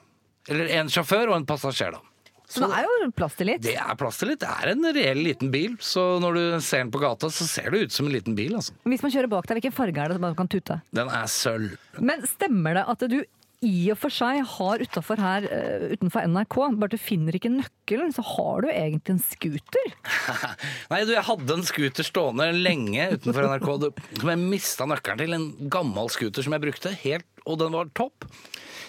Eller 0.51 0.75
en 0.79 0.91
sjåfør 0.91 1.31
og 1.31 1.39
en 1.39 1.47
passasjer, 1.49 1.95
da. 1.97 2.03
Så 2.47 2.61
det 2.61 2.77
er 2.77 2.85
jo 2.85 3.07
plass 3.17 3.35
til 3.39 3.49
litt. 3.49 3.63
Det 3.65 3.73
er 3.81 3.95
plass 3.97 4.19
til 4.21 4.29
litt. 4.31 4.43
Det 4.43 4.49
er 4.49 4.71
en 4.75 4.85
reell 4.95 5.21
liten 5.25 5.49
bil. 5.53 5.77
Så 5.81 6.03
når 6.21 6.37
du 6.37 6.43
ser 6.61 6.83
den 6.83 6.91
på 6.93 7.01
gata, 7.01 7.29
så 7.33 7.47
ser 7.49 7.71
det 7.73 7.87
ut 7.87 7.95
som 7.95 8.05
en 8.05 8.13
liten 8.13 8.37
bil, 8.37 8.53
altså. 8.59 8.75
Hvis 8.85 9.01
man 9.05 9.13
kjører 9.15 9.31
bak 9.31 9.47
deg, 9.49 9.59
hvilken 9.59 9.75
farge 9.75 10.03
er 10.03 10.13
det 10.13 10.21
man 10.21 10.37
kan 10.37 10.49
tute? 10.51 10.77
Den 10.95 11.09
er 11.09 11.25
sølv. 11.31 11.73
Men 11.97 12.21
stemmer 12.29 12.77
det 12.77 12.85
at 12.93 13.07
du 13.09 13.17
i 13.65 13.89
og 13.93 13.97
for 13.99 14.13
seg 14.13 14.41
har 14.47 14.81
utenfor 14.83 15.19
her, 15.21 15.45
eh, 15.49 15.85
utenfor 15.95 16.25
NRK, 16.29 16.57
bare 16.79 16.93
du 16.93 16.99
finner 17.01 17.35
ikke 17.37 17.51
nøkkelen, 17.53 18.13
så 18.15 18.23
har 18.25 18.61
du 18.65 18.69
egentlig 18.71 19.15
en 19.15 19.23
scooter? 19.23 19.95
Nei, 20.91 21.01
du, 21.07 21.15
jeg 21.15 21.25
hadde 21.27 21.57
en 21.57 21.65
scooter 21.67 22.07
stående 22.07 22.47
lenge 22.55 23.09
utenfor 23.17 23.49
NRK 23.49 23.67
du- 23.81 23.89
som 24.21 24.31
jeg 24.33 24.43
mista 24.43 24.87
nøkkelen 24.89 25.23
til. 25.23 25.35
En 25.39 25.49
gammel 25.73 26.11
scooter 26.13 26.45
som 26.45 26.55
jeg 26.55 26.65
brukte, 26.67 26.93
helt, 27.03 27.27
og 27.45 27.59
den 27.63 27.75
var 27.77 27.89
topp. 27.97 28.29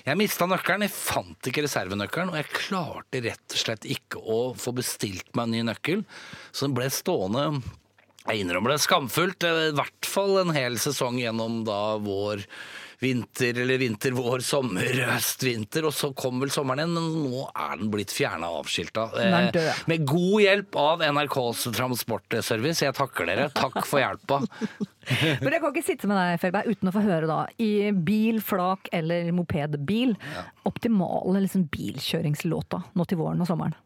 Jeg 0.07 0.21
mista 0.21 0.47
nøkkelen, 0.47 0.85
jeg 0.87 0.95
fant 0.95 1.49
ikke 1.51 1.65
reservenøkkelen, 1.67 2.31
og 2.31 2.39
jeg 2.39 2.53
klarte 2.55 3.25
rett 3.25 3.57
og 3.57 3.59
slett 3.65 3.89
ikke 3.91 4.21
å 4.23 4.39
få 4.55 4.77
bestilt 4.77 5.33
meg 5.35 5.49
en 5.49 5.57
ny 5.57 5.65
nøkkel, 5.73 6.05
så 6.53 6.69
den 6.69 6.77
ble 6.79 6.87
stående 6.95 7.49
jeg 8.27 8.43
innrømmer 8.43 8.73
det 8.75 8.81
skamfullt, 8.83 9.45
eh, 9.47 9.69
i 9.71 9.75
hvert 9.79 10.07
fall 10.11 10.41
en 10.41 10.51
hel 10.51 10.75
sesong 10.83 11.21
gjennom 11.23 11.61
da 11.67 11.95
vår 12.03 12.43
vinter, 13.03 13.59
eller 13.63 13.79
vinter, 13.79 14.15
vår, 14.17 14.43
sommer, 14.45 14.87
høst, 15.11 15.43
vinter, 15.45 15.85
og 15.89 15.95
så 15.95 16.11
kom 16.17 16.41
vel 16.43 16.53
sommeren 16.55 16.83
igjen, 16.85 16.95
men 16.97 17.31
nå 17.31 17.45
er 17.53 17.81
den 17.81 17.91
blitt 17.93 18.15
fjerna 18.15 18.49
og 18.53 18.63
avskilta. 18.65 19.07
Eh, 19.21 19.71
Med 19.91 20.07
god 20.09 20.41
hjelp 20.45 20.79
av 20.81 21.05
NRKs 21.05 21.67
transportservice. 21.77 22.85
Jeg 22.87 22.97
takker 22.97 23.29
dere. 23.29 23.49
Takk 23.57 23.83
for 23.87 24.01
hjelpa. 24.03 24.41
Men 25.07 25.53
jeg 25.55 25.61
kan 25.63 25.71
ikke 25.71 25.87
sitte 25.87 26.09
med 26.11 26.19
deg, 26.19 26.41
Felberg, 26.43 26.67
uten 26.73 26.91
å 26.91 26.93
få 26.97 27.03
høre 27.05 27.29
da, 27.31 27.37
i 27.63 27.93
bil, 27.95 28.41
flak 28.43 28.89
eller 28.97 29.29
mopedbil, 29.37 30.17
optimale 30.67 31.45
liksom, 31.45 31.69
bilkjøringslåta 31.71 32.81
nå 32.99 33.07
til 33.07 33.21
våren 33.21 33.45
og 33.45 33.47
sommeren. 33.47 33.77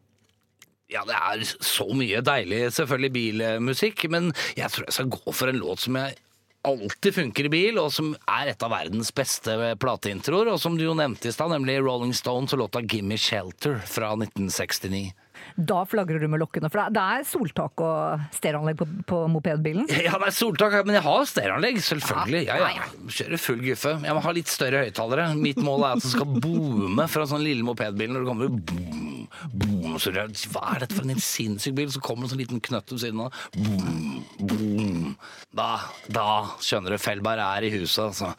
Ja, 0.91 1.05
det 1.07 1.15
er 1.15 1.45
så 1.63 1.85
mye 1.95 2.19
deilig, 2.27 2.65
selvfølgelig, 2.75 3.13
bilmusikk, 3.15 4.09
men 4.11 4.33
jeg 4.59 4.73
tror 4.73 4.89
jeg 4.89 4.97
skal 4.97 5.13
gå 5.13 5.35
for 5.37 5.53
en 5.53 5.61
låt 5.61 5.85
som 5.85 6.01
jeg 6.01 6.17
alltid 6.63 7.15
funker 7.15 7.49
i 7.49 7.53
bil, 7.53 7.79
og 7.81 7.93
som 7.95 8.13
er 8.29 8.53
et 8.53 8.63
av 8.65 8.73
verdens 8.75 9.13
beste 9.15 9.55
plateintroer, 9.81 10.53
og 10.53 10.61
som 10.61 10.77
du 10.77 10.85
jo 10.85 10.97
nevnte 10.99 11.31
i 11.31 11.35
stad, 11.35 11.53
nemlig 11.55 11.81
Rolling 11.85 12.15
Stones 12.17 12.53
og 12.55 12.65
låta 12.65 12.83
'Gimme 12.83 13.17
Shelter' 13.17 13.81
fra 13.87 14.15
1969. 14.17 15.13
Da 15.57 15.83
flagrer 15.89 16.21
du 16.23 16.29
med 16.31 16.41
lokkene, 16.43 16.69
for 16.71 16.79
det 16.93 17.01
er- 17.03 17.25
soltak 17.31 17.81
og 17.85 18.21
stereoanlegg 18.37 18.77
på, 18.81 18.87
på 19.07 19.17
mopedbilen. 19.33 19.87
Ja, 20.07 20.15
det 20.19 20.29
er 20.31 20.35
soltak, 20.37 20.73
men 20.87 20.95
jeg 20.99 21.05
har 21.05 21.25
stereoanlegg, 21.29 21.77
selvfølgelig. 21.85 22.43
Ja, 22.49 22.55
ja. 22.77 22.85
Kjører 23.11 23.39
full 23.43 23.61
guffe. 23.65 23.93
Jeg 24.05 24.15
må 24.17 24.21
ha 24.25 24.33
litt 24.37 24.51
større 24.51 24.85
høyttalere. 24.87 25.25
Mitt 25.39 25.61
mål 25.63 25.81
er 25.87 25.91
at 25.99 26.03
det 26.05 26.13
skal 26.15 26.29
boome 26.41 27.05
fra 27.11 27.27
sånn 27.31 27.45
lille 27.45 27.65
mopedbil 27.67 28.11
når 28.15 28.21
det 28.25 28.31
kommer 28.31 28.49
boom, 28.71 29.27
boom. 29.53 29.99
Så 30.01 30.09
det, 30.15 30.23
hva 30.55 30.65
er 30.77 30.81
dette 30.85 30.97
for 30.97 31.05
en 31.11 31.21
sinnssyk 31.23 31.75
bil? 31.77 31.91
Så 31.93 32.01
kommer 32.05 32.23
det 32.25 32.29
en 32.31 32.35
sånn 32.37 32.43
liten 32.45 32.63
knøtt 32.65 32.89
ved 32.95 33.01
siden 33.05 33.21
av. 33.27 33.31
Boom, 33.57 34.25
boom. 34.41 35.01
Da, 35.57 35.71
da 36.15 36.29
skjønner 36.63 36.91
du, 36.95 36.99
Fellberg 37.03 37.41
er 37.45 37.63
i 37.69 37.73
huset, 37.75 38.05
altså. 38.11 38.29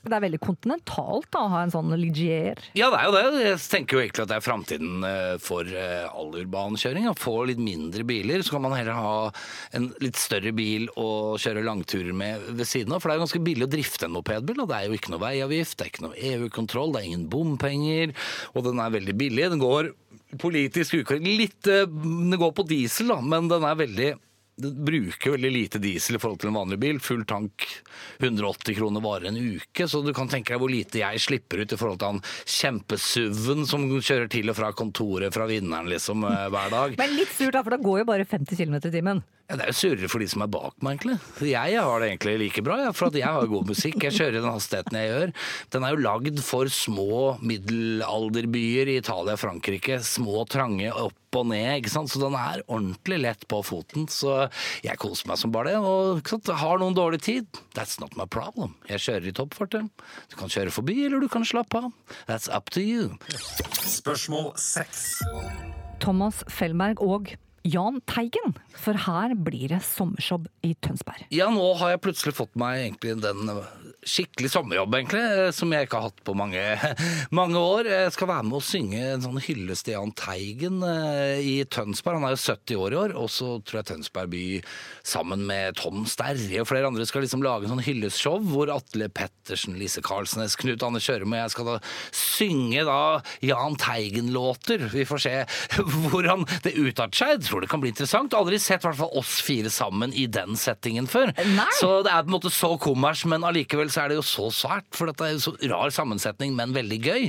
Det 0.00 0.16
er 0.16 0.22
veldig 0.24 0.40
kontinentalt 0.40 1.28
da, 1.34 1.42
å 1.44 1.50
ha 1.52 1.62
en 1.64 1.72
sånn 1.72 1.92
Ligier. 2.00 2.60
Ja, 2.78 2.88
det 2.92 3.00
er 3.00 3.06
jo 3.08 3.12
det. 3.14 3.42
Jeg 3.44 3.58
tenker 3.68 3.96
jo 3.96 4.02
egentlig 4.02 4.24
at 4.24 4.30
det 4.30 4.38
er 4.38 4.44
framtiden 4.44 5.04
eh, 5.04 5.34
for 5.44 5.68
eh, 5.68 6.06
all 6.08 6.32
urbankjøring. 6.40 7.08
Å 7.10 7.16
få 7.18 7.34
litt 7.50 7.60
mindre 7.60 8.06
biler, 8.08 8.40
så 8.40 8.56
kan 8.56 8.64
man 8.64 8.76
heller 8.78 8.96
ha 8.96 9.12
en 9.76 9.90
litt 10.00 10.16
større 10.20 10.54
bil 10.56 10.88
å 10.96 11.36
kjøre 11.40 11.66
langturer 11.66 12.16
med 12.16 12.48
ved 12.56 12.68
siden 12.68 12.96
av. 12.96 13.02
For 13.02 13.10
det 13.10 13.16
er 13.16 13.20
jo 13.20 13.26
ganske 13.26 13.42
billig 13.50 13.68
å 13.68 13.72
drifte 13.76 14.08
en 14.08 14.16
mopedbil, 14.16 14.64
og 14.64 14.72
det 14.72 14.78
er 14.78 14.88
jo 14.88 14.96
ikke 14.96 15.12
noe 15.12 15.24
veiavgift, 15.26 15.76
det 15.76 15.86
er 15.86 15.92
ikke 15.92 16.06
noe 16.06 16.24
EU-kontroll, 16.32 16.94
det 16.94 17.02
er 17.02 17.10
ingen 17.10 17.28
bompenger, 17.32 18.16
og 18.54 18.66
den 18.70 18.80
er 18.80 18.96
veldig 18.96 19.18
billig. 19.20 19.50
Den 19.52 19.62
går 19.62 19.92
politisk 20.40 20.94
ukorrekt 21.00 21.26
litt 21.26 21.66
Den 21.66 22.30
Det 22.30 22.38
går 22.38 22.52
på 22.54 22.64
diesel, 22.70 23.10
da, 23.10 23.20
men 23.20 23.50
den 23.50 23.66
er 23.66 23.78
veldig 23.78 24.10
det 24.60 24.72
bruker 24.86 25.34
veldig 25.34 25.50
lite 25.54 25.80
diesel 25.82 26.16
i 26.16 26.20
forhold 26.22 26.42
til 26.42 26.50
en 26.50 26.58
vanlig 26.60 26.78
bil. 26.82 27.00
Full 27.02 27.24
tank 27.28 27.66
180 28.20 28.76
kroner 28.78 29.04
varer 29.04 29.30
en 29.30 29.40
uke, 29.40 29.88
så 29.88 30.02
du 30.04 30.12
kan 30.16 30.30
tenke 30.30 30.54
deg 30.54 30.62
hvor 30.62 30.72
lite 30.72 31.02
jeg 31.02 31.22
slipper 31.22 31.62
ut 31.62 31.74
i 31.74 31.80
forhold 31.80 32.00
til 32.00 32.14
han 32.14 32.22
kjempesuven 32.44 33.66
som 33.68 33.88
kjører 33.98 34.30
til 34.32 34.52
og 34.52 34.58
fra 34.60 34.72
kontoret 34.76 35.34
fra 35.34 35.48
vinneren 35.50 35.90
liksom 35.90 36.24
eh, 36.28 36.46
hver 36.52 36.72
dag. 36.74 36.96
Men 37.00 37.16
litt 37.18 37.32
surt, 37.34 37.54
da, 37.56 37.64
for 37.64 37.76
det 37.76 37.84
går 37.84 38.02
jo 38.02 38.08
bare 38.12 38.28
50 38.28 38.60
km 38.60 38.80
i 38.80 38.94
timen. 38.94 39.22
Ja, 39.50 39.56
det 39.58 39.64
er 39.64 39.72
jo 39.72 39.78
surere 39.80 40.08
for 40.12 40.22
de 40.22 40.28
som 40.30 40.44
er 40.44 40.50
bak 40.54 40.76
meg, 40.78 41.00
egentlig. 41.00 41.16
Jeg 41.50 41.78
har 41.82 41.98
det 41.98 42.08
egentlig 42.12 42.34
like 42.38 42.62
bra, 42.62 42.76
ja, 42.84 42.90
for 42.94 43.08
at 43.10 43.16
jeg 43.18 43.26
har 43.26 43.48
god 43.50 43.66
musikk. 43.66 43.96
Jeg 44.06 44.14
kjører 44.14 44.36
i 44.36 44.42
den 44.44 44.54
hastigheten 44.54 44.98
jeg 45.00 45.08
gjør. 45.10 45.32
Den 45.74 45.86
er 45.86 45.96
jo 45.96 46.04
lagd 46.04 46.38
for 46.46 46.70
små 46.70 47.16
middelalderbyer 47.42 48.92
i 48.92 49.00
Italia 49.00 49.34
og 49.34 49.42
Frankrike. 49.42 49.98
Små, 50.06 50.44
trange, 50.46 50.92
opp 50.94 51.40
og 51.40 51.48
ned, 51.50 51.80
ikke 51.80 51.94
sant. 51.96 52.12
Så 52.14 52.22
den 52.22 52.38
er 52.38 52.62
ordentlig 52.68 53.18
lett 53.24 53.42
på 53.50 53.58
foten. 53.66 54.06
Så 54.06 54.36
jeg 54.86 55.02
koser 55.02 55.32
meg 55.32 55.42
som 55.42 55.50
bare 55.50 55.72
det. 55.72 55.82
Og 55.82 56.22
ikke 56.22 56.36
sant? 56.36 56.54
har 56.62 56.78
noen 56.78 56.94
dårlig 56.94 57.18
tid, 57.26 57.60
that's 57.74 57.98
not 57.98 58.14
my 58.14 58.30
problem. 58.30 58.78
Jeg 58.86 59.02
kjører 59.02 59.30
i 59.32 59.34
toppfarten. 59.34 59.90
Du 60.30 60.38
kan 60.38 60.54
kjøre 60.54 60.78
forbi, 60.78 61.00
eller 61.08 61.26
du 61.26 61.26
kan 61.32 61.42
slappe 61.42 61.82
av. 61.82 61.90
That's 62.30 62.46
up 62.54 62.70
to 62.70 62.86
you. 62.86 63.18
Spørsmål 63.82 64.52
6. 64.62 65.06
Thomas 65.98 66.44
Fellberg 66.46 67.02
og 67.02 67.34
Jahn 67.68 68.00
Teigen, 68.08 68.54
for 68.72 68.96
her 69.06 69.34
blir 69.36 69.68
det 69.74 69.82
sommershow 69.84 70.46
i 70.64 70.72
Tønsberg. 70.80 71.26
Ja, 71.34 71.50
nå 71.52 71.66
har 71.80 71.94
jeg 71.94 72.02
plutselig 72.06 72.32
fått 72.38 72.56
meg 72.60 72.86
egentlig 72.86 73.18
den 73.20 73.50
skikkelig 74.06 74.48
sommerjobb, 74.54 74.94
egentlig, 74.96 75.20
eh, 75.20 75.50
som 75.52 75.72
jeg 75.74 75.84
ikke 75.84 75.98
har 76.00 76.08
hatt 76.08 76.22
på 76.24 76.34
mange, 76.38 76.62
mange 77.40 77.60
år. 77.60 77.88
Jeg 77.90 78.14
skal 78.14 78.30
være 78.30 78.46
med 78.48 78.56
å 78.56 78.62
synge 78.64 79.02
en 79.10 79.24
sånn 79.24 79.42
hyllest 79.44 79.84
til 79.86 79.98
Jahn 79.98 80.14
Teigen 80.16 80.80
eh, 80.86 81.40
i 81.44 81.56
Tønsberg. 81.68 82.20
Han 82.20 82.30
er 82.30 82.36
jo 82.36 82.40
70 82.40 82.80
år 82.80 82.96
i 82.96 83.00
år, 83.02 83.14
og 83.20 83.28
så 83.32 83.50
tror 83.60 83.80
jeg 83.82 83.90
Tønsberg 83.90 84.32
by 84.32 84.44
sammen 85.06 85.44
med 85.48 85.76
Tom 85.80 86.06
Sterre 86.08 86.62
og 86.62 86.68
flere 86.70 86.88
andre 86.88 87.04
skal 87.08 87.24
liksom 87.24 87.44
lage 87.44 87.66
en 87.66 87.74
sånn 87.74 87.84
hyllestshow 87.84 88.40
hvor 88.50 88.72
Atle 88.72 89.10
Pettersen, 89.12 89.76
Lise 89.80 90.02
Karlsnes, 90.04 90.56
Knut 90.60 90.84
Anne 90.86 91.00
Kjørum 91.02 91.34
og 91.34 91.42
jeg 91.42 91.54
skal 91.54 91.68
da 91.68 91.76
synge 92.14 92.84
da 92.88 93.00
Jahn 93.44 93.76
Teigen-låter. 93.80 94.86
Vi 94.94 95.04
får 95.08 95.24
se 95.26 95.36
hvordan 96.08 96.46
det 96.64 96.76
utarter 96.78 97.20
seg. 97.20 97.49
Tror 97.50 97.64
det 97.64 97.68
kan 97.72 97.80
bli 97.82 97.90
interessant. 97.90 98.34
Aldri 98.38 98.60
sett 98.62 98.84
i 98.86 98.92
oss 99.18 99.40
fire 99.42 99.70
sammen 99.74 100.12
i 100.14 100.26
den 100.30 100.54
settingen 100.60 101.08
før. 101.10 101.32
Nei. 101.56 101.66
Så 101.80 101.88
det 102.06 102.12
er 102.14 102.22
på 102.22 102.30
en 102.30 102.36
måte 102.36 102.52
så 102.54 102.72
kommers, 102.78 103.24
men 103.26 103.42
allikevel 103.42 103.90
så 103.90 104.04
er 104.04 104.12
det 104.12 104.20
jo 104.20 104.24
så 104.26 104.46
svært. 104.54 104.86
For 104.94 105.10
dette 105.10 105.26
er 105.26 105.34
jo 105.34 105.40
så 105.48 105.54
rar 105.72 105.90
sammensetning, 105.94 106.54
men 106.54 106.70
veldig 106.76 107.00
gøy. 107.02 107.26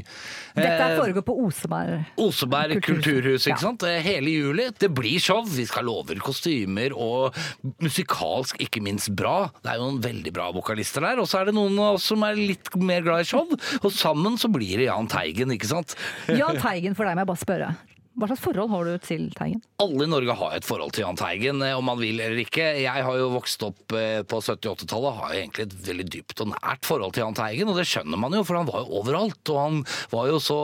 Dette 0.56 0.86
er 0.86 0.98
foregår 1.00 1.26
på 1.26 1.36
Oseberg. 1.48 2.06
Oseberg 2.22 2.78
Kulturhus. 2.78 3.02
kulturhus, 3.02 3.48
ikke 3.50 3.58
Ja. 3.58 3.66
sant? 3.66 3.84
Eh, 3.90 4.00
Hele 4.02 4.30
juli. 4.30 4.70
Det 4.78 4.92
blir 4.94 5.20
show. 5.20 5.42
Vi 5.46 5.66
skal 5.66 5.86
love 5.86 6.14
kostymer 6.22 6.94
og 6.96 7.34
musikalsk 7.82 8.60
ikke 8.62 8.82
minst 8.84 9.10
bra. 9.18 9.50
Det 9.64 9.72
er 9.74 9.80
jo 9.80 9.88
noen 9.90 10.02
veldig 10.04 10.34
bra 10.36 10.52
vokalister 10.54 11.02
der. 11.02 11.20
Og 11.22 11.28
så 11.30 11.42
er 11.42 11.46
det 11.50 11.56
noen 11.58 11.78
av 11.82 11.96
oss 11.98 12.04
som 12.12 12.22
er 12.28 12.36
litt 12.38 12.70
mer 12.78 13.02
glad 13.06 13.26
i 13.26 13.30
show. 13.32 13.48
Og 13.82 13.92
sammen 13.96 14.38
så 14.42 14.52
blir 14.52 14.78
det 14.78 14.90
Jahn 14.90 15.08
Teigen, 15.12 15.54
ikke 15.56 15.70
sant? 15.72 15.96
Jahn 16.28 16.60
Teigen, 16.62 16.96
for 16.96 17.06
deg 17.10 17.16
må 17.18 17.26
jeg 17.26 17.32
bare 17.34 17.46
spørre. 17.46 17.72
Hva 18.20 18.28
slags 18.28 18.42
forhold 18.44 18.74
har 18.74 18.84
du 18.84 18.96
til 19.00 19.30
Teigen? 19.38 19.62
Alle 19.80 20.04
i 20.04 20.10
Norge 20.12 20.34
har 20.36 20.56
et 20.58 20.66
forhold 20.68 20.92
til 20.92 21.06
Jahn 21.06 21.16
Teigen, 21.16 21.62
eh, 21.64 21.78
om 21.78 21.86
man 21.88 22.00
vil 22.02 22.20
eller 22.20 22.42
ikke. 22.42 22.66
Jeg 22.84 23.04
har 23.08 23.16
jo 23.18 23.30
vokst 23.32 23.64
opp 23.64 23.96
eh, 23.96 24.20
på 24.28 24.42
70-80-tallet, 24.44 25.16
har 25.16 25.32
jo 25.32 25.40
egentlig 25.40 25.66
et 25.70 25.76
veldig 25.86 26.06
dypt 26.18 26.44
og 26.44 26.50
nært 26.52 26.90
forhold 26.90 27.16
til 27.16 27.24
Jahn 27.24 27.38
Teigen, 27.38 27.72
og 27.72 27.80
det 27.80 27.86
skjønner 27.88 28.20
man 28.20 28.36
jo, 28.36 28.42
for 28.44 28.60
han 28.60 28.68
var 28.68 28.84
jo 28.84 29.00
overalt. 29.00 29.40
Og 29.54 29.60
han 29.62 29.80
var 30.12 30.28
jo 30.28 30.42
så 30.44 30.58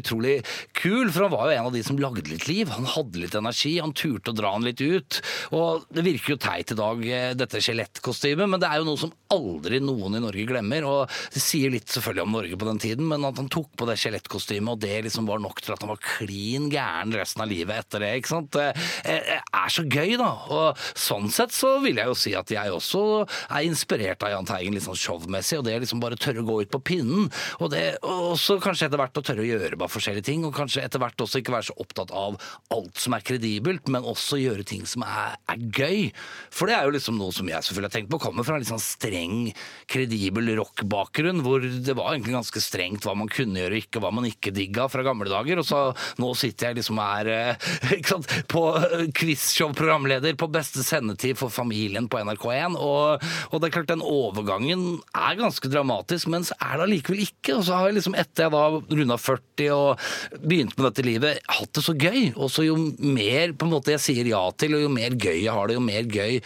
utrolig 0.00 0.40
kul, 0.80 1.12
for 1.14 1.28
han 1.28 1.34
var 1.36 1.46
jo 1.46 1.60
en 1.60 1.68
av 1.70 1.76
de 1.76 1.84
som 1.86 2.00
lagde 2.02 2.26
litt 2.26 2.48
liv. 2.50 2.74
Han 2.74 2.90
hadde 2.90 3.22
litt 3.22 3.38
energi, 3.38 3.76
han 3.78 3.94
turte 3.94 4.34
å 4.34 4.38
dra 4.40 4.50
han 4.56 4.66
litt 4.66 4.82
ut. 4.82 5.22
Og 5.54 5.86
det 5.94 6.04
virker 6.08 6.34
jo 6.34 6.40
teit 6.42 6.74
i 6.74 6.78
dag, 6.82 7.06
eh, 7.06 7.28
dette 7.38 7.62
skjelettkostymet, 7.62 8.50
men 8.50 8.58
det 8.58 8.66
er 8.66 8.82
jo 8.82 8.90
noe 8.90 9.02
som 9.04 9.14
aldri 9.30 9.78
noen 9.78 10.18
i 10.18 10.24
Norge 10.26 10.48
glemmer. 10.50 10.90
Og 10.90 11.22
det 11.30 11.44
sier 11.46 11.70
litt 11.70 11.94
selvfølgelig 11.94 12.26
om 12.26 12.36
Norge 12.40 12.58
på 12.58 12.70
den 12.72 12.82
tiden, 12.82 13.06
men 13.14 13.30
at 13.30 13.38
han 13.38 13.52
tok 13.52 13.70
på 13.78 13.86
det 13.86 14.00
skjelettkostymet, 14.02 14.74
og 14.74 14.82
det 14.82 15.04
liksom 15.06 15.30
var 15.30 15.38
nok 15.38 15.62
til 15.62 15.78
at 15.78 15.86
han 15.86 15.94
var 15.94 16.02
klin 16.18 16.66
gæren 16.66 16.79
gæren 16.80 17.14
resten 17.16 17.44
av 17.44 17.50
livet 17.50 17.84
etter 17.84 18.04
det. 18.04 18.12
ikke 18.18 18.32
sant? 18.32 18.50
Det 18.56 18.66
eh, 19.04 19.38
er 19.38 19.72
så 19.72 19.84
gøy, 19.86 20.16
da. 20.20 20.30
Og 20.50 20.84
sånn 20.98 21.30
sett 21.32 21.54
så 21.54 21.76
vil 21.84 22.00
jeg 22.00 22.10
jo 22.10 22.18
si 22.18 22.34
at 22.38 22.50
jeg 22.52 22.74
også 22.74 23.04
er 23.22 23.66
inspirert 23.66 24.24
av 24.26 24.34
Jahn 24.34 24.48
Teigen 24.48 24.76
litt 24.76 24.86
sånn 24.86 24.98
showmessig, 24.98 25.60
og 25.60 25.66
det 25.66 25.78
liksom 25.84 26.02
bare 26.02 26.18
tørre 26.20 26.44
å 26.44 26.48
gå 26.48 26.60
ut 26.64 26.72
på 26.72 26.82
pinnen. 26.92 27.30
Og 27.60 27.72
det 27.72 27.84
og 28.06 28.34
også 28.34 28.58
kanskje 28.62 28.88
etter 28.88 29.00
hvert 29.00 29.18
å 29.18 29.24
tørre 29.24 29.44
å 29.44 29.48
gjøre 29.48 29.78
bare 29.80 29.92
forskjellige 29.92 30.28
ting, 30.30 30.44
og 30.46 30.56
kanskje 30.56 30.84
etter 30.84 31.02
hvert 31.02 31.20
også 31.20 31.40
ikke 31.40 31.54
være 31.54 31.68
så 31.70 31.76
opptatt 31.82 32.12
av 32.16 32.38
alt 32.74 33.00
som 33.00 33.16
er 33.16 33.24
kredibelt, 33.26 33.90
men 33.92 34.06
også 34.08 34.40
gjøre 34.40 34.66
ting 34.68 34.86
som 34.88 35.04
er, 35.06 35.36
er 35.50 35.64
gøy. 35.76 36.08
For 36.54 36.70
det 36.70 36.76
er 36.76 36.88
jo 36.88 36.94
liksom 36.96 37.18
noe 37.20 37.34
som 37.34 37.48
jeg 37.50 37.66
selvfølgelig 37.66 37.90
har 37.90 37.96
tenkt 37.98 38.12
på, 38.12 38.22
kommer 38.22 38.46
fra 38.46 38.56
en 38.56 38.64
litt 38.64 38.70
sånn 38.70 38.82
streng, 38.82 39.50
kredibel 39.90 40.52
rockbakgrunn, 40.60 41.42
hvor 41.44 41.64
det 41.64 41.96
var 41.98 42.14
egentlig 42.14 42.36
ganske 42.38 42.62
strengt 42.64 43.06
hva 43.06 43.16
man 43.18 43.30
kunne 43.32 43.60
gjøre 43.60 43.76
og 43.76 43.84
ikke, 43.84 44.02
hva 44.02 44.12
man 44.14 44.28
ikke 44.28 44.54
digga 44.54 44.86
fra 44.90 45.04
gamle 45.06 45.30
dager. 45.30 45.60
Og 45.60 45.66
så 45.66 45.82
nå 46.20 46.32
sitter 46.38 46.69
jeg 46.69 46.69
liksom 46.78 47.00
her 47.02 47.30
eh, 47.30 47.68
ikke 47.98 48.14
sant, 48.14 48.34
på 48.50 48.64
eh, 48.78 49.06
quizshow-programleder 49.16 50.38
på 50.40 50.50
beste 50.52 50.84
sendetid 50.86 51.38
for 51.40 51.52
familien 51.52 52.08
på 52.10 52.20
NRK1, 52.22 52.78
og, 52.78 53.24
og 53.50 53.60
det 53.60 53.70
er 53.70 53.76
klart 53.78 53.92
den 53.92 54.04
overgangen 54.04 55.00
er 55.16 55.38
ganske 55.38 55.70
dramatisk, 55.70 56.30
men 56.32 56.46
så 56.46 56.56
er 56.60 56.78
det 56.78 56.86
allikevel 56.86 57.24
ikke. 57.24 57.56
Og 57.58 57.64
så 57.66 57.76
har 57.76 57.90
jeg 57.90 57.98
liksom 57.98 58.16
etter 58.18 58.46
jeg 58.46 58.54
da 58.54 58.64
runda 59.00 59.18
40 59.20 59.70
og 59.74 60.40
begynte 60.40 60.78
med 60.78 60.88
dette 60.88 61.06
livet, 61.06 61.40
hatt 61.50 61.72
det 61.76 61.84
så 61.84 61.94
gøy. 61.96 62.32
Og 62.36 62.50
så 62.52 62.66
jo 62.66 62.76
mer 62.98 63.54
på 63.54 63.66
en 63.66 63.74
måte 63.74 63.94
jeg 63.94 64.04
sier 64.04 64.30
ja 64.30 64.42
til, 64.60 64.76
og 64.76 64.84
jo 64.84 64.92
mer 64.92 65.16
gøy 65.16 65.42
jeg 65.44 65.54
har 65.56 65.70
det, 65.70 65.78
jo 65.78 65.84
mer 65.84 66.08
gøy 66.10 66.40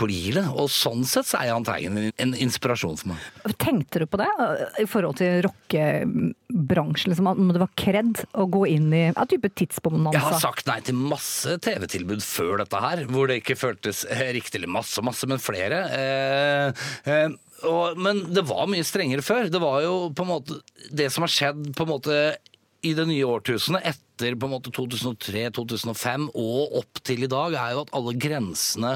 blir 0.00 0.40
det. 0.40 0.46
Og 0.54 0.70
sånn 0.72 1.04
sett 1.08 1.28
så 1.30 1.40
er 1.40 1.50
Jahn 1.50 1.66
Teigen 1.66 2.00
en, 2.10 2.34
inspirasjon 2.40 2.98
for 3.00 3.12
meg. 3.12 3.54
Tenkte 3.60 4.02
du 4.02 4.08
på 4.10 4.20
det 4.20 4.28
eh, 4.30 4.82
i 4.84 4.88
forhold 4.90 5.18
til 5.20 5.42
rockebransjen? 5.46 7.14
Liksom, 7.14 7.30
om 7.30 7.52
det 7.54 7.62
var 7.62 7.72
kred 7.78 8.24
å 8.32 8.46
gå 8.50 8.66
inn 8.70 8.90
i 8.94 9.04
ja, 9.10 9.26
type 9.30 9.52
Jeg 9.70 10.22
har 10.24 10.38
sagt 10.42 10.66
nei 10.68 10.80
til 10.84 10.98
masse 10.98 11.56
TV-tilbud 11.62 12.24
før 12.24 12.60
dette 12.62 12.80
her, 12.82 13.04
hvor 13.10 13.30
det 13.30 13.40
ikke 13.40 13.58
føltes 13.58 14.02
eh, 14.10 14.30
riktig, 14.36 14.58
eller 14.58 14.72
masse, 14.74 15.02
masse, 15.06 15.28
men 15.30 15.42
flere. 15.42 15.80
Eh, 15.94 16.84
eh, 17.10 17.30
og, 17.70 17.98
men 18.00 18.24
det 18.34 18.46
var 18.48 18.68
mye 18.70 18.86
strengere 18.86 19.24
før. 19.24 19.50
Det 19.52 19.62
var 19.62 19.82
jo 19.84 19.96
på 20.16 20.24
en 20.24 20.30
måte 20.30 20.60
Det 20.90 21.10
som 21.12 21.26
har 21.26 21.32
skjedd 21.32 21.74
på 21.76 21.86
en 21.86 21.92
måte 21.92 22.20
i 22.86 22.94
det 22.96 23.04
nye 23.10 23.26
årtusenet, 23.28 23.84
etter 23.84 24.09
på 24.20 24.48
en 24.48 24.54
måte 24.54 24.72
2003-2005 24.76 26.28
og 26.38 26.76
opp 26.80 27.00
til 27.06 27.24
i 27.24 27.30
dag, 27.30 27.56
er 27.56 27.74
jo 27.74 27.84
at 27.84 27.92
alle 27.96 28.14
grensene 28.20 28.92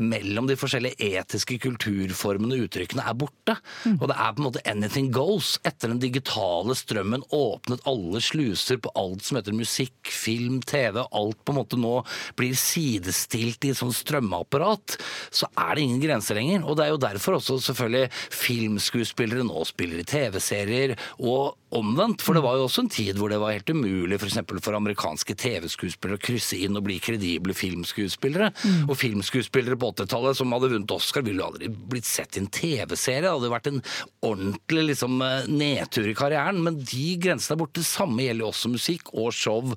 mellom 0.00 0.48
de 0.48 0.56
forskjellige 0.58 0.98
etiske 1.18 1.58
kulturformene 1.62 2.56
og 2.56 2.68
uttrykkene 2.68 3.04
er 3.04 3.18
borte. 3.18 3.56
Og 3.96 4.06
det 4.10 4.16
er 4.16 4.34
på 4.34 4.42
en 4.42 4.48
måte 4.48 4.64
anything 4.68 5.10
goes. 5.14 5.56
Etter 5.68 5.92
den 5.92 6.02
digitale 6.02 6.76
strømmen 6.78 7.26
åpnet 7.34 7.84
alle 7.88 8.22
sluser 8.24 8.80
på 8.82 8.92
alt 8.98 9.26
som 9.26 9.40
heter 9.40 9.56
musikk, 9.56 9.96
film, 10.12 10.60
TV. 10.62 11.02
Alt 11.04 11.40
på 11.44 11.54
en 11.54 11.60
måte 11.60 11.80
nå 11.80 11.94
blir 12.38 12.56
sidestilt 12.58 13.66
i 13.66 13.72
et 13.74 13.80
sånt 13.80 13.96
strømmeapparat. 13.98 14.98
Så 15.34 15.50
er 15.54 15.74
det 15.74 15.86
ingen 15.86 16.02
grenser 16.04 16.38
lenger. 16.38 16.66
Og 16.66 16.78
det 16.78 16.86
er 16.86 16.94
jo 16.94 17.04
derfor 17.08 17.38
også 17.38 17.58
selvfølgelig 17.68 18.10
filmskuespillere 18.14 19.46
nå 19.46 19.64
spiller 19.68 20.02
i 20.02 20.08
TV-serier. 20.08 20.96
og 21.18 21.56
omvendt, 21.74 22.22
for 22.24 22.36
det 22.36 22.42
var 22.44 22.56
jo 22.56 22.64
også 22.66 22.84
en 22.84 22.92
tid 22.92 23.18
hvor 23.20 23.32
det 23.32 23.40
var 23.42 23.52
helt 23.52 23.68
umulig 23.68 24.18
for, 24.20 24.28
eksempel 24.30 24.60
for 24.68 24.76
amerikanske 24.76 25.36
TV-skuespillere 25.38 26.18
å 26.18 26.24
krysse 26.28 26.58
inn 26.60 26.76
og 26.78 26.84
bli 26.86 26.98
kredible 27.02 27.56
filmskuespillere. 27.56 28.50
Og 28.86 28.96
filmskuespillere 29.00 29.78
på 29.80 29.92
80-tallet 29.94 30.38
som 30.38 30.52
hadde 30.54 30.72
vunnet 30.74 30.94
Oscar, 30.94 31.24
ville 31.26 31.42
jo 31.42 31.48
aldri 31.48 31.70
blitt 31.72 32.08
sett 32.08 32.36
i 32.36 32.42
en 32.42 32.50
TV-serie. 32.52 33.24
Det 33.24 33.32
hadde 33.32 33.52
vært 33.52 33.70
en 33.70 33.82
ordentlig 34.28 34.84
liksom, 34.92 35.20
eh, 35.24 35.48
nedtur 35.48 36.08
i 36.10 36.16
karrieren. 36.18 36.60
Men 36.64 36.80
de 36.82 37.06
grensene 37.22 37.56
er 37.56 37.62
borte. 37.62 37.80
Det 37.80 37.88
samme 37.88 38.24
gjelder 38.24 38.44
jo 38.44 38.52
også 38.52 38.72
musikk 38.72 39.12
og 39.14 39.32
show. 39.34 39.72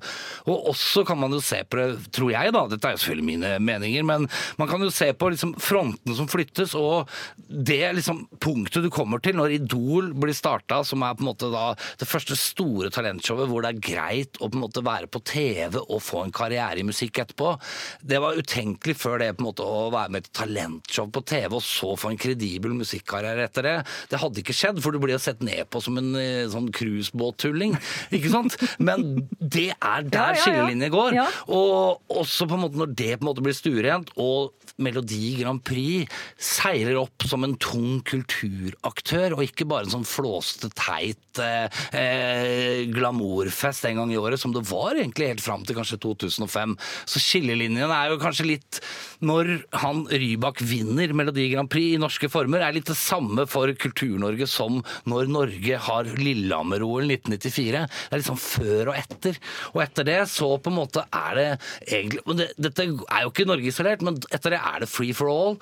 Og 0.46 0.68
også 0.72 1.06
kan 1.08 1.20
man 1.20 1.32
jo 1.32 1.40
se 1.44 1.62
på 1.64 1.78
det, 1.80 2.12
tror 2.12 2.32
jeg 2.34 2.52
da, 2.54 2.66
dette 2.70 2.88
er 2.88 2.96
jo 2.96 3.02
selvfølgelig 3.02 3.28
mine 3.28 3.52
meninger, 3.62 4.06
men 4.06 4.28
man 4.58 4.70
kan 4.70 4.82
jo 4.82 4.90
se 4.92 5.10
på 5.16 5.30
liksom 5.32 5.54
frontene 5.62 6.16
som 6.18 6.28
flyttes, 6.30 6.74
og 6.78 7.08
det 7.48 7.80
liksom 7.96 8.24
punktet 8.42 8.84
du 8.84 8.90
kommer 8.92 9.22
til 9.22 9.36
når 9.38 9.56
Idol 9.58 10.12
blir 10.18 10.36
starta, 10.36 10.82
som 10.86 11.04
er 11.06 11.16
på 11.16 11.24
en 11.24 11.30
måte 11.30 11.50
da 11.52 11.72
det 12.00 12.08
første 12.08 12.36
store 12.38 12.90
talentshowet 12.92 13.50
hvor 13.50 13.64
det 13.64 13.72
er 13.72 13.84
greit 13.84 14.40
å 14.40 14.50
på 14.50 14.58
en 14.58 14.64
måte 14.64 14.81
være 14.86 15.10
på 15.12 15.22
TV 15.28 15.78
og 15.82 16.02
få 16.02 16.24
en 16.26 16.34
karriere 16.34 16.80
i 16.82 16.86
musikk 16.86 17.22
etterpå. 17.22 17.54
Det 18.02 18.20
var 18.22 18.38
utenkelig 18.38 18.96
før 18.98 19.22
det 19.22 19.32
på 19.36 19.44
en 19.44 19.48
måte 19.50 19.66
å 19.66 19.88
være 19.92 20.14
med 20.14 20.22
i 20.22 20.26
et 20.26 20.32
talentshow 20.38 21.10
på 21.12 21.24
TV 21.32 21.58
og 21.58 21.64
så 21.66 21.92
få 21.98 22.12
en 22.12 22.20
kredibel 22.20 22.74
musikkarriere 22.76 23.46
etter 23.48 23.68
det. 23.68 23.76
Det 24.10 24.20
hadde 24.22 24.42
ikke 24.42 24.56
skjedd, 24.56 24.80
for 24.84 24.94
du 24.94 25.00
blir 25.02 25.20
sett 25.22 25.42
ned 25.44 25.68
på 25.72 25.82
som 25.84 25.98
en 26.00 26.12
eh, 26.18 26.48
sånn 26.52 26.70
cruisebåttulling. 26.74 27.76
Ikke 28.16 28.32
sant? 28.32 28.56
Men 28.82 29.26
det 29.38 29.70
er 29.74 30.08
der 30.08 30.36
Ja, 30.36 30.42
skillelinjen 30.42 30.92
går. 30.92 31.16
Ja. 31.16 31.28
Og 31.52 32.02
også 32.12 32.48
på 32.48 32.58
en 32.58 32.64
måte 32.66 32.80
når 32.80 32.92
det 32.96 33.12
på 33.16 33.24
en 33.24 33.30
måte 33.30 33.44
blir 33.44 33.56
stuerent, 33.56 34.12
og 34.20 34.52
Melodi 34.82 35.34
Grand 35.40 35.60
Prix 35.64 36.10
seiler 36.40 36.96
opp 37.00 37.26
som 37.28 37.44
en 37.46 37.56
tung 37.60 38.00
kulturaktør, 38.08 39.36
og 39.36 39.44
ikke 39.46 39.66
bare 39.68 39.86
en 39.86 39.94
sånn 39.98 40.08
flåste, 40.08 40.70
teit 40.78 41.40
eh, 41.42 41.82
eh, 41.96 42.82
glamourfest 42.92 43.88
en 43.88 44.02
gang 44.02 44.14
i 44.14 44.20
året, 44.20 44.40
som 44.40 44.54
det 44.54 44.61
var 44.68 44.96
egentlig 44.96 45.30
helt 45.32 45.44
fram 45.44 45.66
til 45.66 45.76
kanskje 45.78 46.00
2005. 46.02 46.76
Så 47.08 47.22
skillelinjen 47.22 47.92
er 47.92 48.12
jo 48.12 48.20
kanskje 48.22 48.48
litt 48.48 48.80
Når 49.22 49.50
han 49.82 50.04
Rybak 50.10 50.62
vinner 50.66 51.12
Melodi 51.16 51.48
Grand 51.52 51.70
Prix 51.70 51.96
i 51.96 52.00
norske 52.02 52.30
former, 52.32 52.62
er 52.62 52.74
litt 52.74 52.90
det 52.90 52.98
samme 52.98 53.46
for 53.50 53.70
Kultur-Norge 53.78 54.48
som 54.50 54.80
når 55.08 55.30
Norge 55.32 55.78
har 55.86 56.10
Lillehammer-OL 56.18 57.06
1994. 57.10 57.84
Det 58.10 58.18
er 58.18 58.26
sånn 58.26 58.40
før 58.40 58.92
og 58.92 58.98
etter. 58.98 59.38
Og 59.74 59.82
etter 59.84 60.08
det 60.08 60.18
så 60.32 60.50
på 60.58 60.72
en 60.72 60.78
måte 60.80 61.06
er 61.06 61.38
det 61.38 61.48
egentlig 61.86 62.38
det, 62.38 62.50
Dette 62.60 62.86
er 62.86 63.24
jo 63.24 63.32
ikke 63.32 63.48
Norge 63.48 63.70
isolert, 63.70 64.02
men 64.04 64.18
etter 64.30 64.56
det 64.56 64.62
er 64.62 64.82
det 64.82 64.90
free 64.90 65.14
for 65.16 65.30
all. 65.32 65.60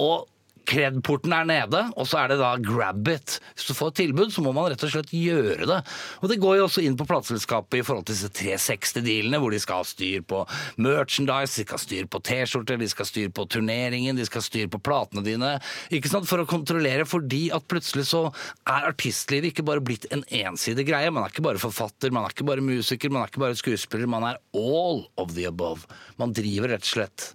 Og 0.00 0.28
Kred-porten 0.68 1.32
er 1.36 1.46
nede, 1.48 1.80
og 1.98 2.08
så 2.08 2.22
er 2.22 2.32
det 2.32 2.38
da 2.40 2.54
grab 2.62 3.08
it. 3.12 3.38
Hvis 3.54 3.68
du 3.68 3.76
får 3.76 3.92
et 3.92 3.98
tilbud, 4.02 4.32
så 4.32 4.44
må 4.44 4.54
man 4.56 4.70
rett 4.72 4.84
og 4.86 4.92
slett 4.92 5.12
gjøre 5.14 5.68
det. 5.68 5.80
Og 6.22 6.30
det 6.30 6.38
går 6.42 6.58
jo 6.58 6.66
også 6.66 6.84
inn 6.84 6.96
på 6.98 7.06
plateselskapet 7.08 7.80
i 7.80 7.84
forhold 7.84 8.06
til 8.08 8.16
disse 8.16 8.30
360-dealene, 8.38 9.40
hvor 9.42 9.54
de 9.54 9.60
skal 9.62 9.82
ha 9.82 9.88
styr 9.88 10.24
på 10.28 10.42
merchandise, 10.80 11.58
de 11.58 11.66
skal 11.66 11.78
ha 11.78 11.82
styr 11.84 12.08
på 12.10 12.20
T-skjorter, 12.28 12.80
de 12.80 12.90
skal 12.90 13.06
ha 13.06 13.10
styr 13.10 13.34
på 13.34 13.46
turneringen, 13.56 14.18
de 14.18 14.28
skal 14.28 14.42
ha 14.42 14.48
styr 14.48 14.70
på 14.72 14.80
platene 14.84 15.24
dine. 15.26 15.56
Ikke 15.94 16.12
sant? 16.12 16.28
For 16.30 16.42
å 16.42 16.48
kontrollere, 16.48 17.08
fordi 17.08 17.46
at 17.54 17.68
plutselig 17.70 18.06
så 18.12 18.26
er 18.64 18.88
artistlivet 18.88 19.52
ikke 19.52 19.66
bare 19.68 19.84
blitt 19.84 20.08
en 20.14 20.24
ensidig 20.44 20.88
greie. 20.88 21.12
Man 21.12 21.26
er 21.26 21.34
ikke 21.34 21.44
bare 21.44 21.62
forfatter, 21.62 22.14
man 22.14 22.26
er 22.26 22.34
ikke 22.34 22.48
bare 22.48 22.64
musiker, 22.64 23.12
man 23.12 23.24
er 23.24 23.32
ikke 23.32 23.44
bare 23.44 23.60
skuespiller, 23.60 24.10
man 24.10 24.30
er 24.32 24.40
all 24.56 25.04
of 25.20 25.36
the 25.36 25.46
above. 25.50 25.84
Man 26.20 26.32
driver 26.36 26.72
rett 26.74 26.88
og 26.88 26.94
slett 26.94 27.34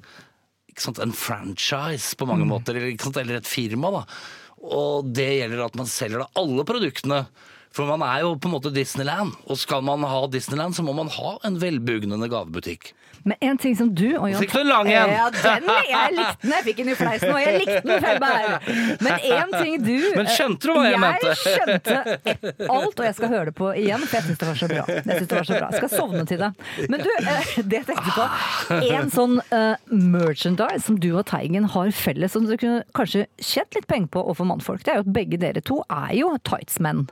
sant, 0.84 1.00
en 1.04 1.16
franchise 1.16 2.18
på 2.20 2.28
mange 2.30 2.48
måter, 2.50 2.78
eller, 2.78 2.96
sant, 3.02 3.18
eller 3.22 3.40
et 3.40 3.50
firma. 3.50 3.92
da. 4.00 4.04
Og 4.66 5.08
det 5.16 5.30
gjelder 5.38 5.66
at 5.66 5.78
man 5.80 5.90
selger 5.90 6.24
da 6.24 6.30
alle 6.40 6.66
produktene. 6.68 7.24
For 7.76 7.86
man 7.86 8.02
er 8.02 8.24
jo 8.26 8.34
på 8.42 8.50
en 8.50 8.56
måte 8.56 8.72
Disneyland, 8.74 9.36
og 9.46 9.60
skal 9.62 9.84
man 9.86 10.02
ha 10.08 10.24
Disneyland, 10.32 10.76
så 10.76 10.86
må 10.86 10.96
man 10.98 11.12
ha 11.14 11.36
en 11.46 11.60
velbugnende 11.62 12.30
gavebutikk. 12.32 12.94
Men 13.24 13.38
en 13.40 13.58
ting 13.58 13.76
som 13.76 13.90
du 13.96 14.08
og 14.18 14.30
Jan 14.32 14.40
Fikk 14.40 14.54
du 14.54 14.60
en 14.62 14.70
lang 14.70 14.88
en? 14.88 15.12
Ja, 15.12 15.26
den, 15.34 15.68
jeg 15.90 16.14
likte 16.16 16.38
den. 16.42 16.54
Jeg 16.54 16.66
fikk 16.68 16.78
den 16.80 16.92
i 16.92 16.96
fleisen, 16.96 17.34
og 17.34 17.42
jeg 17.44 17.60
likte 17.60 17.82
den, 17.84 18.06
Felberg. 18.06 18.70
Men 19.04 19.26
en 19.30 19.54
ting 19.58 19.76
du 19.84 19.96
Men 20.20 20.32
skjønte 20.32 20.70
du 20.70 20.74
hva 20.78 20.86
jeg 20.88 21.02
mente? 21.04 21.34
Jeg 21.34 21.42
skjønte 21.44 21.98
alt, 22.70 22.96
og 22.96 23.06
jeg 23.06 23.18
skal 23.20 23.34
høre 23.34 23.52
det 23.52 23.56
på 23.60 23.72
igjen, 23.84 24.06
for 24.06 24.20
jeg 24.20 24.28
syns 24.30 24.42
det 24.42 24.50
var 24.50 24.62
så 24.62 24.72
bra. 24.72 24.86
Jeg 24.88 25.04
synes 25.10 25.30
det 25.34 25.40
var 25.40 25.50
så 25.50 25.60
bra. 25.60 25.70
Jeg 25.70 25.84
skal 25.84 25.94
sovne 25.94 26.26
til 26.32 26.44
det. 26.46 26.52
Men 26.88 27.06
du, 27.06 27.12
eh, 27.20 27.54
det 27.60 27.82
jeg 27.82 27.90
tenkte 27.92 28.16
på 28.16 28.80
En 28.90 29.14
sånn 29.14 29.40
uh, 29.52 29.76
merchandise 29.92 30.84
som 30.88 31.00
du 31.02 31.10
og 31.12 31.26
Teigen 31.30 31.68
har 31.76 31.94
felles, 31.96 32.34
som 32.34 32.48
du 32.48 32.56
kunne 32.56 32.84
kanskje 32.98 33.28
tjent 33.44 33.76
litt 33.78 33.90
penger 33.92 34.14
på 34.16 34.24
overfor 34.24 34.48
mannfolk, 34.50 34.86
det 34.86 34.96
er 34.96 35.02
jo 35.02 35.08
at 35.08 35.16
begge 35.20 35.40
dere 35.42 35.64
to 35.66 35.82
er 35.92 36.14
jo 36.18 36.34
tightsmenn. 36.48 37.08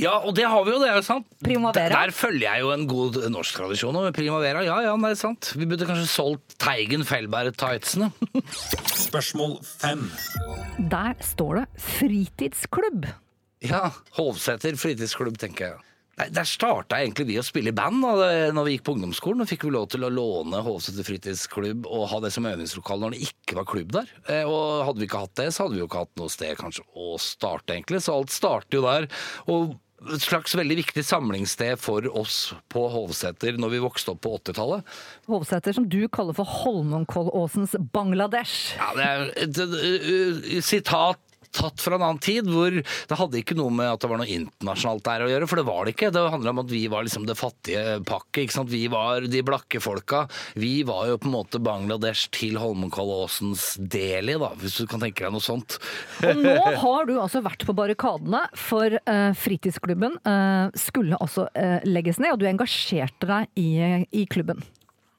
Ja, 0.00 0.14
og 0.24 0.32
det 0.38 0.46
har 0.48 0.62
vi 0.64 0.72
jo, 0.72 0.78
det 0.80 0.88
er 0.88 0.96
jo 0.96 1.04
sant. 1.04 1.26
Primavera. 1.44 1.90
Der, 2.06 2.12
følger 2.16 2.46
jeg 2.46 2.62
jo 2.64 2.70
en 2.72 2.86
god 2.88 3.18
norsk 3.34 3.58
tradisjon. 3.60 3.98
Med 4.06 4.14
Primavera, 4.16 4.62
ja 4.64 4.78
ja, 4.86 4.94
det 4.96 5.10
er 5.10 5.18
sant. 5.20 5.50
Vi 5.58 5.66
burde 5.68 5.84
kanskje 5.88 6.08
solgt 6.08 6.56
Teigen 6.62 7.04
Fellberg-tightsene. 7.04 8.08
Spørsmål 9.06 9.58
fem. 9.66 10.06
Der 10.78 11.14
står 11.20 11.60
det 11.60 11.66
fritidsklubb. 11.92 13.08
Ja, 13.62 13.90
Hovseter 14.16 14.74
fritidsklubb, 14.80 15.36
tenker 15.38 15.68
jeg. 15.74 15.88
Nei, 16.18 16.26
Der 16.34 16.44
starta 16.44 16.98
egentlig 17.00 17.24
vi 17.30 17.36
å 17.40 17.44
spille 17.46 17.70
i 17.72 17.76
band 17.76 18.02
da 18.04 18.26
når 18.52 18.66
vi 18.66 18.74
gikk 18.74 18.82
på 18.84 18.92
ungdomsskolen. 18.98 19.44
og 19.44 19.48
fikk 19.48 19.62
vi 19.64 19.70
lov 19.72 19.86
til 19.94 20.04
å 20.04 20.10
låne 20.12 20.60
Hovseter 20.66 21.06
fritidsklubb 21.06 21.86
og 21.88 22.08
ha 22.10 22.18
det 22.20 22.32
som 22.34 22.44
øvingslokale 22.50 23.00
når 23.06 23.14
det 23.16 23.22
ikke 23.30 23.56
var 23.60 23.68
klubb 23.70 23.94
der. 23.96 24.10
Eh, 24.28 24.42
Og 24.44 24.84
hadde 24.88 25.00
vi 25.00 25.08
ikke 25.08 25.22
hatt 25.24 25.36
det, 25.40 25.46
så 25.54 25.64
hadde 25.64 25.78
vi 25.78 25.80
jo 25.84 25.88
ikke 25.88 26.02
hatt 26.04 26.16
noe 26.20 26.32
sted 26.32 26.58
kanskje 26.60 26.84
å 26.96 27.14
starte, 27.22 27.76
egentlig. 27.78 28.02
Så 28.04 28.12
alt 28.18 28.34
starter 28.34 28.76
jo 28.80 28.84
der. 28.84 29.08
Og 29.48 29.72
et 30.10 30.24
slags 30.24 30.54
veldig 30.58 30.78
viktig 30.82 31.04
samlingssted 31.06 31.80
for 31.80 32.06
oss 32.18 32.52
på 32.72 32.84
Hovseter 32.92 33.58
når 33.60 33.74
vi 33.76 33.82
vokste 33.84 34.14
opp 34.14 34.22
på 34.24 34.34
80-tallet. 34.38 34.94
Hovseter, 35.30 35.76
som 35.76 35.88
du 35.90 36.00
kaller 36.12 36.36
for 36.36 36.48
Holmenkollåsens 36.62 37.76
Bangladesh. 37.94 38.74
Ja, 38.78 38.90
det 38.98 39.08
er 39.08 39.28
et, 39.46 39.60
et, 39.62 39.76
et, 39.82 40.48
et 40.58 40.66
sitat 40.66 41.31
tatt 41.52 41.82
fra 41.84 41.96
en 41.98 42.04
annen 42.06 42.22
tid, 42.22 42.48
hvor 42.48 42.72
det 42.72 43.18
hadde 43.18 43.40
ikke 43.40 43.56
noe 43.58 43.72
med 43.74 43.90
at 43.90 44.02
det 44.02 44.10
var 44.10 44.20
noe 44.20 44.30
internasjonalt 44.30 45.04
der 45.06 45.24
å 45.26 45.30
gjøre, 45.30 45.48
for 45.50 45.60
det 45.60 45.66
var 45.68 45.84
det 45.84 45.94
ikke. 45.94 46.10
Det 46.14 46.24
handla 46.34 46.54
om 46.54 46.62
at 46.64 46.72
vi 46.72 46.82
var 46.92 47.06
liksom 47.06 47.26
det 47.28 47.38
fattige 47.38 47.98
pakket. 48.08 48.42
ikke 48.44 48.56
sant? 48.56 48.72
Vi 48.72 48.84
var 48.92 49.28
de 49.28 49.44
blakke 49.46 49.82
folka. 49.82 50.24
Vi 50.58 50.74
var 50.88 51.10
jo 51.10 51.20
på 51.20 51.28
en 51.28 51.36
måte 51.36 51.62
Bangladesh 51.62 52.32
til 52.34 52.58
Holmenkollåsens 52.60 53.66
del 53.78 54.32
i, 54.32 54.38
da, 54.40 54.52
hvis 54.60 54.80
du 54.80 54.86
kan 54.90 55.02
tenke 55.02 55.26
deg 55.26 55.34
noe 55.34 55.44
sånt. 55.44 55.78
Og 56.24 56.42
nå 56.42 56.56
har 56.82 57.08
du 57.08 57.16
altså 57.18 57.42
vært 57.44 57.66
på 57.68 57.76
barrikadene, 57.76 58.44
for 58.58 58.96
uh, 58.96 59.32
fritidsklubben 59.38 60.18
uh, 60.26 60.72
skulle 60.78 61.18
altså 61.20 61.48
uh, 61.52 61.80
legges 61.88 62.20
ned, 62.22 62.34
og 62.34 62.42
du 62.42 62.48
engasjerte 62.50 63.28
deg 63.28 63.60
i, 63.60 63.70
i 64.10 64.26
klubben. 64.30 64.62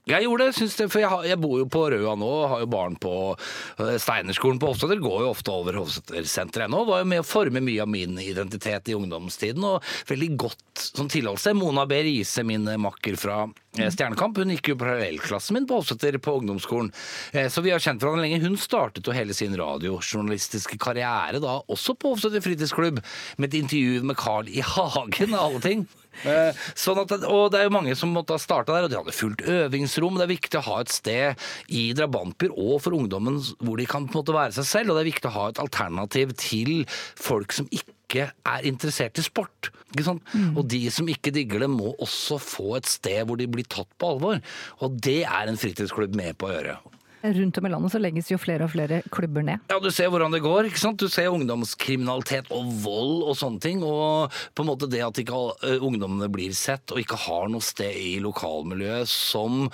Jeg 0.04 0.26
gjorde 0.26 0.50
det, 0.50 0.66
det, 0.68 0.86
for 0.92 1.00
jeg, 1.00 1.08
har, 1.08 1.22
jeg 1.24 1.40
bor 1.40 1.60
jo 1.62 1.66
på 1.72 1.82
Røa 1.94 2.14
nå, 2.20 2.32
har 2.52 2.64
jo 2.66 2.68
barn 2.74 2.98
på 3.00 3.14
eh, 3.32 3.94
Steinerskolen 4.04 4.60
på 4.60 4.74
Hofstadter. 4.74 5.00
Går 5.00 5.22
jo 5.24 5.30
ofte 5.32 5.54
over 5.54 5.78
Hofstadtersenteret 5.80 6.68
ennå. 6.68 6.82
Var 6.90 7.06
jo 7.06 7.08
med 7.14 7.24
å 7.24 7.28
forme 7.28 7.62
mye 7.64 7.86
av 7.86 7.88
min 7.88 8.20
identitet 8.20 8.92
i 8.92 8.98
ungdomstiden, 8.98 9.64
og 9.64 9.88
veldig 10.12 10.30
godt 10.44 10.84
sånn 10.90 11.12
tilholdssted. 11.14 11.56
Mona 11.56 11.88
B. 11.88 12.02
Riise, 12.04 12.44
min 12.44 12.68
eh, 12.68 12.82
makker 12.84 13.16
fra 13.22 13.46
eh, 13.48 13.88
Stjernekamp, 13.96 14.44
hun 14.44 14.52
gikk 14.58 14.74
jo 14.74 14.78
parallellklassen 14.84 15.56
min 15.56 15.72
på 15.72 15.80
Hofstadter 15.80 16.20
på 16.20 16.36
ungdomsskolen. 16.42 16.92
Så 17.32 17.64
vi 17.64 17.72
har 17.72 17.80
kjent 17.82 18.04
hverandre 18.04 18.28
lenge. 18.28 18.44
Hun 18.44 18.60
startet 18.60 19.08
jo 19.08 19.16
hele 19.16 19.32
sin 19.38 19.56
radiojournalistiske 19.56 20.82
karriere 20.84 21.40
da, 21.40 21.62
også 21.72 21.96
på 21.96 22.12
Hofstadter 22.12 22.44
fritidsklubb, 22.44 23.00
med 23.40 23.54
et 23.54 23.62
intervju 23.64 24.04
med 24.12 24.20
Carl 24.20 24.52
I. 24.52 24.60
Hagen, 24.68 25.32
av 25.32 25.48
alle 25.48 25.64
ting. 25.64 25.88
Eh, 26.24 26.62
Sånn 26.78 27.02
at, 27.02 27.14
og 27.28 27.52
det 27.54 27.62
er 27.62 27.68
jo 27.68 27.74
mange 27.76 27.96
som 28.00 28.14
måtte 28.14 28.36
ha 28.36 28.42
starta 28.42 28.76
der, 28.76 28.88
og 28.88 28.92
de 28.94 29.00
hadde 29.00 29.16
fullt 29.16 29.44
øvingsrom. 29.50 30.20
Det 30.20 30.28
er 30.28 30.34
viktig 30.34 30.60
å 30.62 30.66
ha 30.70 30.80
et 30.84 30.94
sted 30.94 31.46
i 31.74 31.86
drabantbyer 31.98 32.54
og 32.54 32.78
for 32.86 32.96
ungdommen 32.98 33.42
hvor 33.64 33.82
de 33.82 33.88
kan 33.90 34.08
på 34.08 34.18
en 34.18 34.22
måte 34.22 34.38
være 34.38 34.56
seg 34.60 34.70
selv, 34.70 34.94
og 34.94 35.00
det 35.00 35.06
er 35.06 35.12
viktig 35.12 35.32
å 35.32 35.36
ha 35.38 35.50
et 35.52 35.62
alternativ 35.64 36.36
til 36.40 36.74
folk 37.20 37.56
som 37.56 37.70
ikke 37.74 38.30
er 38.30 38.68
interessert 38.70 39.18
i 39.18 39.26
sport. 39.26 39.72
Sant? 40.06 40.26
Og 40.58 40.66
de 40.70 40.86
som 40.94 41.10
ikke 41.10 41.34
digger 41.34 41.66
det, 41.66 41.70
må 41.70 41.96
også 42.02 42.40
få 42.42 42.76
et 42.78 42.90
sted 42.90 43.26
hvor 43.26 43.38
de 43.38 43.50
blir 43.50 43.66
tatt 43.70 43.90
på 44.02 44.14
alvor. 44.16 44.42
Og 44.86 44.98
det 45.02 45.24
er 45.26 45.50
en 45.50 45.58
fritidsklubb 45.60 46.18
med 46.18 46.38
på 46.38 46.50
å 46.50 46.54
gjøre. 46.56 46.78
Rundt 47.24 47.58
om 47.58 47.66
i 47.66 47.70
landet 47.72 47.94
så 47.94 48.02
legges 48.04 48.28
jo 48.34 48.38
flere 48.42 48.66
og 48.68 48.74
flere 48.74 49.00
klubber 49.14 49.46
ned. 49.48 49.62
Ja, 49.72 49.78
du 49.80 49.88
ser 49.96 50.10
hvordan 50.12 50.34
det 50.36 50.42
går. 50.44 50.68
ikke 50.68 50.82
sant? 50.82 51.00
Du 51.00 51.08
ser 51.08 51.32
ungdomskriminalitet 51.32 52.52
og 52.52 52.68
vold 52.84 53.24
og 53.32 53.38
sånne 53.40 53.64
ting. 53.64 53.80
Og 53.88 54.34
på 54.54 54.66
en 54.66 54.70
måte 54.74 54.90
det 54.92 55.00
at 55.06 55.22
ikke 55.24 55.40
ungdommene 55.80 56.28
blir 56.34 56.52
sett 56.58 56.92
og 56.92 57.00
ikke 57.00 57.22
har 57.30 57.48
noe 57.54 57.64
sted 57.64 57.96
i 57.96 58.18
lokalmiljøet 58.24 59.08
som 59.08 59.70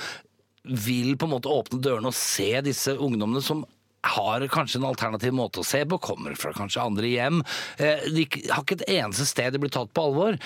vil 0.69 1.15
på 1.17 1.25
en 1.25 1.33
måte 1.33 1.49
åpne 1.49 1.81
dørene 1.81 2.11
og 2.11 2.17
se 2.17 2.51
disse 2.65 2.93
ungdommene 2.93 3.41
som 3.41 3.65
har 4.05 4.45
kanskje 4.47 4.77
en 4.79 4.87
alternativ 4.87 5.33
måte 5.35 5.59
å 5.59 5.65
se 5.67 5.81
på, 5.89 5.97
kommer 5.99 6.35
fra 6.39 6.53
kanskje 6.55 6.85
andre 6.85 7.09
hjem. 7.11 7.41
Eh, 7.81 8.05
De 8.13 8.23
har 8.53 8.61
ikke 8.63 8.77
et 8.79 8.85
eneste 9.01 9.25
sted 9.27 9.51
de 9.51 9.59
blir 9.59 9.73
tatt 9.73 9.91
på 9.91 10.05
alvor. 10.07 10.37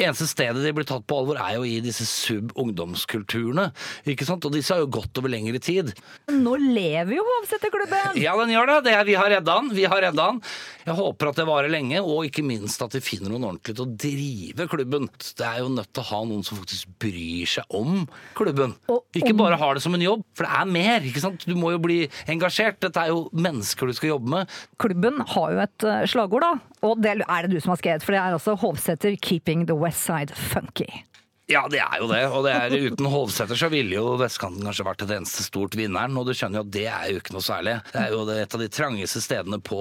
Eneste 0.00 0.24
stedet 0.24 0.62
de 0.64 0.70
blir 0.72 0.86
tatt 0.88 1.04
på 1.04 1.18
alvor 1.20 1.36
er 1.36 1.58
jo 1.58 1.66
i 1.68 1.74
disse 1.84 2.06
sub-ungdomskulturene. 2.08 3.68
ikke 4.08 4.24
sant? 4.24 4.44
Og 4.48 4.54
disse 4.54 4.72
har 4.72 4.80
jo 4.80 4.88
gått 4.88 5.18
over 5.20 5.28
lengre 5.32 5.60
tid. 5.62 5.92
Nå 6.32 6.54
lever 6.62 7.18
jo 7.18 7.26
Hovseterklubben! 7.28 8.16
Ja, 8.22 8.32
den 8.40 8.54
gjør 8.54 8.72
det. 8.72 8.78
det 8.88 8.94
er, 8.96 9.04
vi 9.04 9.18
har 9.20 9.28
redda 9.34 9.58
den. 9.60 9.68
Vi 9.76 9.84
har 9.84 10.00
redda 10.06 10.30
den. 10.32 10.40
Jeg 10.86 10.96
håper 10.98 11.30
at 11.30 11.38
det 11.38 11.46
varer 11.46 11.70
lenge, 11.72 12.00
og 12.02 12.26
ikke 12.26 12.44
minst 12.46 12.82
at 12.82 12.94
de 12.96 13.02
finner 13.04 13.30
noen 13.32 13.46
ordentlig 13.52 13.76
til 13.76 13.84
å 13.84 13.92
drive 14.04 14.66
klubben. 14.72 15.08
Det 15.38 15.46
er 15.46 15.60
jo 15.62 15.70
nødt 15.72 15.92
til 15.92 16.02
å 16.02 16.08
ha 16.10 16.20
noen 16.28 16.42
som 16.46 16.58
faktisk 16.58 16.90
bryr 17.02 17.52
seg 17.54 17.76
om 17.78 18.02
klubben. 18.38 18.74
Og 18.92 19.18
Ikke 19.18 19.34
bare 19.38 19.58
har 19.60 19.76
det 19.78 19.84
som 19.84 19.94
en 19.94 20.04
jobb, 20.04 20.24
for 20.36 20.48
det 20.48 20.58
er 20.58 20.72
mer. 20.78 21.06
ikke 21.06 21.22
sant? 21.22 21.46
Du 21.46 21.54
må 21.58 21.74
jo 21.74 21.82
bli 21.82 22.00
engasjert. 22.30 22.80
Dette 22.82 23.04
er 23.04 23.12
jo 23.12 23.28
mennesker 23.32 23.86
du 23.86 23.96
skal 23.96 24.14
jobbe 24.14 24.34
med. 24.34 24.58
Klubben 24.82 25.22
har 25.34 25.54
jo 25.54 25.62
et 25.66 25.88
eh, 25.88 26.02
slagord, 26.10 26.46
da. 26.46 26.52
Og 26.82 26.98
det 27.02 27.14
er 27.22 27.46
det 27.46 27.54
du 27.54 27.60
som 27.62 27.76
har 27.76 27.82
skrevet, 27.82 28.02
for 28.02 28.14
det 28.16 28.20
er 28.22 28.34
altså 28.34 28.56
Hovseter 28.58 29.14
'Keeping 29.16 29.66
the 29.70 29.78
West 29.78 30.02
Side 30.02 30.34
Funky'. 30.34 31.04
Ja, 31.52 31.62
det 31.70 31.82
er 31.84 32.00
jo 32.00 32.08
det. 32.10 32.20
Og 32.32 32.46
det 32.46 32.52
er, 32.56 32.76
uten 32.88 33.08
Hovseter 33.12 33.58
så 33.58 33.68
ville 33.72 33.96
jo 33.98 34.14
vestkanten 34.20 34.64
kanskje 34.66 34.86
vært 34.86 35.04
et 35.04 35.14
eneste 35.18 35.44
stort 35.46 35.76
vinneren. 35.78 36.16
Og 36.18 36.28
du 36.28 36.32
skjønner 36.36 36.62
jo 36.62 36.66
at 36.66 36.72
det 36.74 36.86
er 36.90 37.10
jo 37.12 37.20
ikke 37.20 37.36
noe 37.36 37.44
særlig. 37.44 37.74
Det 37.92 38.00
er 38.02 38.14
jo 38.14 38.22
et 38.32 38.56
av 38.56 38.62
de 38.62 38.70
trangeste 38.72 39.22
stedene 39.24 39.58
på 39.64 39.80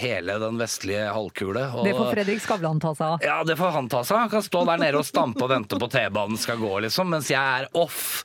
hele 0.00 0.38
den 0.42 0.60
vestlige 0.60 1.06
halvkule. 1.16 1.64
Og... 1.72 1.86
Det 1.88 1.94
får 1.96 2.12
Fredrik 2.14 2.44
Skavlan 2.44 2.82
ta 2.82 2.92
seg 2.98 3.06
av. 3.14 3.24
Ja, 3.24 3.38
det 3.48 3.56
får 3.60 3.72
han 3.78 3.88
ta 3.92 4.02
seg. 4.04 4.20
Han 4.26 4.34
kan 4.34 4.44
stå 4.44 4.64
der 4.68 4.84
nede 4.84 5.00
og 5.00 5.08
stampe 5.08 5.46
og 5.46 5.52
vente 5.54 5.80
på 5.80 5.88
T-banen 5.92 6.40
skal 6.40 6.60
gå, 6.60 6.74
liksom, 6.86 7.10
mens 7.14 7.32
jeg 7.32 7.62
er 7.62 7.70
off. 7.76 8.22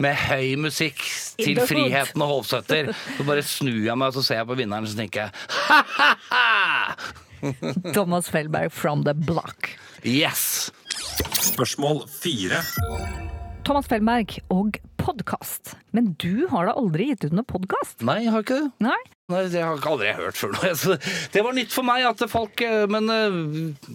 Med 0.00 0.16
høy 0.16 0.54
musikk 0.56 0.96
til. 1.36 1.60
Friheten 1.68 2.22
og 2.24 2.30
Hovseter. 2.38 2.88
Så 3.18 3.26
bare 3.28 3.44
snur 3.44 3.82
jeg 3.84 3.98
meg 4.00 4.08
og 4.08 4.16
så 4.16 4.24
ser 4.24 4.40
jeg 4.40 4.48
på 4.48 4.56
vinneren 4.56 4.88
og 4.88 4.92
så 4.94 4.96
tenker 5.02 5.26
jeg 5.26 5.30
ha-ha-ha! 5.68 6.96
Thomas 7.92 8.28
Felberg 8.32 8.72
from 8.72 9.04
the 9.04 9.12
block. 9.12 9.68
Yes! 10.00 10.70
Spørsmål 11.28 12.04
fire. 12.08 12.60
Thomas 13.66 13.86
Felberg 13.90 14.38
og 14.52 14.78
podkast. 15.00 15.74
Men 15.94 16.14
du 16.22 16.46
har 16.50 16.68
da 16.68 16.74
aldri 16.80 17.10
gitt 17.10 17.26
ut 17.28 17.34
noe 17.36 17.46
podkast? 17.46 18.00
Nei, 18.06 18.22
jeg 18.24 18.32
har 18.34 18.44
ikke 18.44 18.56
det. 18.62 18.70
Nei? 18.86 18.96
Nei, 19.30 19.42
Det 19.52 19.60
har 19.62 19.76
jeg 19.76 19.90
aldri 19.90 20.14
hørt 20.16 20.40
før 20.40 20.54
nå. 20.56 20.96
Det 21.34 21.42
var 21.44 21.56
nytt 21.56 21.74
for 21.74 21.86
meg 21.86 22.06
at 22.08 22.24
folk 22.32 22.62
eh, 22.66 22.86
Men 22.90 23.12
eh, 23.14 23.36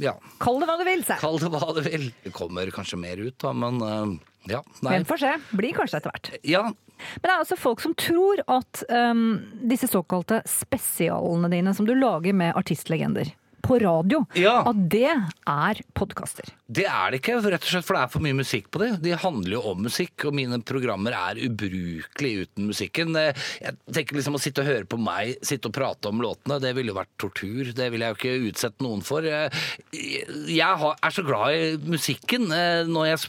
ja, 0.05 0.13
Kall 0.39 0.61
det 0.61 0.69
hva 0.69 0.77
du 0.79 0.85
vil, 0.87 1.03
si. 1.07 1.17
kall 1.19 1.39
det 1.41 1.49
hva 1.51 1.73
du 1.75 1.81
vil. 1.87 2.07
Det 2.23 2.33
kommer 2.35 2.71
kanskje 2.75 2.99
mer 3.01 3.19
ut, 3.25 3.35
da, 3.41 3.53
men 3.57 3.81
eh, 3.83 4.15
ja. 4.53 4.61
Nei. 4.85 4.93
Men 4.99 5.07
får 5.09 5.23
se. 5.25 5.33
Blir 5.57 5.75
kanskje 5.75 5.99
etter 5.99 6.13
hvert. 6.13 6.31
Ja, 6.45 6.67
Men 6.69 7.25
det 7.25 7.33
er 7.33 7.39
altså 7.41 7.57
folk 7.59 7.81
som 7.83 7.95
tror 7.99 8.43
at 8.45 8.83
um, 8.93 9.25
disse 9.67 9.89
såkalte 9.91 10.43
spesialene 10.47 11.49
dine 11.51 11.73
som 11.75 11.89
du 11.89 11.95
lager 11.97 12.37
med 12.37 12.53
artistlegender 12.55 13.33
på 13.65 13.79
radio, 13.81 14.23
Ja. 14.37 14.59
at 14.69 14.83
det 14.89 15.09
er 15.09 15.81
podkaster. 15.97 16.45
Det 16.71 16.85
er 16.89 17.11
det 17.13 17.19
ikke, 17.21 17.35
rett 17.45 17.61
og 17.61 17.69
slett, 17.69 17.85
for 17.85 17.93
det 17.97 18.03
er 18.05 18.11
for 18.13 18.23
mye 18.25 18.33
musikk 18.37 18.69
på 18.73 18.79
det. 18.81 19.01
De 19.03 19.11
handler 19.21 19.57
jo 19.57 19.61
om 19.71 19.83
musikk, 19.85 20.25
og 20.25 20.33
mine 20.37 20.57
programmer 20.65 21.13
er 21.13 21.41
ubrukelige 21.45 22.45
uten 22.47 22.69
musikken. 22.71 23.15
Eh, 23.15 23.33
Jeg 23.61 23.75
tenker 23.93 24.15
liksom 24.17 24.35
Å 24.35 24.41
sitte 24.41 24.61
og 24.63 24.67
høre 24.67 24.85
på 24.89 24.97
meg 24.99 25.37
sitte 25.45 25.69
og 25.69 25.73
prate 25.77 26.09
om 26.09 26.19
låtene, 26.21 26.59
det 26.59 26.73
ville 26.75 26.91
jo 26.91 26.97
vært 26.97 27.13
tortur. 27.21 27.69
Det 27.73 27.89
vil 27.93 28.01
jeg 28.01 28.15
jo 28.15 28.17
ikke 28.19 28.49
utsette 28.51 28.81
noen 28.83 29.03
for. 29.05 29.21
Jeg 29.21 29.51
jeg 29.93 30.95
er 31.03 31.13
så 31.13 31.23
glad 31.25 31.53
i 31.55 31.77
musikken 31.89 32.49
eh, 32.51 32.83
når 32.89 33.07
jeg, 33.11 33.19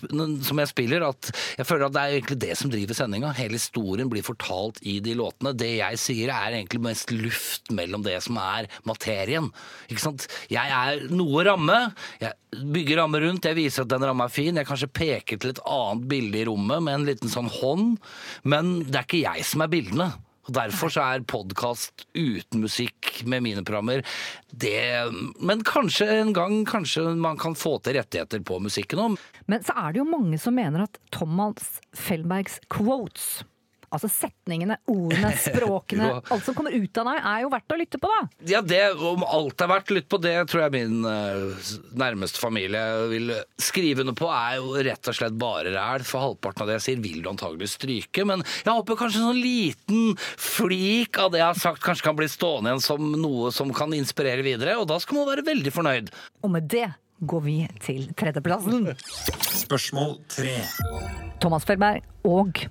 som 0.46 0.60
jeg 0.62 0.70
spiller, 0.72 1.04
at 1.08 1.30
jeg 1.58 1.66
føler 1.68 1.86
at 1.88 1.94
det 1.96 2.02
er 2.02 2.14
egentlig 2.16 2.38
det 2.42 2.56
som 2.58 2.70
driver 2.72 2.98
sendinga. 2.98 3.32
Hele 3.36 3.58
historien 3.60 4.10
blir 4.10 4.24
fortalt 4.26 4.80
i 4.86 4.98
de 5.04 5.14
låtene. 5.18 5.54
Det 5.56 5.70
jeg 5.78 6.00
sier, 6.02 6.32
er 6.34 6.56
egentlig 6.58 6.82
mest 6.88 7.12
luft 7.14 7.70
mellom 7.74 8.02
det 8.06 8.18
som 8.24 8.38
er 8.42 8.68
materien. 8.88 9.50
Ikke 9.90 10.02
sant? 10.02 10.25
Jeg 10.52 10.72
er 10.72 11.06
noe 11.14 11.46
ramme. 11.46 11.78
Jeg 12.22 12.66
bygger 12.76 13.02
ramme 13.02 13.22
rundt. 13.24 13.48
Jeg 13.48 13.58
viser 13.58 13.86
at 13.86 13.92
den 13.94 14.06
ramma 14.08 14.28
er 14.28 14.36
fin. 14.36 14.56
Jeg 14.56 14.68
kanskje 14.68 14.92
peker 14.92 15.40
til 15.40 15.54
et 15.54 15.64
annet 15.64 16.06
bilde 16.10 16.42
i 16.42 16.46
rommet 16.48 16.84
med 16.86 17.00
en 17.00 17.08
liten 17.08 17.32
sånn 17.32 17.50
hånd. 17.60 17.98
Men 18.44 18.78
det 18.86 19.00
er 19.00 19.08
ikke 19.08 19.24
jeg 19.24 19.48
som 19.48 19.66
er 19.66 19.72
bildene. 19.72 20.12
Og 20.46 20.54
Derfor 20.54 20.92
så 20.92 21.02
er 21.02 21.24
podkast 21.26 22.06
uten 22.14 22.62
musikk 22.62 23.24
med 23.26 23.42
mine 23.42 23.64
programmer 23.66 24.04
det 24.46 24.76
Men 25.42 25.64
kanskje 25.66 26.06
en 26.20 26.32
gang 26.36 26.60
kanskje 26.68 27.02
man 27.18 27.38
kan 27.40 27.56
få 27.58 27.76
til 27.82 27.98
rettigheter 27.98 28.44
på 28.46 28.60
musikken 28.62 29.02
òg. 29.02 29.18
Men 29.50 29.64
så 29.66 29.74
er 29.82 29.94
det 29.94 30.02
jo 30.02 30.08
mange 30.08 30.38
som 30.42 30.56
mener 30.56 30.86
at 30.86 31.00
Thomas 31.14 31.80
Felbergs 31.96 32.60
quotes, 32.72 33.42
altså 33.96 34.10
setningene, 34.12 34.78
ordene, 34.90 35.32
språkene, 35.46 36.10
alt 36.20 36.46
som 36.46 36.56
kommer 36.56 36.74
ut 36.74 37.00
av 37.02 37.10
deg, 37.10 37.20
er 37.32 37.44
jo 37.44 37.52
verdt 37.52 37.74
å 37.74 37.78
lytte 37.80 38.00
på, 38.02 38.10
da. 38.12 38.20
Ja, 38.50 38.62
det, 38.64 38.82
om 38.94 39.24
alt 39.26 39.64
er 39.64 39.70
verdt 39.72 39.92
å 39.92 39.96
lytte 39.98 40.12
på, 40.12 40.20
det 40.22 40.34
tror 40.50 40.66
jeg 40.66 40.74
min 40.76 41.06
uh, 41.06 41.70
nærmeste 41.98 42.42
familie 42.42 42.82
vil 43.12 43.32
skrive 43.60 44.04
under 44.04 44.16
på, 44.18 44.30
er 44.32 44.58
jo 44.60 44.76
rett 44.86 45.12
og 45.12 45.18
slett 45.18 45.38
bare 45.40 45.72
ræl. 45.74 46.04
For 46.06 46.22
halvparten 46.22 46.64
av 46.64 46.70
det 46.70 46.78
jeg 46.78 46.86
sier, 46.86 47.02
vil 47.04 47.22
du 47.24 47.30
antagelig 47.32 47.72
stryke. 47.74 48.26
Men 48.28 48.44
jeg 48.62 48.72
håper 48.72 49.00
kanskje 49.00 49.22
en 49.22 49.30
sånn 49.30 49.42
liten 49.42 50.20
flik 50.20 51.20
av 51.22 51.32
det 51.34 51.42
jeg 51.42 51.48
har 51.48 51.60
sagt, 51.60 51.84
kanskje 51.84 52.08
kan 52.08 52.18
bli 52.18 52.28
stående 52.30 52.72
igjen 52.72 52.84
som 52.84 53.10
noe 53.16 53.50
som 53.54 53.72
kan 53.76 53.94
inspirere 53.96 54.44
videre. 54.46 54.78
Og 54.80 54.88
da 54.90 55.00
skal 55.02 55.20
man 55.20 55.30
være 55.32 55.46
veldig 55.46 55.74
fornøyd. 55.74 56.14
Og 56.44 56.52
med 56.52 56.70
det 56.72 56.88
går 57.24 57.44
vi 57.46 57.58
til 57.80 58.08
tredjeplassen. 58.16 58.90
Spørsmål 59.56 60.18
tre. 60.28 60.58
Thomas 61.40 61.64
Felberg 61.68 62.04
og 62.28 62.66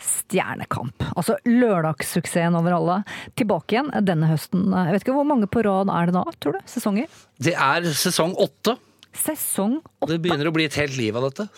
Stjernekamp. 0.00 1.04
Altså 1.14 1.36
lørdagssuksessen 1.48 2.56
over 2.58 2.76
alle. 2.76 2.98
Tilbake 3.38 3.76
igjen 3.76 3.90
denne 4.06 4.30
høsten. 4.30 4.68
Jeg 4.72 4.94
vet 4.96 5.04
ikke 5.04 5.16
Hvor 5.18 5.28
mange 5.28 5.48
på 5.50 5.64
rad 5.66 5.92
er 5.92 6.10
det 6.10 6.16
da, 6.16 6.24
tror 6.40 6.56
du? 6.56 6.62
Sesonger? 6.70 7.10
Det 7.40 7.54
er 7.54 7.90
sesong 7.92 8.34
åtte. 8.40 8.76
Sesong 9.16 9.78
åtte. 9.82 10.12
Det 10.12 10.20
begynner 10.24 10.48
å 10.48 10.54
bli 10.54 10.68
et 10.70 10.80
helt 10.80 10.96
liv 10.96 11.16
av 11.18 11.28
dette. 11.28 11.48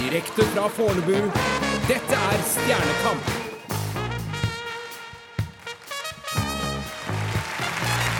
Direkte 0.00 0.48
fra 0.54 0.66
Fornebu. 0.78 1.14
Dette 1.90 2.24
er 2.30 2.42
Stjernekamp. 2.54 3.38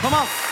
Thomas! 0.00 0.49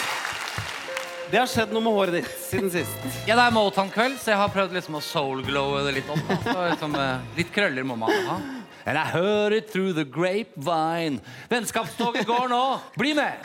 Det 1.31 1.37
har 1.37 1.49
skjedd 1.51 1.75
noe 1.77 1.85
med 1.85 1.93
håret 1.93 2.15
ditt 2.17 2.29
siden 2.41 2.71
sist. 2.73 3.03
Ja, 3.29 3.35
det 3.37 3.43
er 3.43 3.53
Motown-kveld, 3.53 4.17
så 4.17 4.33
jeg 4.33 4.39
har 4.41 4.49
prøvd 4.53 4.79
liksom 4.79 4.97
å 4.97 5.03
soul-glowe 5.05 5.83
det 5.85 5.99
litt 5.99 6.09
opp. 6.09 6.23
da. 6.25 6.39
Så 6.41 6.55
liksom, 6.71 6.95
eh, 6.97 7.27
litt 7.37 7.51
krøller 7.53 7.85
må 7.85 7.99
man 8.01 8.15
ha. 8.31 8.39
And 8.87 8.97
I 8.97 9.05
heard 9.05 9.53
it 9.53 9.69
through 9.71 9.93
the 9.93 10.05
grapevine. 10.05 11.21
Vennskapstoget 11.51 12.25
går 12.27 12.49
nå! 12.49 12.81
Bli 12.97 13.13
med! 13.19 13.45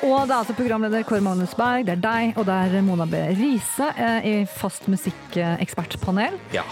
Og 0.00 0.22
det 0.26 0.32
er 0.32 0.38
altså 0.38 0.54
programleder 0.54 1.02
Kåre 1.06 1.20
Magnus 1.22 1.52
Berg, 1.58 1.84
det 1.86 1.98
er 1.98 2.04
deg, 2.04 2.38
og 2.38 2.46
det 2.46 2.54
er 2.54 2.86
Mona 2.86 3.06
B. 3.10 3.18
Riise 3.36 3.90
eh, 3.98 4.30
i 4.30 4.36
fast 4.46 4.86
musikkekspertpanel. 4.90 6.38
Ja. 6.54 6.64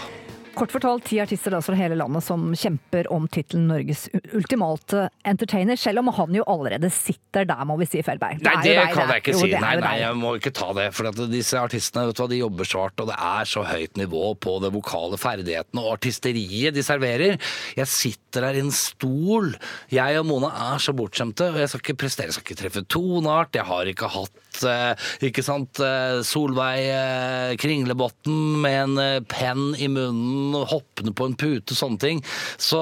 Kort 0.59 0.73
fortalt 0.75 1.05
ti 1.07 1.19
artister 1.23 1.53
fra 1.63 1.75
hele 1.79 1.95
landet 1.95 2.25
som 2.25 2.49
kjemper 2.51 3.07
om 3.15 3.29
tittelen 3.31 3.69
Norges 3.69 4.09
ultimate 4.35 5.05
entertainer, 5.23 5.79
selv 5.79 6.01
om 6.01 6.09
han 6.17 6.35
jo 6.35 6.43
allerede 6.51 6.89
sitter 6.91 7.47
der, 7.47 7.61
må 7.67 7.77
vi 7.79 7.87
si, 7.87 8.01
Felberg. 8.03 8.41
Nei, 8.43 8.55
det 8.65 8.73
deg, 8.75 8.91
kan 8.91 9.13
jeg 9.13 9.23
ikke 9.23 9.35
Jo, 9.37 9.43
si. 9.45 9.53
Nei, 9.55 9.73
nei, 9.79 9.93
jeg 10.01 10.17
må 10.19 10.33
ikke 10.35 10.51
ta 10.55 10.73
det. 10.75 10.89
For 10.97 11.07
at 11.07 11.21
disse 11.31 11.61
artistene 11.61 12.09
vet 12.09 12.19
du 12.19 12.23
hva, 12.25 12.27
de 12.33 12.41
jobber 12.41 12.67
så 12.67 12.83
hardt, 12.83 13.03
og 13.05 13.11
det 13.11 13.15
er 13.29 13.47
så 13.53 13.63
høyt 13.69 14.01
nivå 14.01 14.33
på 14.43 14.57
det 14.65 14.73
vokale 14.75 15.19
ferdighetene 15.21 15.85
og 15.85 15.95
artisteriet 15.95 16.75
de 16.75 16.83
serverer. 16.83 17.39
Jeg 17.79 17.91
sitter 17.93 18.49
der 18.49 18.59
i 18.59 18.65
en 18.65 18.75
stol. 18.75 19.53
Jeg 19.93 20.19
og 20.19 20.27
Mona 20.27 20.51
er 20.73 20.83
så 20.83 20.95
bortskjemte, 20.97 21.53
og 21.53 21.63
jeg 21.63 21.71
skal 21.71 21.85
ikke 21.85 21.99
prestere, 22.03 22.33
jeg 22.33 22.35
skal 22.35 22.47
ikke 22.49 22.61
treffe 22.65 22.85
toneart. 22.91 23.55
Jeg 23.55 23.67
har 23.69 23.93
ikke 23.93 24.11
hatt 24.11 24.61
eh, 24.67 25.07
ikke 25.29 25.45
sant, 25.45 25.79
eh, 25.83 26.19
Solveig 26.27 26.83
eh, 26.83 27.55
Kringlebotn 27.63 28.59
med 28.65 28.99
en 28.99 29.25
penn 29.31 29.71
i 29.79 29.87
munnen 29.87 30.48
hoppende 30.53 31.15
på 31.15 31.29
en 31.29 31.37
pute, 31.39 31.77
sånne 31.77 32.01
ting. 32.01 32.23
Så 32.57 32.81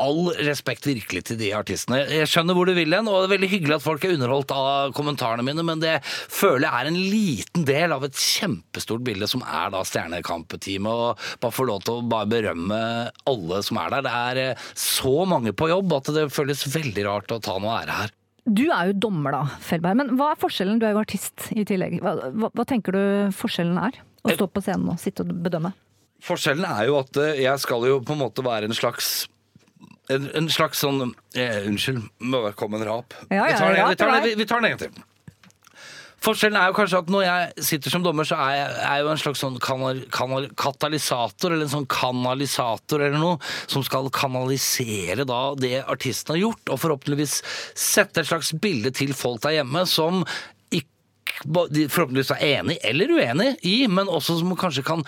all 0.00 0.32
respekt 0.42 0.86
virkelig 0.88 1.22
til 1.28 1.38
de 1.38 1.50
artistene. 1.54 2.00
Jeg 2.10 2.28
skjønner 2.30 2.56
hvor 2.56 2.68
du 2.68 2.74
vil 2.76 2.94
hen, 2.94 3.08
og 3.08 3.22
det 3.22 3.28
er 3.28 3.32
veldig 3.34 3.50
hyggelig 3.52 3.76
at 3.76 3.84
folk 3.84 4.04
er 4.06 4.14
underholdt 4.16 4.54
av 4.54 4.94
kommentarene 4.96 5.44
mine, 5.46 5.64
men 5.66 5.82
det 5.82 5.96
føler 6.04 6.66
jeg 6.66 6.74
er 6.80 6.90
en 6.90 6.98
liten 6.98 7.66
del 7.68 7.94
av 7.94 8.06
et 8.06 8.18
kjempestort 8.18 9.04
bilde 9.06 9.28
som 9.30 9.44
er 9.46 9.70
da 9.74 9.84
Stjernekamp-teamet. 9.86 10.90
Og 10.90 11.38
bare 11.42 11.54
få 11.54 11.68
lov 11.68 11.84
til 11.86 12.00
å 12.00 12.08
bare 12.10 12.30
berømme 12.30 12.80
alle 13.30 13.62
som 13.66 13.80
er 13.80 13.94
der. 13.94 14.04
Det 14.06 14.16
er 14.24 14.42
eh, 14.42 14.66
så 14.78 15.14
mange 15.30 15.54
på 15.56 15.70
jobb 15.70 15.94
at 16.00 16.12
det 16.16 16.28
føles 16.34 16.66
veldig 16.74 17.06
rart 17.06 17.34
å 17.34 17.42
ta 17.44 17.56
noe 17.60 17.78
ære 17.82 17.98
her. 18.02 18.14
Du 18.44 18.66
er 18.66 18.90
jo 18.90 18.98
dommer 19.06 19.32
da, 19.32 19.44
Felberg, 19.64 19.96
men 20.02 20.18
hva 20.18 20.34
er 20.34 20.40
forskjellen? 20.42 20.80
Du 20.80 20.84
er 20.84 20.92
jo 20.92 21.00
artist 21.00 21.46
i 21.54 21.64
tillegg. 21.64 21.96
Hva, 22.04 22.28
hva, 22.28 22.50
hva 22.52 22.66
tenker 22.68 22.92
du 22.92 23.04
forskjellen 23.32 23.78
er? 23.80 24.02
Å 24.24 24.34
stå 24.34 24.48
på 24.48 24.60
scenen 24.64 24.90
og 24.92 25.00
sitte 25.00 25.24
og 25.24 25.32
bedømme? 25.44 25.72
Forskjellen 26.24 26.66
er 26.68 26.88
jo 26.88 26.98
at 27.02 27.20
eh, 27.20 27.42
jeg 27.44 27.62
skal 27.62 27.86
jo 27.88 28.00
på 28.04 28.16
en 28.16 28.22
måte 28.24 28.44
være 28.44 28.70
en 28.70 28.76
slags 28.76 29.26
en, 30.12 30.28
en 30.36 30.50
slags 30.52 30.82
sånn 30.84 31.00
eh, 31.36 31.64
Unnskyld, 31.68 32.04
må 32.20 32.44
det 32.44 32.54
komme 32.60 32.80
en 32.80 32.86
rap. 32.88 33.16
Ja, 33.30 33.48
ja, 33.48 33.50
vi, 33.50 33.58
tar 33.58 33.74
den, 33.74 33.88
vi, 33.88 33.98
tar 33.98 34.12
den, 34.12 34.24
vi, 34.24 34.38
vi 34.40 34.48
tar 34.48 34.60
den 34.60 34.70
en 34.70 34.76
gang 34.76 34.86
til. 34.86 35.10
Forskjellen 36.24 36.56
er 36.56 36.70
jo 36.70 36.76
kanskje 36.78 37.00
at 37.02 37.10
når 37.12 37.24
jeg 37.26 37.64
sitter 37.66 37.92
som 37.92 38.04
dommer, 38.04 38.24
så 38.24 38.38
er 38.40 38.54
jeg, 38.54 38.68
er 38.80 38.94
jeg 38.94 39.04
jo 39.04 39.08
en 39.12 39.20
slags 39.20 39.42
sånn 39.44 39.58
kanal, 39.60 39.98
kanal, 40.14 40.46
katalysator, 40.60 41.52
eller 41.52 41.66
en 41.66 41.72
sånn 41.74 41.88
kanalisator 41.92 43.04
eller 43.04 43.20
noe, 43.20 43.52
som 43.68 43.84
skal 43.84 44.08
kanalisere 44.14 45.26
da 45.28 45.42
det 45.60 45.82
artisten 45.82 46.32
har 46.32 46.40
gjort, 46.46 46.72
og 46.72 46.80
forhåpentligvis 46.80 47.36
sette 47.76 48.24
et 48.24 48.30
slags 48.30 48.54
bilde 48.56 48.94
til 48.96 49.12
folk 49.16 49.42
der 49.44 49.58
hjemme 49.58 49.84
som 49.90 50.22
forhåpentligvis 51.44 52.32
er 52.34 52.44
enig 52.60 52.78
eller 52.84 53.12
uenig 53.14 53.48
i, 53.66 53.76
men 53.90 54.10
også 54.10 54.38
som 54.40 54.54
kanskje 54.58 54.84
kan 54.86 55.04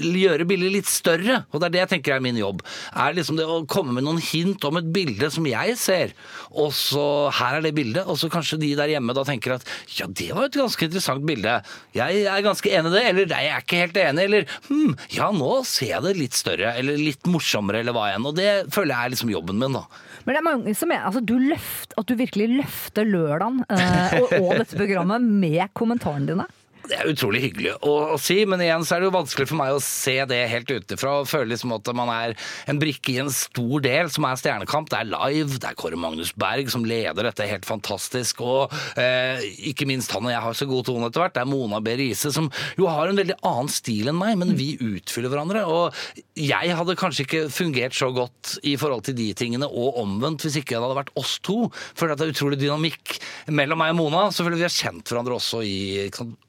gjøre 0.00 0.46
bildet 0.48 0.74
litt 0.74 0.90
større. 0.90 1.42
Og 1.50 1.60
det 1.60 1.70
er 1.70 1.74
det 1.74 1.82
jeg 1.84 1.92
tenker 1.94 2.16
er 2.16 2.24
min 2.24 2.38
jobb. 2.40 2.64
Er 2.94 3.16
liksom 3.16 3.38
det 3.38 3.46
å 3.48 3.62
komme 3.70 3.94
med 3.96 4.06
noen 4.06 4.20
hint 4.22 4.64
om 4.68 4.80
et 4.80 4.90
bilde 4.94 5.30
som 5.32 5.46
jeg 5.48 5.76
ser, 5.80 6.14
og 6.50 6.72
så 6.76 7.04
her 7.40 7.58
er 7.58 7.66
det 7.66 7.74
bildet, 7.76 8.06
og 8.06 8.18
så 8.20 8.30
kanskje 8.32 8.60
de 8.60 8.72
der 8.78 8.92
hjemme 8.94 9.14
da 9.16 9.24
tenker 9.26 9.56
at 9.56 9.66
ja, 9.96 10.08
det 10.08 10.30
var 10.36 10.48
et 10.48 10.58
ganske 10.58 10.86
interessant 10.88 11.24
bilde. 11.26 11.58
Jeg 11.96 12.24
er 12.26 12.44
ganske 12.46 12.72
enig 12.72 12.92
i 12.92 12.96
det, 12.96 13.06
eller 13.12 13.32
nei, 13.32 13.42
jeg 13.46 13.56
er 13.56 13.64
ikke 13.64 13.82
helt 13.84 14.00
enig, 14.04 14.28
eller 14.28 14.46
hm, 14.68 14.94
ja, 15.16 15.30
nå 15.34 15.52
ser 15.68 15.94
jeg 15.94 16.06
det 16.06 16.14
litt 16.18 16.38
større, 16.38 16.74
eller 16.80 17.00
litt 17.00 17.30
morsommere, 17.30 17.82
eller 17.84 17.96
hva 17.96 18.10
enn. 18.14 18.28
Og 18.28 18.36
det 18.38 18.50
føler 18.74 18.94
jeg 18.94 19.00
er 19.00 19.14
liksom 19.14 19.34
jobben 19.34 19.60
min, 19.60 19.76
da. 19.78 19.86
Men 20.24 20.36
det 20.36 20.40
er 20.40 20.46
mange 20.46 20.74
som 20.76 20.92
er, 20.92 21.04
altså 21.08 21.22
du 21.24 21.36
løft, 21.40 21.94
at 21.98 22.08
du 22.08 22.16
virkelig 22.18 22.48
løfter 22.58 23.08
lørdagen 23.08 23.62
eh, 23.72 24.16
og, 24.20 24.34
og 24.36 24.50
dette 24.60 24.76
programmet 24.78 25.24
med 25.24 25.49
kommentarene 25.72 26.26
dine. 26.26 26.46
Det 26.90 26.96
er 26.98 27.10
utrolig 27.12 27.44
hyggelig 27.44 27.76
å, 27.86 28.16
si, 28.18 28.40
men 28.48 28.62
igjen 28.64 28.82
så 28.86 28.96
er 28.96 29.02
det 29.02 29.06
jo 29.06 29.14
vanskelig 29.14 29.46
for 29.46 29.58
meg 29.60 29.76
å 29.76 29.82
se 29.84 30.16
det 30.26 30.40
helt 30.50 30.70
utenfra. 30.70 31.20
og 31.20 31.28
Føle 31.30 31.52
liksom 31.52 31.74
at 31.76 31.90
man 31.94 32.10
er 32.10 32.34
en 32.70 32.80
brikke 32.82 33.12
i 33.12 33.20
en 33.22 33.30
stor 33.30 33.84
del 33.84 34.10
som 34.10 34.26
er 34.26 34.40
Stjernekamp. 34.40 34.90
Det 34.90 34.98
er 34.98 35.10
live, 35.12 35.60
det 35.60 35.68
er 35.70 35.78
Kåre 35.78 35.98
Magnus 36.00 36.32
Berg 36.34 36.72
som 36.72 36.86
leder 36.86 37.28
dette 37.28 37.46
helt 37.46 37.68
fantastisk. 37.68 38.42
Og 38.42 38.74
eh, 38.98 39.44
ikke 39.70 39.86
minst 39.86 40.10
han 40.16 40.26
og 40.26 40.34
jeg 40.34 40.42
har 40.46 40.58
så 40.58 40.66
god 40.70 40.88
tone 40.88 41.10
etter 41.10 41.22
hvert. 41.22 41.36
Det 41.36 41.44
er 41.44 41.50
Mona 41.52 41.78
B. 41.84 41.94
Riise 42.00 42.32
som 42.34 42.50
jo 42.78 42.90
har 42.90 43.10
en 43.10 43.22
veldig 43.22 43.38
annen 43.38 43.70
stil 43.70 44.10
enn 44.10 44.18
meg, 44.18 44.34
men 44.40 44.56
vi 44.58 44.72
utfyller 44.74 45.30
hverandre. 45.30 45.62
Og 45.70 45.94
jeg 46.40 46.74
hadde 46.80 46.98
kanskje 46.98 47.26
ikke 47.28 47.44
fungert 47.54 47.94
så 47.94 48.10
godt 48.16 48.56
i 48.66 48.74
forhold 48.80 49.06
til 49.06 49.18
de 49.20 49.30
tingene, 49.38 49.70
og 49.70 50.00
omvendt, 50.02 50.42
hvis 50.46 50.58
ikke 50.58 50.74
det 50.74 50.82
hadde 50.82 50.98
vært 51.04 51.14
oss 51.20 51.38
to. 51.46 51.68
For 51.94 52.10
det 52.10 52.18
er 52.18 52.34
utrolig 52.34 52.58
dynamikk 52.58 53.20
mellom 53.54 53.78
meg 53.84 53.94
og 53.94 54.00
Mona. 54.02 54.26
Selvfølgelig 54.34 54.64
vi 54.64 54.68
har 54.68 54.78
kjent 54.80 55.14
hverandre 55.14 55.38
også 55.38 55.62
i 55.62 55.78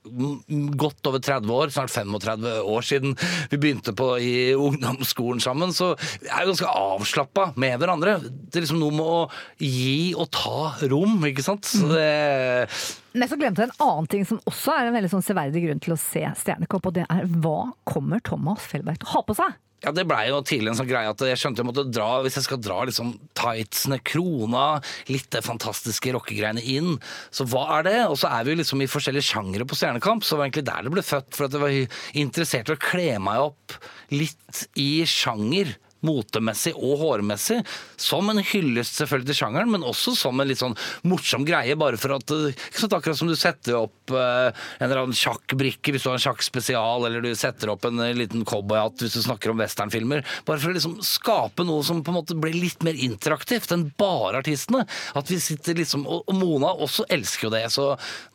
godt 0.01 1.07
over 1.09 1.21
30 1.21 1.53
år, 1.53 1.71
snart 1.73 1.93
35 1.93 2.53
år 2.73 2.85
siden 2.85 3.13
vi 3.51 3.59
begynte 3.61 3.93
på 3.97 4.07
i 4.17 4.33
ungdomsskolen 4.57 5.41
sammen, 5.43 5.73
så 5.75 5.93
vi 6.21 6.29
er 6.29 6.43
jo 6.45 6.53
ganske 6.53 6.71
avslappa 6.71 7.51
med 7.61 7.77
hverandre. 7.81 8.17
Det 8.21 8.59
er 8.59 8.65
liksom 8.65 8.81
noe 8.81 8.95
med 8.97 9.05
å 9.05 9.19
gi 9.61 10.13
og 10.17 10.31
ta 10.33 10.73
rom, 10.91 11.19
ikke 11.29 11.45
sant. 11.45 11.69
Så 11.69 11.91
det, 11.91 12.67
Men 13.13 13.29
så 13.29 13.37
glemte 13.39 13.67
en 13.67 13.75
annen 13.77 14.09
ting 14.11 14.25
som 14.27 14.41
også 14.49 14.73
er 14.75 14.89
en 14.89 14.97
veldig 14.97 15.11
sånn 15.13 15.25
severdig 15.25 15.65
grunn 15.67 15.83
til 15.83 15.95
å 15.95 16.01
se 16.01 16.25
Stjernekopp, 16.41 16.89
og 16.89 16.97
det 16.97 17.05
er 17.05 17.27
hva 17.43 17.71
kommer 17.87 18.23
Thomas 18.25 18.65
Felberg 18.71 19.01
til 19.01 19.11
å 19.11 19.19
ha 19.19 19.27
på 19.27 19.37
seg? 19.37 19.59
Ja, 19.81 19.91
det 19.95 20.05
blei 20.05 20.27
jo 20.29 20.41
tidlig 20.45 20.71
en 20.71 20.77
sånn 20.77 20.89
greie 20.89 21.09
at 21.09 21.23
jeg 21.25 21.39
skjønte 21.41 21.63
jeg 21.63 21.67
måtte 21.67 21.87
dra 21.89 22.09
Hvis 22.21 22.37
jeg 22.37 22.45
skal 22.45 22.59
dra 22.61 22.83
liksom 22.85 23.15
tightsene, 23.37 23.97
krona, 24.05 24.65
litt 25.09 25.29
det 25.33 25.41
fantastiske 25.45 26.13
rockegreiene 26.13 26.61
inn, 26.61 26.99
så 27.33 27.47
hva 27.49 27.65
er 27.79 27.87
det? 27.89 27.97
Og 28.11 28.19
så 28.21 28.29
er 28.29 28.45
vi 28.45 28.53
jo 28.53 28.61
liksom 28.61 28.83
i 28.85 28.89
forskjellige 28.91 29.31
sjangere 29.31 29.65
på 29.65 29.77
Stjernekamp, 29.79 30.25
så 30.25 30.35
det 30.35 30.39
var 30.41 30.49
egentlig 30.49 30.67
der 30.69 30.85
det 30.85 30.93
ble 30.93 31.05
født. 31.05 31.31
For 31.37 31.47
at 31.47 31.57
jeg 31.57 31.63
var 31.63 32.01
interessert 32.21 32.69
i 32.69 32.75
å 32.75 32.81
kle 32.81 33.07
meg 33.25 33.47
opp 33.49 33.77
litt 34.13 34.65
i 34.77 34.91
sjanger. 35.09 35.73
Motemessig 36.05 36.73
og 36.77 36.97
hårmessig. 37.01 37.59
Som 38.01 38.31
en 38.31 38.41
hyllest 38.41 38.97
selvfølgelig 38.97 39.31
til 39.31 39.39
sjangeren, 39.43 39.71
men 39.73 39.85
også 39.85 40.15
som 40.17 40.39
en 40.41 40.49
litt 40.49 40.61
sånn 40.61 40.77
morsom 41.07 41.45
greie. 41.47 41.77
Bare 41.79 41.99
for 42.01 42.15
at 42.17 42.33
eh, 42.35 42.51
ikke 42.53 42.83
sant, 42.83 42.97
Akkurat 43.01 43.17
som 43.17 43.29
du 43.29 43.37
setter 43.39 43.77
opp 43.79 44.13
eh, 44.13 44.49
en 44.51 44.87
eller 44.87 45.03
annen 45.03 45.17
sjakkbrikke 45.17 45.93
hvis 45.93 46.05
du 46.05 46.09
har 46.11 46.17
en 46.19 46.23
sjakkspesial, 46.25 47.05
eller 47.07 47.23
du 47.23 47.31
setter 47.37 47.71
opp 47.73 47.85
en 47.87 48.01
eh, 48.03 48.13
liten 48.17 48.45
cowboyhatt 48.47 49.05
hvis 49.05 49.17
du 49.17 49.21
snakker 49.25 49.53
om 49.53 49.61
westernfilmer. 49.61 50.25
Bare 50.47 50.61
for 50.61 50.73
å 50.73 50.75
liksom 50.75 50.97
skape 51.05 51.65
noe 51.67 51.85
som 51.87 52.01
på 52.03 52.13
en 52.13 52.19
måte 52.19 52.37
blir 52.37 52.57
litt 52.57 52.83
mer 52.85 52.97
interaktivt 52.97 53.71
enn 53.75 53.87
bare 53.99 54.41
artistene. 54.41 54.83
At 55.17 55.31
vi 55.31 55.39
sitter 55.41 55.77
liksom 55.77 56.07
Og, 56.09 56.29
Mona 56.35 56.71
også 56.81 57.05
elsker 57.11 57.47
jo 57.47 57.53
det. 57.53 57.63
Så 57.73 57.85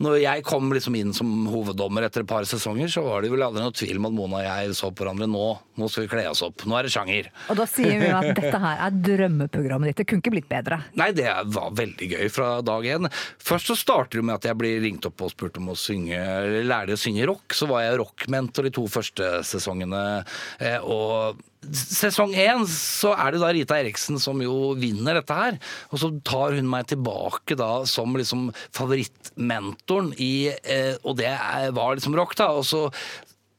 når 0.03 0.21
jeg 0.23 0.45
kom 0.47 0.71
liksom 0.73 0.97
inn 0.99 1.13
som 1.17 1.31
hoveddommer 1.51 2.07
etter 2.07 2.23
et 2.23 2.31
par 2.31 2.47
sesonger, 2.49 2.91
så 2.93 3.03
var 3.07 3.23
det 3.23 3.33
vel 3.33 3.45
aldri 3.47 3.65
noe 3.65 3.75
tvil 3.75 4.01
om 4.01 4.09
at 4.09 4.17
Mona 4.17 4.41
og 4.41 4.47
jeg 4.47 4.77
så 4.79 4.91
på 4.93 5.05
hverandre. 5.05 5.29
Nå, 5.31 5.47
nå 5.81 5.91
skal 5.91 6.07
vi 6.07 6.13
kle 6.15 6.27
oss 6.31 6.45
opp. 6.47 6.65
Nå 6.69 6.79
er 6.79 6.87
det 6.87 6.95
sjanger. 6.95 7.31
Og 7.51 7.56
da 7.59 7.67
sier 7.71 7.99
vi 8.03 8.11
at 8.15 8.29
dette 8.37 8.61
her 8.63 8.83
er 8.87 8.99
drømmeprogrammet 9.09 9.91
ditt. 9.91 10.03
Det 10.03 10.07
kunne 10.11 10.23
ikke 10.25 10.35
blitt 10.37 10.49
bedre. 10.51 10.81
Nei, 10.99 11.11
det 11.17 11.27
var 11.55 11.73
veldig 11.77 12.11
gøy 12.15 12.29
fra 12.33 12.51
dag 12.67 12.87
én. 12.97 13.11
Først 13.43 13.73
så 13.73 13.79
starter 13.79 14.21
det 14.21 14.27
med 14.29 14.37
at 14.39 14.49
jeg 14.51 14.59
blir 14.61 14.81
ringt 14.85 15.09
opp 15.09 15.27
og 15.27 15.33
spurt 15.35 15.59
om 15.61 15.73
å 15.73 15.79
synge, 15.79 16.21
lære 16.69 16.95
å 16.97 17.01
synge 17.01 17.27
rock. 17.33 17.57
Så 17.57 17.69
var 17.71 17.85
jeg 17.87 18.01
rockmentor 18.03 18.69
de 18.69 18.75
to 18.77 18.87
første 18.93 19.33
sesongene. 19.49 20.05
eh, 20.61 20.79
Og 20.85 21.39
sesong 21.67 22.31
én 22.39 22.63
så 22.71 23.11
er 23.19 23.33
det 23.35 23.41
da 23.43 23.49
Rita 23.51 23.75
Eriksen 23.81 24.21
som 24.23 24.39
jo 24.45 24.75
vinner 24.79 25.19
dette 25.19 25.35
her. 25.35 25.57
Og 25.91 25.99
så 25.99 26.13
tar 26.23 26.55
hun 26.55 26.69
meg 26.71 26.87
tilbake 26.93 27.57
da 27.59 27.81
som 27.91 28.15
liksom 28.15 28.53
favorittmentoren 28.77 30.13
i 30.23 30.49
eh, 30.53 30.95
Og 31.03 31.17
det 31.19 31.33
var 31.77 31.97
liksom 31.97 32.17
rock, 32.19 32.37
da. 32.39 32.51
Og 32.55 32.65
så 32.69 32.85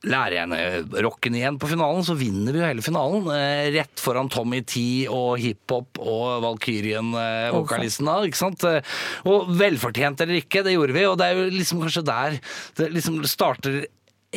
lærer 0.06 0.36
jeg 0.36 0.44
henne 0.46 1.02
rocken 1.04 1.36
igjen 1.40 1.58
på 1.58 1.70
finalen, 1.72 2.04
så 2.06 2.14
vinner 2.18 2.54
vi 2.54 2.62
jo 2.62 2.68
hele 2.68 2.84
finalen. 2.86 3.26
Eh, 3.34 3.72
rett 3.74 4.04
foran 4.04 4.30
Tommy 4.30 4.62
T 4.62 5.08
og 5.10 5.40
hiphop 5.42 5.98
og 6.04 6.44
Valkyrien-vokalisten 6.46 8.12
eh, 8.12 8.28
ikke 8.30 8.40
sant. 8.40 8.64
Eh, 8.70 8.82
Og 9.28 9.50
velfortjent 9.58 10.22
eller 10.22 10.38
ikke, 10.42 10.62
det 10.68 10.76
gjorde 10.78 10.94
vi, 10.98 11.06
og 11.10 11.18
det 11.20 11.28
er 11.32 11.40
jo 11.42 11.50
liksom 11.58 11.82
kanskje 11.82 12.06
der 12.08 12.38
det 12.78 12.92
liksom 12.94 13.24
starter 13.28 13.86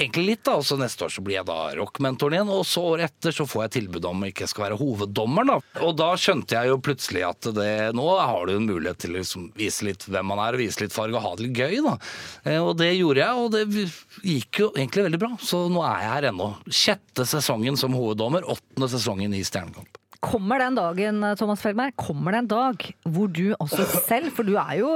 egentlig 0.00 0.24
litt, 0.26 0.42
da. 0.48 0.56
Og 0.60 0.64
så 0.66 0.78
neste 0.80 1.04
år 1.06 1.12
så 1.14 1.22
blir 1.24 1.36
jeg 1.38 1.46
da 1.48 1.58
rockmentoren 1.78 2.38
igjen, 2.38 2.50
og 2.54 2.64
så 2.68 2.82
året 2.94 3.10
etter 3.10 3.34
så 3.36 3.46
får 3.48 3.64
jeg 3.66 3.74
tilbud 3.76 4.08
om 4.10 4.24
ikke 4.26 4.46
jeg 4.46 4.52
skal 4.54 4.66
være 4.68 4.78
hoveddommeren, 4.80 5.52
da. 5.54 5.84
Og 5.86 5.94
da 6.00 6.10
skjønte 6.20 6.56
jeg 6.58 6.72
jo 6.72 6.80
plutselig 6.88 7.24
at 7.28 7.50
det, 7.56 7.70
nå 7.98 8.08
har 8.18 8.48
du 8.50 8.54
en 8.56 8.66
mulighet 8.68 9.02
til 9.04 9.14
å 9.14 9.20
liksom 9.20 9.46
vise 9.60 9.86
litt 9.86 10.08
hvem 10.08 10.30
man 10.32 10.42
er, 10.48 10.58
vise 10.60 10.82
litt 10.82 10.96
farge 10.96 11.14
og 11.20 11.24
ha 11.28 11.34
det 11.38 11.46
litt 11.48 11.60
gøy, 11.60 11.78
da. 11.86 11.96
Eh, 12.44 12.58
Og 12.64 12.74
det 12.80 12.90
gjorde 12.96 13.22
jeg, 13.24 13.44
og 13.44 13.52
det 13.54 13.64
gikk 14.24 14.64
jo 14.64 14.72
egentlig 14.74 15.06
veldig 15.10 15.22
bra. 15.22 15.32
Så 15.44 15.66
nå 15.70 15.84
er 15.86 16.04
jeg 16.06 16.12
her 16.16 16.30
ennå. 16.32 16.50
Sjette 16.72 17.28
sesongen 17.28 17.76
som 17.80 17.94
hoveddommer, 17.96 18.48
åttende 18.48 18.88
sesongen 18.92 19.36
i 19.36 19.44
Stjernekamp. 19.46 19.99
Kommer 20.20 20.60
den 20.60 20.74
dagen, 20.76 21.22
Thomas 21.40 21.62
Felberg, 21.64 21.94
kommer 21.96 22.34
det 22.34 22.40
en 22.42 22.48
dag 22.50 22.82
hvor 23.08 23.30
du 23.32 23.54
også 23.56 23.86
selv, 24.04 24.28
for 24.36 24.44
du 24.44 24.52
er 24.60 24.74
jo 24.76 24.88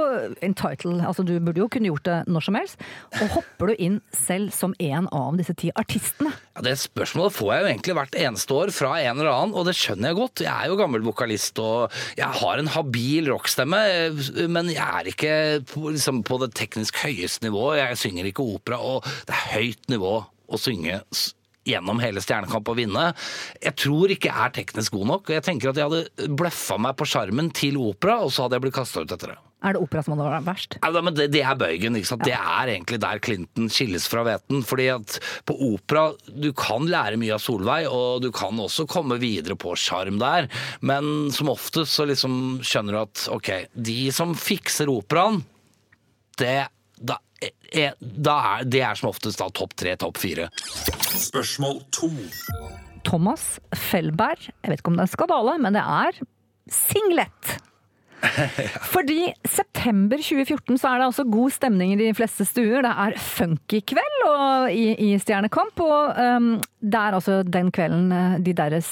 entitled, 0.45 0.99
altså 1.01 1.23
du 1.25 1.33
burde 1.41 1.63
jo 1.63 1.69
kunne 1.73 1.89
gjort 1.89 2.05
det 2.05 2.17
når 2.29 2.45
som 2.45 2.57
helst, 2.59 2.83
og 3.17 3.31
hopper 3.33 3.71
du 3.71 3.81
inn 3.87 3.95
selv 4.13 4.53
som 4.53 4.75
en 4.77 5.07
av 5.09 5.39
disse 5.39 5.55
ti 5.57 5.71
artistene? 5.73 6.29
Ja, 6.53 6.61
Det 6.67 6.75
spørsmålet 6.77 7.33
får 7.33 7.49
jeg 7.51 7.63
jo 7.63 7.69
egentlig 7.71 7.95
hvert 7.97 8.19
eneste 8.21 8.53
år 8.59 8.73
fra 8.75 8.91
en 9.01 9.17
eller 9.17 9.31
annen, 9.31 9.55
og 9.57 9.65
det 9.65 9.73
skjønner 9.79 10.11
jeg 10.11 10.19
godt. 10.19 10.45
Jeg 10.45 10.53
er 10.53 10.69
jo 10.69 10.77
gammel 10.83 11.07
vokalist 11.07 11.63
og 11.63 11.97
jeg 12.19 12.29
har 12.43 12.61
en 12.61 12.71
habil 12.75 13.31
rockstemme, 13.33 13.81
men 14.45 14.69
jeg 14.75 14.85
er 14.85 15.09
ikke 15.09 15.33
liksom, 15.89 16.21
på 16.27 16.37
det 16.45 16.53
teknisk 16.53 17.01
høyeste 17.01 17.47
nivået. 17.47 17.81
Jeg 17.81 17.97
synger 18.05 18.29
ikke 18.29 18.45
opera, 18.45 18.77
og 18.77 19.09
det 19.25 19.33
er 19.33 19.49
høyt 19.57 19.89
nivå 19.89 20.19
å 20.21 20.61
synge 20.61 21.01
gjennom 21.65 22.01
hele 22.03 22.23
Stjernekamp 22.23 22.69
og 22.71 22.79
vinne. 22.79 23.09
Jeg 23.63 23.77
tror 23.81 24.13
ikke 24.13 24.29
jeg 24.31 24.45
er 24.45 24.55
teknisk 24.59 24.95
god 24.95 25.11
nok, 25.13 25.33
jeg 25.33 25.45
tenker 25.45 25.71
at 25.71 25.81
jeg 25.81 25.89
hadde 25.89 26.35
bløffa 26.37 26.79
meg 26.81 26.95
på 26.99 27.09
sjarmen 27.09 27.51
til 27.55 27.79
opera, 27.81 28.21
og 28.23 28.33
så 28.33 28.45
hadde 28.45 28.59
jeg 28.59 28.67
blitt 28.67 28.77
kasta 28.77 29.03
ut 29.03 29.15
etter 29.15 29.33
det. 29.33 29.41
Er 29.65 29.73
det 29.73 29.81
opera 29.81 30.03
som 30.05 30.13
hadde 30.13 30.29
vært 30.29 30.45
verst? 30.45 30.75
Ja, 30.77 31.01
men 31.01 31.15
det, 31.17 31.25
det 31.33 31.41
er 31.41 31.57
bøygen. 31.57 31.95
ikke 31.97 32.09
sant? 32.11 32.25
Det 32.27 32.35
er 32.35 32.69
egentlig 32.69 32.99
der 33.01 33.21
Clinton 33.23 33.69
skilles 33.73 34.05
fra 34.11 34.21
hveten. 34.27 34.61
fordi 34.67 34.87
at 34.93 35.17
på 35.47 35.55
opera 35.71 36.05
du 36.29 36.51
kan 36.53 36.85
lære 36.89 37.17
mye 37.17 37.33
av 37.33 37.41
Solveig, 37.41 37.87
og 37.89 38.21
du 38.21 38.29
kan 38.35 38.59
også 38.61 38.85
komme 38.89 39.17
videre 39.21 39.57
på 39.57 39.73
sjarm 39.79 40.19
der. 40.21 40.51
Men 40.85 41.31
som 41.33 41.49
oftest 41.49 41.97
så 41.97 42.05
liksom 42.05 42.61
skjønner 42.61 42.93
du 42.93 43.01
at 43.01 43.25
ok, 43.33 43.51
de 43.73 43.99
som 44.13 44.35
fikser 44.37 44.91
operaen, 44.91 45.41
det 46.37 46.67
da, 47.01 47.17
er, 47.75 47.93
da 48.01 48.35
er, 48.55 48.65
det 48.69 48.81
er 48.85 48.95
som 48.99 49.09
oftest 49.11 49.39
da 49.41 49.49
topp 49.55 49.75
tre, 49.79 49.95
topp 50.01 50.17
fire. 50.21 50.49
Spørsmål 51.15 51.81
to. 51.95 52.09
Thomas 53.05 53.59
Felberg, 53.77 54.47
jeg 54.49 54.71
vet 54.71 54.81
ikke 54.81 54.91
om 54.93 54.97
det 54.99 55.05
er 55.05 55.13
skandale, 55.13 55.57
men 55.61 55.77
det 55.77 55.83
er 55.85 56.19
singlet. 56.73 57.55
Fordi 58.93 59.27
september 59.45 60.17
2014 60.17 60.79
så 60.81 60.89
er 60.89 61.01
det 61.01 61.07
altså 61.11 61.25
god 61.29 61.53
stemning 61.53 61.91
i 61.93 61.99
de 61.99 62.13
fleste 62.17 62.47
stuer. 62.47 62.81
Det 62.85 62.93
er 63.05 63.17
funkykveld 63.21 64.23
og- 64.31 64.71
i, 64.73 64.87
i 65.11 65.11
Stjernekamp, 65.21 65.83
og 65.85 66.17
um, 66.17 66.47
det 66.81 67.01
er 67.03 67.19
altså 67.19 67.41
den 67.45 67.69
kvelden 67.75 68.09
eh, 68.15 68.39
de 68.41 68.55
deres 68.57 68.89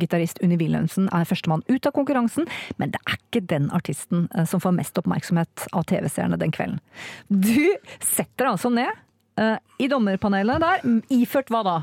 gitarist 0.00 0.40
Unni 0.44 0.58
Wilhelmsen 0.60 1.10
er 1.14 1.28
førstemann 1.28 1.64
ut 1.68 1.88
av 1.88 1.94
konkurransen, 1.96 2.48
men 2.80 2.92
det 2.94 3.00
er 3.04 3.18
ikke 3.18 3.44
den 3.50 3.70
artisten 3.76 4.26
som 4.48 4.62
får 4.62 4.76
mest 4.78 4.98
oppmerksomhet 5.00 5.66
av 5.76 5.86
TV-seerne 5.90 6.38
den 6.40 6.54
kvelden. 6.54 6.80
Du 7.28 7.76
setter 8.00 8.52
altså 8.52 8.72
ned 8.72 8.92
i 9.82 9.88
dommerpanelet 9.92 10.62
der, 10.62 10.86
iført 11.12 11.52
hva 11.52 11.62
da? 11.66 11.76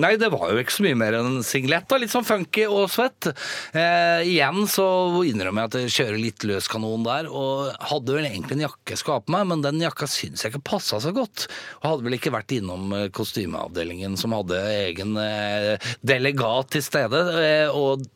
Nei, 0.00 0.14
det 0.16 0.30
var 0.32 0.48
jo 0.48 0.60
ikke 0.62 0.72
så 0.72 0.84
mye 0.86 0.96
mer 0.96 1.16
enn 1.18 1.42
singlet. 1.44 1.84
da, 1.90 1.98
Litt 2.00 2.12
sånn 2.12 2.24
funky 2.24 2.64
og 2.64 2.86
svett. 2.92 3.28
Eh, 3.76 4.22
igjen 4.30 4.64
så 4.70 4.86
innrømmer 5.28 5.66
jeg 5.66 5.70
at 5.70 5.76
jeg 5.82 5.94
kjører 5.96 6.20
litt 6.22 6.46
løs 6.48 6.68
kanon 6.72 7.04
der, 7.04 7.28
og 7.28 7.68
hadde 7.90 8.14
vel 8.16 8.28
egentlig 8.28 8.56
en 8.56 8.64
jakke 8.66 8.94
jeg 8.94 9.02
skulle 9.02 9.18
ha 9.20 9.24
på 9.26 9.34
meg, 9.34 9.44
men 9.50 9.64
den 9.64 9.82
jakka 9.84 10.08
syns 10.08 10.44
jeg 10.44 10.54
ikke 10.54 10.62
passa 10.72 11.00
så 11.02 11.12
godt. 11.12 11.44
Og 11.82 11.88
hadde 11.90 12.06
vel 12.06 12.16
ikke 12.16 12.32
vært 12.32 12.54
innom 12.56 12.94
eh, 12.96 13.08
kostymeavdelingen 13.12 14.16
som 14.20 14.32
hadde 14.36 14.62
egen 14.78 15.12
eh, 15.20 15.90
delegat 16.00 16.72
til 16.72 16.86
stede, 16.86 17.20
eh, 17.42 17.68
og 17.76 18.06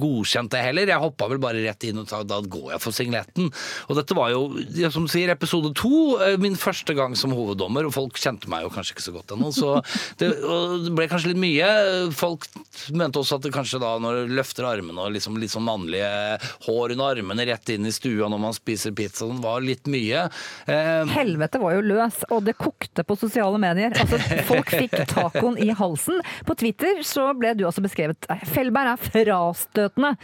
godkjent 0.00 0.54
det 0.54 0.64
heller. 0.70 0.94
Jeg 0.94 1.04
hoppa 1.04 1.28
vel 1.34 1.42
bare 1.42 1.66
rett 1.66 1.88
inn 1.90 2.00
og 2.00 2.08
sa 2.08 2.22
da 2.24 2.40
går 2.40 2.72
jeg 2.74 2.84
for 2.84 2.96
singletten. 2.96 3.52
Og 3.90 4.00
dette 4.00 4.16
var 4.16 4.32
jo, 4.32 4.46
som 4.94 5.04
du 5.04 5.12
sier, 5.12 5.32
episode 5.34 5.74
to, 5.76 6.16
eh, 6.24 6.38
min 6.40 6.56
første 6.56 6.96
gang 6.96 7.12
som 7.18 7.36
hoveddommer, 7.36 7.84
og 7.84 7.96
folk 7.96 8.16
kjente 8.20 8.48
meg 8.48 8.64
jo 8.64 8.72
kanskje 8.72 8.96
ikke 8.96 9.08
så 9.10 9.16
godt 9.18 9.36
ennå, 9.36 9.52
så 9.52 9.76
det 10.20 10.32
ble 10.96 11.06
kanskje 11.10 11.32
litt 11.32 11.40
mye. 11.42 11.68
Folk 12.16 12.46
mente 12.94 13.20
også 13.20 13.38
at 13.38 13.46
det 13.46 13.52
kanskje 13.54 13.80
da 13.82 13.94
når 14.02 14.24
du 14.24 14.34
løfter 14.38 14.66
armene 14.68 15.04
og 15.04 15.14
liksom 15.14 15.38
litt 15.40 15.52
sånn 15.52 15.66
mannlige 15.66 16.10
hår 16.66 16.94
under 16.94 17.14
armene 17.14 17.46
rett 17.48 17.72
inn 17.74 17.88
i 17.88 17.92
stua 17.94 18.28
når 18.32 18.42
man 18.42 18.56
spiser 18.56 18.94
pizza, 18.96 19.28
det 19.30 19.40
var 19.44 19.64
litt 19.64 19.88
mye. 19.90 20.26
Eh, 20.70 21.14
Helvete 21.14 21.60
var 21.62 21.76
jo 21.76 21.84
løs, 21.86 22.20
og 22.30 22.44
det 22.48 22.56
kokte 22.60 23.04
på 23.06 23.18
sosiale 23.20 23.60
medier. 23.62 23.94
Altså, 24.04 24.18
folk 24.48 24.72
fikk 24.72 24.96
tacoen 25.10 25.58
i 25.62 25.70
halsen. 25.74 26.20
På 26.46 26.56
Twitter 26.58 27.02
så 27.06 27.30
ble 27.38 27.54
du 27.58 27.64
også 27.68 27.84
beskrevet 27.84 28.28
Fellberg 28.50 28.94
er 28.94 29.08
frastøtende. 29.08 30.14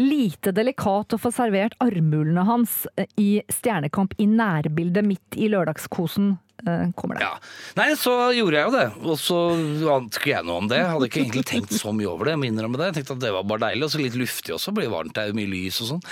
Lite 0.00 0.52
delikat 0.56 1.14
å 1.14 1.20
få 1.20 1.32
servert 1.34 1.76
armhulene 1.84 2.44
hans 2.48 2.84
eh, 2.96 3.08
i 3.20 3.30
Stjernekamp 3.52 4.16
i 4.18 4.28
nærbildet 4.30 5.06
midt 5.06 5.38
i 5.38 5.50
lørdagskosen. 5.52 6.36
Eh, 6.66 6.90
Kommer 6.98 7.18
det. 7.18 7.26
Ja. 7.26 7.34
Nei, 7.78 7.88
så 7.98 8.12
gjorde 8.34 8.58
jeg 8.58 8.66
jo 8.68 8.74
det. 8.74 8.86
Og 9.04 9.18
så 9.20 9.38
ante 9.94 10.20
ikke 10.20 10.32
jeg 10.32 10.46
noe 10.48 10.62
om 10.62 10.70
det. 10.70 10.80
Hadde 10.88 11.08
ikke 11.08 11.22
egentlig 11.22 11.44
tenkt 11.48 11.74
så 11.76 11.92
mye 11.94 12.08
over 12.10 12.28
det. 12.28 12.34
Jeg 12.34 12.42
må 12.42 12.48
innrømme 12.48 12.80
det. 12.80 12.90
Jeg 12.90 12.98
tenkte 12.98 13.16
at 13.18 13.24
det 13.24 13.32
var 13.36 13.46
bare 13.48 13.64
deilig, 13.68 13.86
og 13.86 13.92
så 13.92 14.02
litt 14.02 14.18
luftig 14.18 14.54
også. 14.56 14.74
Blir 14.76 14.90
varmt, 14.92 15.14
det 15.16 15.24
er 15.24 15.32
jo 15.32 15.38
mye 15.38 15.52
lys 15.52 15.80
og 15.84 15.90
sånn. 15.92 16.02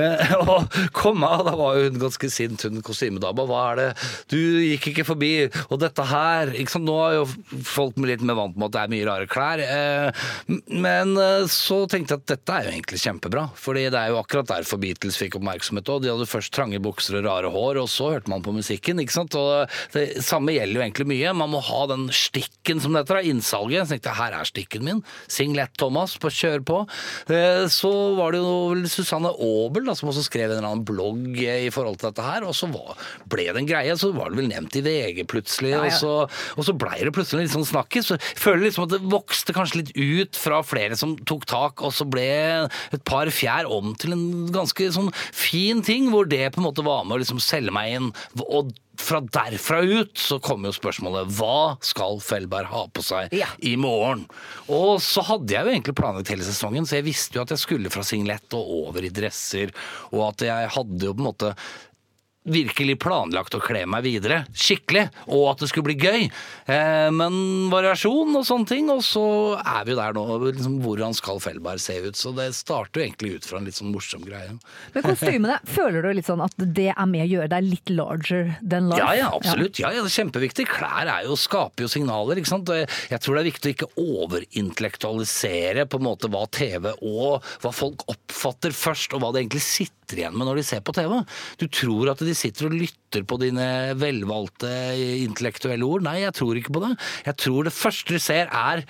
Eh, 0.00 0.34
og 0.44 0.78
kom 0.96 1.24
av, 1.26 1.44
da 1.48 1.54
var 1.58 1.78
jo 1.78 1.88
hun 1.88 2.00
ganske 2.04 2.30
sint, 2.32 2.66
hun 2.66 2.84
kostymedama. 2.84 3.46
Hva 3.48 3.62
er 3.72 3.80
det? 3.80 3.88
Du 4.32 4.38
gikk 4.40 4.90
ikke 4.92 5.06
forbi. 5.08 5.32
Og 5.68 5.80
dette 5.82 6.08
her 6.10 6.54
ikke 6.54 6.76
sant? 6.76 6.88
Nå 6.88 6.98
er 7.06 7.18
jo 7.20 7.62
folk 7.64 7.96
litt 8.04 8.24
mer 8.26 8.36
vant 8.36 8.58
med 8.58 8.68
at 8.68 8.76
det 8.76 8.82
er 8.82 8.92
mye 8.92 9.08
rare 9.08 9.30
klær. 9.30 9.62
Eh, 9.64 10.26
men 10.74 11.14
eh, 11.20 11.46
så 11.50 11.84
tenkte 11.90 12.16
jeg 12.16 12.24
at 12.24 12.30
dette 12.34 12.58
er 12.58 12.68
jo 12.68 12.74
egentlig 12.76 13.00
kjempebra. 13.04 13.46
Fordi 13.58 13.86
det 13.88 14.00
er 14.00 14.12
jo 14.12 14.20
akkurat 14.20 14.50
derfor 14.52 14.80
Beatles 14.82 15.18
fikk 15.20 15.38
oppmerksomhet 15.40 15.88
òg. 15.88 16.04
De 16.04 16.12
hadde 16.12 16.28
først 16.28 16.52
trange 16.54 16.80
bukser 16.84 17.20
og 17.20 17.26
rare 17.28 17.52
hår, 17.54 17.80
og 17.82 17.90
så 17.90 18.12
hørte 18.14 18.32
man 18.32 18.44
på 18.44 18.54
musikken. 18.54 19.00
ikke 19.02 19.16
sant? 19.16 19.36
Og 19.38 19.70
det 19.94 20.22
samme 20.26 20.52
gjelder 20.54 20.78
jo 20.80 20.82
egentlig 20.84 21.06
mye. 21.10 21.32
Man 21.38 21.52
må 21.54 21.60
ha 21.64 21.80
den 21.90 22.08
stikken 22.14 22.80
som 22.82 22.94
det 22.94 23.04
heter, 23.04 23.20
da, 23.20 23.30
innsalget. 23.30 23.86
Så 23.86 23.94
tenkte 23.94 24.10
jeg 24.12 24.18
her 24.20 24.36
er 24.40 24.48
stikken 24.48 24.84
min. 24.86 25.02
Singlet 25.30 25.74
Thomas, 25.80 26.16
på 26.20 26.30
kjør 26.34 26.64
på. 26.66 26.78
Eh, 27.30 27.64
Så 27.72 27.90
var 28.18 28.34
det 28.34 28.40
jo 28.42 28.52
vel 28.74 28.84
Susanne 28.90 29.30
Aabel 29.34 29.86
da, 29.88 29.94
som 29.98 30.10
også 30.10 30.24
skrev 30.26 30.50
en 30.50 30.58
eller 30.58 30.68
annen 30.68 30.84
blogg 30.88 31.38
eh, 31.42 31.66
i 31.68 31.72
forhold 31.74 31.98
til 32.00 32.10
dette 32.10 32.24
her, 32.26 32.44
og 32.48 32.54
så 32.58 32.68
var, 32.72 32.98
ble 33.30 33.46
det 33.50 33.62
en 33.62 33.68
greie. 33.70 33.96
Så 34.00 34.12
var 34.16 34.30
det 34.32 34.40
vel 34.42 34.50
nevnt 34.52 34.76
i 34.80 34.84
VG 34.84 35.24
plutselig, 35.30 35.72
Ja, 35.74 35.82
ja. 35.84 35.90
og 35.90 35.98
så, 36.00 36.14
og 36.58 36.66
så 36.68 36.76
blei 36.78 37.00
det 37.06 37.14
plutselig 37.16 37.46
litt 37.46 37.54
sånn 37.54 37.66
snakkis. 37.68 38.10
Så 38.10 38.18
jeg 38.18 38.40
føler 38.42 38.66
liksom 38.66 38.86
at 38.88 38.94
det 38.96 39.02
vokste 39.14 39.54
kanskje 39.56 39.82
litt 39.82 39.94
ut 39.96 40.38
fra 40.40 40.60
flere 40.66 40.98
som 41.00 41.16
tok 41.26 41.46
tak, 41.50 41.82
og 41.86 41.94
så 41.94 42.06
ble 42.08 42.26
et 42.94 43.04
par 43.06 43.30
fjær 43.34 43.68
om 43.70 43.94
til 43.98 44.14
en 44.16 44.24
ganske 44.54 44.90
sånn 44.94 45.12
fin 45.34 45.82
ting, 45.84 46.10
hvor 46.12 46.26
det 46.28 46.48
på 46.54 46.60
en 46.62 46.68
måte 46.68 46.84
var 46.86 47.04
med 47.06 47.18
å 47.18 47.22
liksom 47.22 47.40
selge 47.42 47.72
meg 47.74 47.94
inn. 47.98 48.10
Og 48.44 48.72
fra 49.00 49.18
derfra 49.20 49.80
ut 49.82 50.18
så 50.20 50.38
kommer 50.42 50.70
jo 50.70 50.76
spørsmålet 50.76 51.32
hva 51.38 51.76
skal 51.84 52.20
Felberg 52.22 52.68
ha 52.70 52.84
på 52.94 53.02
seg 53.04 53.32
Ja. 53.34 53.48
i 53.62 53.74
morgen? 53.80 54.26
Og 54.68 55.00
så 55.02 55.24
hadde 55.26 55.50
jeg 55.54 55.64
jo 55.66 55.72
egentlig 55.72 55.96
planlagt 55.98 56.30
hele 56.30 56.46
sesongen, 56.46 56.86
så 56.86 57.00
jeg 57.00 57.08
visste 57.08 57.38
jo 57.38 57.42
at 57.42 57.50
jeg 57.54 57.58
skulle 57.64 57.90
fra 57.90 58.04
singlet 58.06 58.54
og 58.54 58.70
over 58.88 59.02
i 59.04 59.10
dresser, 59.14 59.72
og 60.12 60.28
at 60.32 60.46
jeg 60.46 60.70
hadde 60.76 61.04
jo 61.10 61.14
på 61.16 61.24
en 61.24 61.30
måte 61.32 61.54
virkelig 62.44 62.98
planlagt 63.00 63.54
å 63.56 63.60
kle 63.62 63.84
meg 63.88 64.04
videre, 64.04 64.42
skikkelig, 64.52 65.06
og 65.32 65.46
at 65.54 65.62
det 65.62 65.70
skulle 65.70 65.88
bli 65.88 65.96
gøy. 65.96 66.26
Eh, 66.68 67.08
men 67.14 67.38
variasjon 67.72 68.36
og 68.36 68.44
sånne 68.44 68.68
ting, 68.68 68.90
og 68.92 69.00
så 69.06 69.24
er 69.60 69.86
vi 69.86 69.94
jo 69.94 69.98
der 70.00 70.16
nå, 70.16 70.24
liksom, 70.50 70.76
hvordan 70.84 71.16
skal 71.16 71.40
Fellberg 71.40 71.80
se 71.80 71.96
ut? 72.04 72.18
Så 72.20 72.34
det 72.36 72.50
starter 72.56 73.00
jo 73.00 73.06
egentlig 73.06 73.38
ut 73.38 73.48
fra 73.48 73.60
en 73.60 73.68
litt 73.68 73.78
sånn 73.78 73.92
morsom 73.94 74.26
greie. 74.26 74.52
Men 74.94 75.06
kostymene, 75.06 75.58
føler 75.64 76.04
du 76.04 76.10
litt 76.20 76.28
sånn 76.28 76.44
at 76.44 76.54
det 76.60 76.90
er 76.92 77.08
med 77.08 77.24
å 77.24 77.30
gjøre 77.32 77.50
deg 77.54 77.68
litt 77.70 77.94
larger 77.94 78.52
than 78.60 78.90
life? 78.92 79.00
Ja, 79.00 79.16
ja, 79.24 79.32
absolutt. 79.32 79.80
Ja, 79.80 79.94
ja, 79.94 80.04
det 80.04 80.12
er 80.12 80.18
kjempeviktig. 80.20 80.68
Klær 80.68 81.08
er 81.08 81.24
jo, 81.30 81.38
skaper 81.40 81.86
jo 81.86 81.92
signaler. 81.92 82.40
ikke 82.40 82.52
sant? 82.52 82.68
Jeg, 82.74 83.20
tror 83.24 83.38
det 83.38 83.44
er 83.44 83.50
viktig 83.50 83.72
å 83.72 83.76
ikke 83.78 83.92
overintellektualisere 84.04 85.88
på 85.88 86.00
en 86.00 86.08
måte 86.10 86.28
hva 86.32 86.44
TV 86.52 86.92
og 86.92 87.40
hva 87.64 87.72
folk 87.72 88.04
oppfatter 88.12 88.76
først, 88.76 89.16
og 89.16 89.24
hva 89.24 89.32
det 89.32 89.46
egentlig 89.46 89.64
sitter 89.64 90.03
igjen 90.12 90.36
med 90.36 90.46
når 90.46 90.56
de 90.56 90.62
ser 90.62 90.80
på 90.84 90.92
TV. 90.92 91.24
Du 91.58 91.66
tror 91.68 92.10
at 92.12 92.18
de 92.18 92.34
sitter 92.34 92.66
og 92.68 92.72
lytter 92.76 93.24
på 93.24 93.38
dine 93.40 93.94
velvalgte 93.96 94.70
intellektuelle 95.24 95.82
ord. 95.88 96.02
Nei, 96.02 96.20
jeg 96.26 96.34
tror 96.34 96.54
ikke 96.60 96.72
på 96.76 96.84
det. 96.84 96.92
Jeg 97.26 97.36
tror 97.36 97.64
det 97.64 97.72
første 97.72 98.12
de 98.12 98.18
ser 98.20 98.46
er 98.52 98.84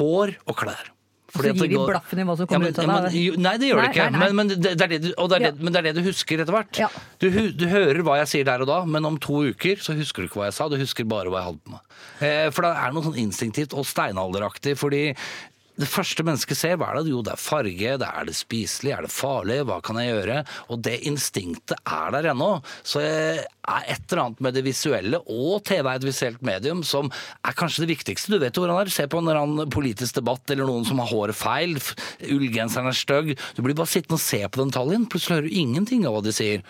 hår 0.00 0.34
og 0.46 0.56
klær. 0.58 0.92
Fordi 1.36 1.50
så 1.58 1.66
gir 1.66 1.76
de 1.76 1.86
blaffen 1.90 2.20
i 2.22 2.24
hva 2.24 2.36
som 2.38 2.46
Ja, 2.46 2.48
kommer 2.48 2.64
men- 2.64 2.72
ut 2.72 2.78
av 2.78 2.84
ja, 2.86 3.00
det. 3.02 3.12
men- 3.12 3.22
jo, 3.22 3.32
Nei, 3.36 3.56
det 3.58 3.66
gjør 3.68 3.76
det 3.76 3.82
Nei, 3.82 3.92
ikke. 3.92 4.10
nei, 4.10 4.18
nei. 4.18 4.26
Men, 4.32 4.36
men, 4.36 4.48
det, 4.48 4.56
det 4.62 4.76
det 4.78 4.88
det 4.88 5.14
det, 5.16 5.40
Ja. 5.42 5.50
men 5.58 5.72
det 5.72 5.76
er 5.76 5.82
det 5.82 5.94
du 5.96 6.02
husker 6.08 6.40
etter 6.40 6.52
hvert. 6.54 6.78
Ja. 6.78 6.88
Du, 7.18 7.30
du 7.52 7.66
hører 7.66 8.02
hva 8.02 8.16
jeg 8.22 8.28
sier 8.28 8.44
der 8.44 8.60
og 8.62 8.66
da, 8.66 8.84
men 8.86 9.04
om 9.04 9.18
to 9.18 9.42
uker 9.52 9.76
så 9.76 9.92
husker 9.94 10.22
du 10.22 10.28
ikke 10.28 10.40
hva 10.40 10.44
jeg 10.46 10.54
sa. 10.54 10.68
Du 10.68 10.76
husker 10.78 11.04
bare 11.04 11.28
hva 11.28 11.42
jeg 11.42 11.48
hadde 11.52 11.60
på 11.66 11.70
meg. 11.72 11.80
Eh, 12.22 12.50
for 12.50 12.62
det 12.62 12.72
er 12.76 12.92
noe 12.92 13.02
sånn 13.02 13.18
instinktivt 13.20 13.74
og 13.74 13.84
steinalderaktig. 13.84 14.78
fordi 14.78 15.14
det 15.76 15.88
første 15.90 16.24
mennesket 16.24 16.56
ser, 16.56 16.76
hva 16.80 16.88
er 16.90 17.00
det? 17.00 17.12
Jo, 17.12 17.20
det 17.24 17.34
er 17.34 17.40
farge, 17.40 17.96
det 18.00 18.08
er 18.08 18.28
det 18.28 18.36
spiselig, 18.36 18.92
er 18.96 19.04
det 19.04 19.12
farlig, 19.12 19.58
hva 19.68 19.76
kan 19.84 19.98
jeg 20.00 20.14
gjøre? 20.14 20.38
Og 20.72 20.80
det 20.86 20.94
instinktet 21.08 21.76
er 21.82 22.14
der 22.14 22.30
ennå. 22.32 22.50
Så 22.80 23.02
er 23.04 23.42
et 23.82 24.06
eller 24.08 24.22
annet 24.22 24.40
med 24.46 24.56
det 24.56 24.64
visuelle, 24.66 25.20
og 25.20 25.60
TV 25.68 25.82
er 25.84 26.00
et 26.00 26.08
visuelt 26.08 26.40
medium, 26.46 26.80
som 26.86 27.10
er 27.10 27.58
kanskje 27.58 27.84
det 27.84 27.92
viktigste. 27.92 28.32
Du 28.32 28.40
vet 28.40 28.56
jo 28.56 28.64
hvordan 28.64 28.80
det 28.80 28.86
er. 28.86 28.94
Se 28.96 29.08
på 29.10 29.20
en 29.20 29.28
eller 29.28 29.42
annen 29.42 29.72
politisk 29.72 30.16
debatt, 30.20 30.48
eller 30.54 30.68
noen 30.68 30.88
som 30.88 31.02
har 31.02 31.12
håret 31.12 31.36
feil, 31.36 31.76
ullgenseren 32.24 32.88
er 32.88 32.96
stygg. 32.96 33.34
Du 33.56 33.62
blir 33.66 33.76
bare 33.76 33.92
sittende 33.92 34.16
og 34.16 34.24
se 34.24 34.40
på 34.48 34.62
den 34.62 34.72
detaljen, 34.72 35.08
plutselig 35.12 35.40
hører 35.40 35.50
du 35.50 35.60
ingenting 35.60 36.08
av 36.08 36.16
hva 36.16 36.24
de 36.24 36.34
sier. 36.36 36.64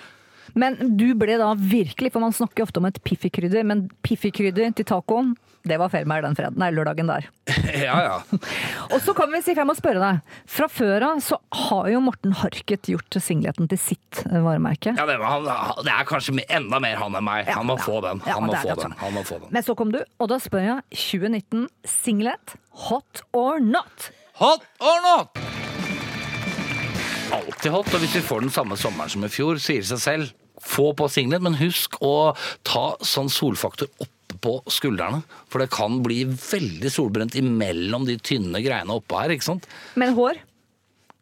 Men 0.57 0.77
du 0.97 1.11
ble 1.19 1.37
da 1.41 1.51
virkelig, 1.59 2.15
for 2.15 2.25
man 2.25 2.33
snakker 2.33 2.65
ofte 2.65 2.81
om 2.81 2.87
et 2.89 2.97
piffikrydder, 3.05 3.67
men 3.69 3.87
piffikrydder 4.07 4.73
til 4.79 4.87
tacoen, 4.89 5.35
det 5.67 5.77
var 5.83 5.91
Felmer 5.91 6.23
den 6.23 6.37
fredagen, 6.39 6.61
nei, 6.63 6.69
lørdagen 6.73 7.09
der. 7.11 7.27
Ja, 7.77 7.97
ja. 8.01 8.39
Og 8.95 9.01
så 9.03 9.13
kan 9.19 9.29
vi 9.35 9.41
si, 9.43 9.51
for 9.53 9.65
jeg 9.65 9.69
må 9.69 9.75
spørre 9.77 10.01
deg, 10.01 10.37
fra 10.49 10.69
før 10.71 11.05
av 11.11 11.19
så 11.25 11.37
har 11.67 11.91
jo 11.91 12.01
Morten 12.05 12.33
Harket 12.41 12.89
gjort 12.89 13.19
singleten 13.21 13.69
til 13.69 13.81
sitt 13.83 14.23
varemerke. 14.31 14.95
ja 14.97 15.07
det, 15.11 15.19
var, 15.21 15.35
han, 15.35 15.83
det 15.85 15.93
er 15.93 16.07
kanskje 16.09 16.39
enda 16.47 16.81
mer 16.83 16.97
han 17.03 17.19
enn 17.19 17.27
meg. 17.27 17.51
Han 17.51 17.69
må 17.69 17.77
få 17.83 17.99
den. 18.07 18.23
Ja, 18.25 18.39
Han 18.39 18.49
må 18.49 18.57
få 18.63 18.79
den. 18.81 18.95
Han 19.03 19.17
må 19.19 19.27
få 19.27 19.41
den. 19.43 19.51
Men 19.53 19.67
så 19.67 19.77
kom 19.77 19.93
du, 19.93 20.01
og 20.23 20.31
da 20.33 20.39
spør 20.41 20.65
jeg 20.69 20.87
2019 20.95 21.67
singlet, 21.91 22.57
hot 22.87 23.27
or 23.37 23.61
not? 23.61 24.09
Hot 24.41 24.65
or 24.81 25.03
not? 25.05 25.43
Alltid 27.37 27.73
hot, 27.75 27.91
og 27.93 28.01
hvis 28.07 28.17
vi 28.21 28.25
får 28.25 28.47
den 28.47 28.55
samme 28.55 28.79
sommeren 28.79 29.11
som 29.13 29.25
i 29.27 29.33
fjor, 29.33 29.59
sier 29.61 29.83
det 29.83 29.91
seg 29.91 30.01
selv. 30.07 30.35
Få 30.67 30.91
på 30.99 31.09
singlet, 31.13 31.45
men 31.45 31.59
husk 31.61 31.97
å 32.05 32.35
ta 32.67 32.89
sånn 33.07 33.31
solfaktor 33.33 33.91
oppe 34.03 34.39
på 34.43 34.59
skuldrene. 34.73 35.23
For 35.53 35.63
det 35.63 35.71
kan 35.75 36.01
bli 36.05 36.25
veldig 36.27 36.91
solbrent 36.93 37.37
imellom 37.39 38.05
de 38.09 38.19
tynne 38.19 38.61
greiene 38.65 38.99
oppå 38.99 39.23
her, 39.23 39.37
ikke 39.37 39.49
sant? 39.49 39.69
Men 39.99 40.17
hår? 40.19 40.43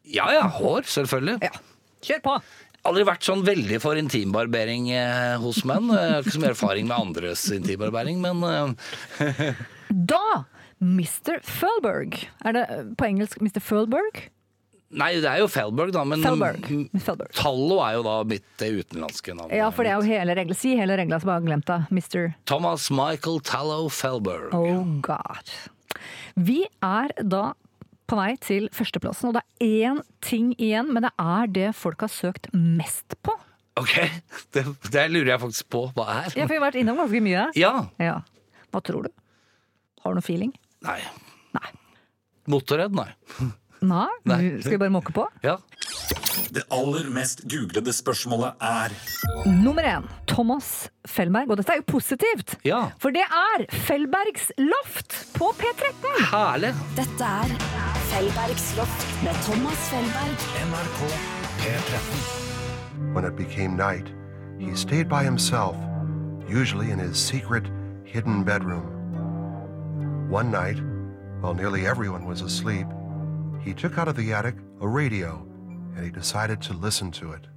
Ja 0.09 0.27
ja, 0.33 0.45
hår, 0.59 0.85
selvfølgelig. 0.89 1.39
Ja. 1.45 1.53
Kjør 2.05 2.23
på! 2.25 2.35
Aldri 2.85 3.05
vært 3.07 3.25
sånn 3.25 3.41
veldig 3.45 3.79
for 3.81 3.97
intimbarbering 3.97 4.91
eh, 4.93 5.37
hos 5.41 5.63
menn. 5.65 5.87
Jeg 5.89 6.11
har 6.11 6.21
ikke 6.21 6.35
så 6.35 6.41
mye 6.43 6.51
erfaring 6.53 6.89
med 6.91 6.99
andres 6.99 7.45
intimbarbering, 7.55 8.19
men 8.21 8.43
eh, 8.45 9.63
Da! 10.13 10.43
Mr. 10.83 11.39
Felberg. 11.47 12.19
Er 12.45 12.57
det 12.57 12.65
eh, 12.69 12.83
på 12.99 13.07
engelsk 13.07 13.41
Mr. 13.41 13.61
Felberg? 13.63 14.25
Nei, 14.95 15.15
det 15.17 15.27
er 15.27 15.41
jo 15.41 15.47
Felberg, 15.49 15.91
da, 15.95 16.03
men 16.07 16.21
Felberg. 16.23 16.67
Felberg. 17.01 17.31
Tallo 17.35 17.79
er 17.83 17.95
jo 17.97 18.03
da 18.05 18.15
mitt 18.29 18.45
det 18.61 18.69
utenlandske 18.77 19.33
navn. 19.35 19.51
Ja, 19.55 19.71
for 19.73 19.87
det 19.87 19.91
er 19.91 19.97
jo 19.99 20.05
hele 20.13 20.35
regla. 20.37 20.55
Si 20.57 20.75
hele 20.77 20.95
regla, 20.99 21.17
bare 21.23 21.39
har 21.39 21.47
glemt 21.47 21.65
det. 21.67 21.79
Mr. 21.89 22.29
Thomas 22.47 22.87
Michael 22.93 23.41
Tallow 23.43 23.89
Felberg. 23.91 24.53
Oh 24.55 24.83
God. 25.03 25.51
Vi 26.37 26.61
er 26.85 27.15
da 27.25 27.47
på 28.05 28.19
vei 28.19 28.35
til 28.43 28.69
førsteplassen, 28.75 29.31
og 29.31 29.39
det 29.39 29.43
er 29.65 29.89
én 29.89 29.99
ting 30.23 30.53
igjen, 30.61 30.93
men 30.93 31.07
det 31.07 31.11
er 31.17 31.49
det 31.57 31.71
folk 31.75 32.05
har 32.05 32.13
søkt 32.13 32.51
mest 32.53 33.17
på. 33.25 33.33
Ok, 33.81 33.97
det, 34.55 34.63
det 34.93 35.07
lurer 35.11 35.33
jeg 35.33 35.41
faktisk 35.41 35.69
på 35.73 35.87
hva 35.97 36.07
er. 36.21 36.29
Ja, 36.37 36.45
for 36.45 36.53
vi 36.53 36.61
har 36.61 36.67
vært 36.69 36.79
innom 36.79 37.01
ganske 37.01 37.23
mye. 37.25 37.49
Ja. 37.59 37.73
Ja. 37.99 38.19
Hva 38.71 38.83
tror 38.85 39.09
du? 39.09 39.11
Har 40.05 40.13
du 40.13 40.21
noe 40.21 40.25
feeling? 40.25 40.53
Nei. 40.85 40.99
Nei. 41.57 41.69
Motorredd, 42.53 42.93
nei. 42.95 43.09
Nei? 43.81 44.07
Nei. 44.25 44.59
Skal 44.61 44.71
vi 44.71 44.77
bare 44.77 44.89
måke 44.93 45.11
på? 45.13 45.25
Ja. 45.43 45.57
Det 46.55 46.63
aller 46.71 47.09
mest 47.11 47.41
googlede 47.51 47.93
spørsmålet 47.93 48.53
er 48.61 48.93
Nummer 49.63 49.83
én. 49.83 50.05
Thomas 50.27 50.89
Fellberg. 51.07 51.49
Og 51.51 51.57
dette 51.57 51.71
er 51.73 51.75
jo 51.81 51.83
positivt, 51.87 52.55
Ja. 52.65 52.85
for 52.99 53.09
det 53.11 53.21
er 53.27 53.65
Fellbergs 53.71 54.51
loft 54.57 55.27
på 55.37 55.51
P13! 55.59 56.25
Herlig. 56.31 56.73
Dette 56.95 57.23
er 57.23 57.55
Fellbergs 58.11 58.75
loft 58.77 59.23
med 59.23 59.33
Thomas 59.43 59.89
Fellberg. 59.89 60.37
NRK 60.69 60.99
P13. 61.59 63.13
When 63.13 63.25
it 63.25 63.35
became 63.35 63.75
night, 63.75 64.07
he 64.59 64.75
stayed 64.75 65.09
by 65.09 65.23
himself, 65.23 65.75
usually 66.49 66.91
in 66.91 66.99
his 66.99 67.17
secret, 67.17 67.63
hidden 68.05 68.43
bedroom. 68.45 68.83
One 70.31 70.49
night, 70.51 70.77
while 71.41 71.53
nearly 71.53 71.85
everyone 71.85 72.25
was 72.25 72.41
asleep, 72.41 72.87
he 73.65 73.73
took 73.73 73.97
out 73.97 74.07
of 74.07 74.15
the 74.15 74.31
attic 74.31 74.55
a 74.81 74.87
radio 74.87 75.45
and 75.95 76.05
he 76.05 76.11
decided 76.11 76.61
to 76.61 76.73
listen 76.73 77.11
to 77.11 77.33
it. 77.33 77.47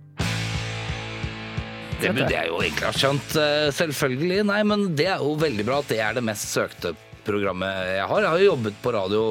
Det 2.00 2.12
burde 2.14 2.30
jeg 2.30 2.46
jo 2.46 2.61
egentlig 2.62 2.86
ha 2.86 2.92
skjønt, 2.94 3.32
eh, 3.42 3.72
selvfølgelig. 3.74 4.44
Nei, 4.46 4.62
men 4.62 4.84
det 4.96 5.09
er 5.11 5.18
jo 5.18 5.34
veldig 5.34 5.64
bra 5.66 5.80
at 5.82 5.88
det 5.90 5.98
er 6.00 6.14
det 6.14 6.22
mest 6.22 6.46
søkte 6.54 6.94
programmet 7.29 7.93
jeg 7.93 8.09
har. 8.09 8.24
Jeg 8.24 8.33
har 8.33 8.43
jo 8.43 8.51
jobbet 8.53 8.83
på 8.83 8.93
radio 8.95 9.22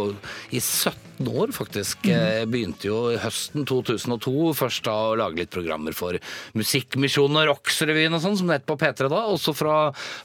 i 0.53 0.61
17 0.61 1.27
år, 1.27 1.51
faktisk. 1.55 2.05
Jeg 2.05 2.45
begynte 2.51 2.89
jo 2.89 2.97
høsten 3.21 3.65
2002 3.67 4.51
først 4.57 4.85
da 4.85 4.95
å 5.07 5.15
lage 5.17 5.41
litt 5.41 5.53
programmer 5.53 5.95
for 5.97 6.19
Musikkmisjonen 6.57 7.41
og 7.41 7.47
Rocksrevyen 7.51 8.13
og 8.13 8.21
sånn, 8.23 8.37
som 8.39 8.51
det 8.51 8.59
het 8.59 8.67
på 8.69 8.77
P3 8.79 9.09
da. 9.11 9.23
Og 9.31 9.39
så 9.41 9.55
fra 9.57 9.77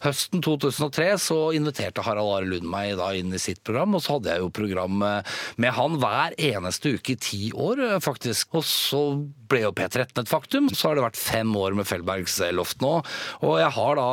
høsten 0.04 0.44
2003 0.44 1.08
så 1.22 1.38
inviterte 1.56 2.04
Harald 2.04 2.34
Are 2.36 2.48
Lund 2.48 2.68
meg 2.68 2.96
da 3.00 3.12
inn 3.16 3.32
i 3.32 3.40
sitt 3.42 3.62
program, 3.64 3.96
og 3.96 4.04
så 4.04 4.18
hadde 4.18 4.34
jeg 4.34 4.44
jo 4.44 4.52
program 4.52 5.06
eh, 5.08 5.32
med 5.62 5.76
han 5.78 5.98
hver 6.02 6.36
eneste 6.52 6.96
uke 6.98 7.16
i 7.16 7.20
ti 7.28 7.42
år, 7.56 7.82
eh, 7.88 7.98
faktisk. 8.04 8.52
Og 8.60 8.68
så 8.68 9.02
ble 9.48 9.64
jo 9.64 9.74
P13 9.76 10.22
et 10.24 10.30
faktum. 10.30 10.70
Så 10.72 10.90
har 10.90 10.98
det 10.98 11.08
vært 11.08 11.20
fem 11.20 11.56
år 11.56 11.76
med 11.78 11.88
Fellbergs 11.88 12.40
Loft 12.52 12.84
nå, 12.84 12.98
og 13.42 13.58
jeg 13.60 13.74
har 13.78 13.98
da 13.98 14.12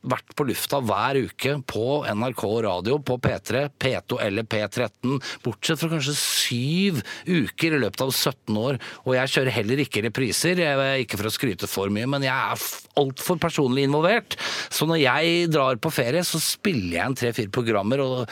vært 0.00 0.34
på 0.36 0.46
lufta 0.48 0.80
hver 0.84 1.18
uke 1.26 1.56
på 1.68 1.86
NRK 2.08 2.44
radio, 2.66 2.98
på 3.04 3.18
P3, 3.20 3.66
P2 3.80 4.20
eller 4.24 4.46
P13, 4.48 5.18
bortsett 5.44 5.80
fra 5.82 5.90
kanskje 5.92 6.16
syv 6.16 7.00
uker 7.28 7.76
i 7.76 7.82
løpet 7.82 8.04
av 8.06 8.12
17 8.14 8.60
år. 8.60 8.80
Og 9.04 9.16
jeg 9.18 9.34
kjører 9.34 9.56
heller 9.58 9.84
ikke 9.84 10.04
repriser, 10.06 10.62
er 10.64 11.02
ikke 11.02 11.20
for 11.20 11.30
å 11.30 11.34
skryte 11.34 11.70
for 11.70 11.92
mye, 11.92 12.08
men 12.10 12.24
jeg 12.26 12.32
er 12.32 12.64
altfor 13.00 13.40
personlig 13.42 13.86
involvert. 13.88 14.38
Så 14.72 14.88
når 14.88 15.02
jeg 15.04 15.50
drar 15.52 15.80
på 15.80 15.92
ferie, 15.94 16.24
så 16.26 16.40
spiller 16.42 16.96
jeg 16.96 17.06
en 17.06 17.18
tre-fire 17.20 17.52
programmer 17.52 18.04
og 18.04 18.24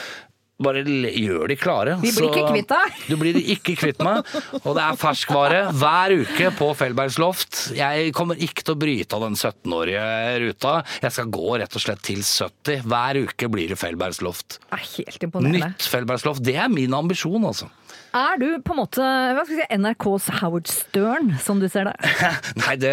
bare 0.58 0.82
gjør 0.82 1.46
de 1.52 1.56
klare. 1.58 1.94
Vi 2.02 2.10
blir 2.16 2.32
ikke 2.32 2.48
kvitt 2.50 2.72
deg. 2.72 3.00
Du 3.06 3.14
blir 3.20 3.38
ikke 3.38 3.76
kvitt 3.78 4.02
meg. 4.02 4.26
Og 4.64 4.72
det 4.74 4.84
er 4.84 4.98
ferskvare 4.98 5.60
hver 5.78 6.14
uke 6.24 6.50
på 6.58 6.70
Fellbergs 6.78 7.18
loft. 7.22 7.60
Jeg 7.78 8.10
kommer 8.16 8.40
ikke 8.42 8.66
til 8.66 8.74
å 8.74 8.80
bryte 8.80 9.18
av 9.18 9.26
den 9.28 9.38
17-årige 9.38 10.06
ruta. 10.44 10.74
Jeg 11.04 11.14
skal 11.14 11.30
gå 11.38 11.58
rett 11.62 11.78
og 11.78 11.84
slett 11.84 12.02
til 12.08 12.24
70. 12.26 12.82
Hver 12.90 13.20
uke 13.28 13.50
blir 13.54 13.70
det 13.70 13.78
Fellbergs 13.78 14.22
loft. 14.26 14.58
Er 14.74 14.82
helt 14.82 15.28
imponerende. 15.28 15.70
Nytt 15.76 15.90
Fellbergs 15.92 16.26
loft. 16.26 16.42
Det 16.46 16.58
er 16.58 16.72
min 16.72 16.96
ambisjon, 16.96 17.46
altså. 17.46 17.70
Er 18.16 18.38
du 18.40 18.46
på 18.64 18.72
en 18.72 18.80
måte 18.80 19.04
hva 19.04 19.42
skal 19.44 19.58
si, 19.60 19.66
NRKs 19.78 20.28
Howard 20.40 20.68
Stern, 20.70 21.34
som 21.44 21.60
du 21.60 21.68
ser 21.70 21.90
det? 21.90 22.12
Nei, 22.64 22.74
det, 22.80 22.92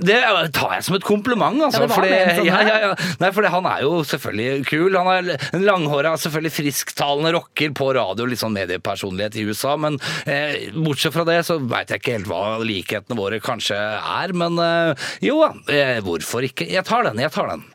det 0.00 0.18
tar 0.56 0.72
jeg 0.76 0.84
som 0.86 0.96
et 0.96 1.04
kompliment, 1.04 1.58
altså. 1.66 1.82
Ja, 1.84 1.90
fordi, 1.92 2.12
sånn 2.38 2.46
ja, 2.48 2.60
ja. 2.64 2.92
Nei, 3.20 3.30
fordi 3.34 3.50
han 3.52 3.68
er 3.68 3.82
jo 3.84 3.90
selvfølgelig 4.08 4.64
kul. 4.70 4.96
Han 4.96 5.10
er 5.12 5.50
en 5.52 5.66
langhåra, 5.66 6.14
selvfølgelig 6.20 6.54
frisktalende 6.56 7.34
rocker 7.36 7.74
på 7.76 7.90
radio, 7.98 8.26
litt 8.28 8.40
sånn 8.40 8.56
mediepersonlighet 8.56 9.36
i 9.36 9.44
USA. 9.50 9.76
Men 9.80 10.00
eh, 10.24 10.72
bortsett 10.72 11.14
fra 11.16 11.26
det, 11.28 11.42
så 11.48 11.58
veit 11.60 11.92
jeg 11.92 12.02
ikke 12.02 12.16
helt 12.16 12.30
hva 12.32 12.42
likhetene 12.64 13.18
våre 13.18 13.42
kanskje 13.44 13.78
er. 14.00 14.34
Men 14.36 14.58
eh, 14.62 15.12
jo 15.28 15.38
da, 15.44 15.52
eh, 15.72 16.00
hvorfor 16.04 16.48
ikke? 16.48 16.70
Jeg 16.72 16.88
tar 16.88 17.06
den, 17.10 17.20
jeg 17.22 17.34
tar 17.36 17.52
den. 17.52 17.68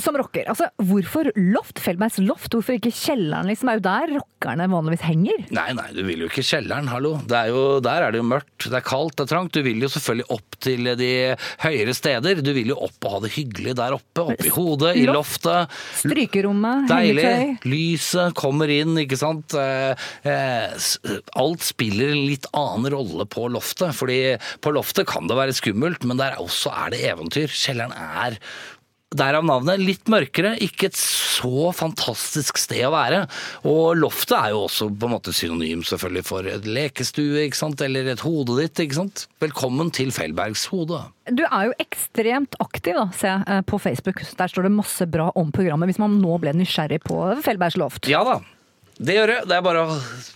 Som 0.00 0.16
rocker. 0.16 0.46
Altså, 0.50 0.68
hvorfor 0.88 1.30
loft? 1.36 1.80
Fellbergs 1.82 2.18
loft? 2.24 2.54
Hvorfor 2.54 2.76
ikke 2.78 2.92
kjelleren? 2.94 3.48
Liksom, 3.50 3.68
er 3.72 3.80
jo 3.80 3.84
der 3.84 4.12
rockerne 4.18 4.68
vanligvis 4.72 5.04
henger. 5.06 5.42
Nei, 5.54 5.68
nei, 5.76 5.88
du 5.96 6.02
vil 6.06 6.24
jo 6.24 6.30
ikke 6.30 6.44
kjelleren, 6.46 6.88
hallo. 6.90 7.16
Det 7.28 7.36
er 7.36 7.50
jo, 7.52 7.64
der 7.84 8.06
er 8.06 8.14
det 8.14 8.20
jo 8.22 8.28
mørkt, 8.30 8.66
det 8.66 8.78
er 8.80 8.86
kaldt, 8.86 9.16
det 9.18 9.26
er 9.26 9.32
trangt. 9.34 9.54
Du 9.56 9.64
vil 9.66 9.82
jo 9.84 9.90
selvfølgelig 9.92 10.28
opp 10.36 10.58
til 10.64 10.90
de 11.00 11.10
høyere 11.64 11.94
steder. 11.96 12.40
Du 12.44 12.52
vil 12.56 12.72
jo 12.72 12.78
opp 12.86 13.06
og 13.08 13.16
ha 13.16 13.20
det 13.26 13.32
hyggelig 13.36 13.76
der 13.78 13.96
oppe, 13.96 14.26
Oppi 14.34 14.48
i 14.48 14.54
hodet, 14.54 14.94
i 15.00 15.06
loftet. 15.08 15.70
Strykerommet, 16.02 16.88
Deilig. 16.90 17.24
hengetøy. 17.24 17.70
Lyset 17.72 18.34
kommer 18.38 18.72
inn, 18.72 18.96
ikke 19.04 19.18
sant. 19.20 19.54
Eh, 19.56 20.08
eh, 20.28 21.20
alt 21.40 21.64
spiller 21.66 22.14
en 22.14 22.26
litt 22.28 22.48
annen 22.56 22.90
rolle 22.96 23.26
på 23.30 23.48
loftet. 23.52 23.94
Fordi 23.96 24.20
på 24.64 24.74
loftet 24.74 25.08
kan 25.10 25.28
det 25.30 25.38
være 25.38 25.56
skummelt, 25.56 26.04
men 26.08 26.20
der 26.20 26.38
også 26.40 26.72
er 26.86 26.94
det 26.94 27.04
eventyr. 27.12 27.50
Kjelleren 27.50 27.96
er 27.96 28.38
Derav 29.10 29.42
navnet. 29.42 29.80
Litt 29.82 30.06
mørkere, 30.06 30.52
ikke 30.62 30.86
et 30.86 30.98
så 30.98 31.72
fantastisk 31.74 32.60
sted 32.62 32.84
å 32.86 32.92
være. 32.94 33.24
Og 33.66 33.96
loftet 33.98 34.36
er 34.38 34.52
jo 34.54 34.60
også 34.68 34.86
på 34.94 35.08
en 35.08 35.14
måte 35.16 35.34
synonym 35.34 35.82
selvfølgelig 35.86 36.22
for 36.28 36.46
et 36.46 36.68
lekestue, 36.68 37.42
ikke 37.48 37.58
sant? 37.58 37.82
eller 37.82 38.12
et 38.12 38.22
hode 38.22 38.54
ditt. 38.60 38.78
ikke 38.84 39.00
sant? 39.00 39.24
Velkommen 39.42 39.90
til 39.90 40.14
Fellbergs 40.14 40.68
hode. 40.70 41.02
Du 41.26 41.42
er 41.42 41.70
jo 41.70 41.74
ekstremt 41.82 42.54
aktiv, 42.62 42.94
da, 43.00 43.08
se, 43.18 43.34
eh, 43.50 43.64
på 43.66 43.82
Facebook. 43.82 44.22
Der 44.38 44.54
står 44.54 44.68
det 44.68 44.76
masse 44.78 45.10
bra 45.10 45.32
om 45.34 45.50
programmet, 45.50 45.90
hvis 45.90 45.98
man 46.02 46.20
nå 46.22 46.38
ble 46.38 46.54
nysgjerrig 46.54 47.02
på 47.02 47.18
Fellbergs 47.42 47.80
loft. 47.82 48.06
Ja 48.10 48.22
da. 48.26 48.38
Det 49.00 49.14
gjør 49.16 49.30
jeg. 49.32 49.46
Det 49.48 49.56
er 49.56 49.62
bare 49.64 49.82
å 49.88 49.94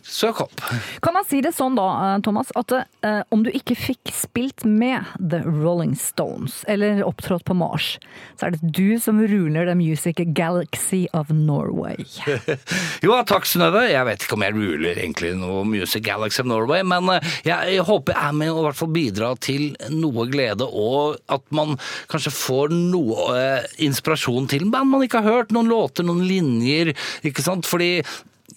søke 0.09 0.47
opp. 0.47 0.63
Kan 1.05 1.13
man 1.17 1.27
si 1.29 1.43
det 1.45 1.53
sånn 1.57 1.77
da, 1.77 1.87
eh, 2.07 2.21
Thomas, 2.25 2.49
at 2.57 2.73
eh, 2.73 3.21
om 3.35 3.43
du 3.45 3.51
ikke 3.53 3.77
fikk 3.77 4.13
spilt 4.15 4.65
med 4.65 5.05
The 5.21 5.43
Rolling 5.45 5.93
Stones, 6.01 6.63
eller 6.71 7.03
opptrådt 7.05 7.45
på 7.45 7.57
Mars, 7.59 7.99
så 8.41 8.49
er 8.49 8.57
det 8.57 8.73
du 8.77 8.97
som 9.03 9.21
ruler 9.21 9.69
the 9.69 9.77
music 9.77 10.23
galaxy 10.37 11.05
of 11.13 11.33
Norway. 11.35 12.01
Jo, 13.05 13.13
takk 13.29 13.45
Synnøve. 13.49 13.85
Jeg 13.91 14.07
vet 14.09 14.25
ikke 14.25 14.37
om 14.39 14.45
jeg 14.47 14.57
ruler 14.57 14.97
egentlig 14.97 15.35
noe 15.37 15.65
Music 15.69 16.05
Galaxy 16.07 16.41
of 16.41 16.49
Norway, 16.49 16.81
men 16.87 17.11
eh, 17.19 17.33
jeg, 17.45 17.77
jeg 17.77 17.85
håper 17.85 18.17
jeg 18.17 18.31
er 18.31 18.39
med 18.41 18.53
å 18.53 18.63
i 18.63 18.67
hvert 18.71 18.81
fall 18.81 18.93
bidra 18.95 19.33
til 19.45 19.75
noe 19.93 20.29
glede, 20.33 20.65
og 20.65 21.19
at 21.33 21.45
man 21.55 21.77
kanskje 22.09 22.33
får 22.33 22.73
noe 22.73 23.29
eh, 23.37 23.73
inspirasjon 23.85 24.49
til 24.49 24.71
band 24.73 24.95
man 24.95 25.05
ikke 25.05 25.21
har 25.21 25.43
hørt, 25.43 25.53
noen 25.53 25.69
låter, 25.69 26.07
noen 26.07 26.25
linjer, 26.25 26.95
ikke 27.27 27.45
sant? 27.45 27.69
Fordi 27.69 27.99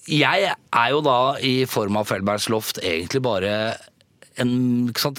jeg 0.08 0.52
er 0.56 0.90
jo 0.94 1.04
da 1.04 1.20
i 1.44 1.66
form 1.70 2.00
av 2.00 2.08
Feldbergs 2.10 2.48
loft 2.54 2.80
egentlig 2.84 3.22
bare 3.26 3.54
en, 4.40 4.52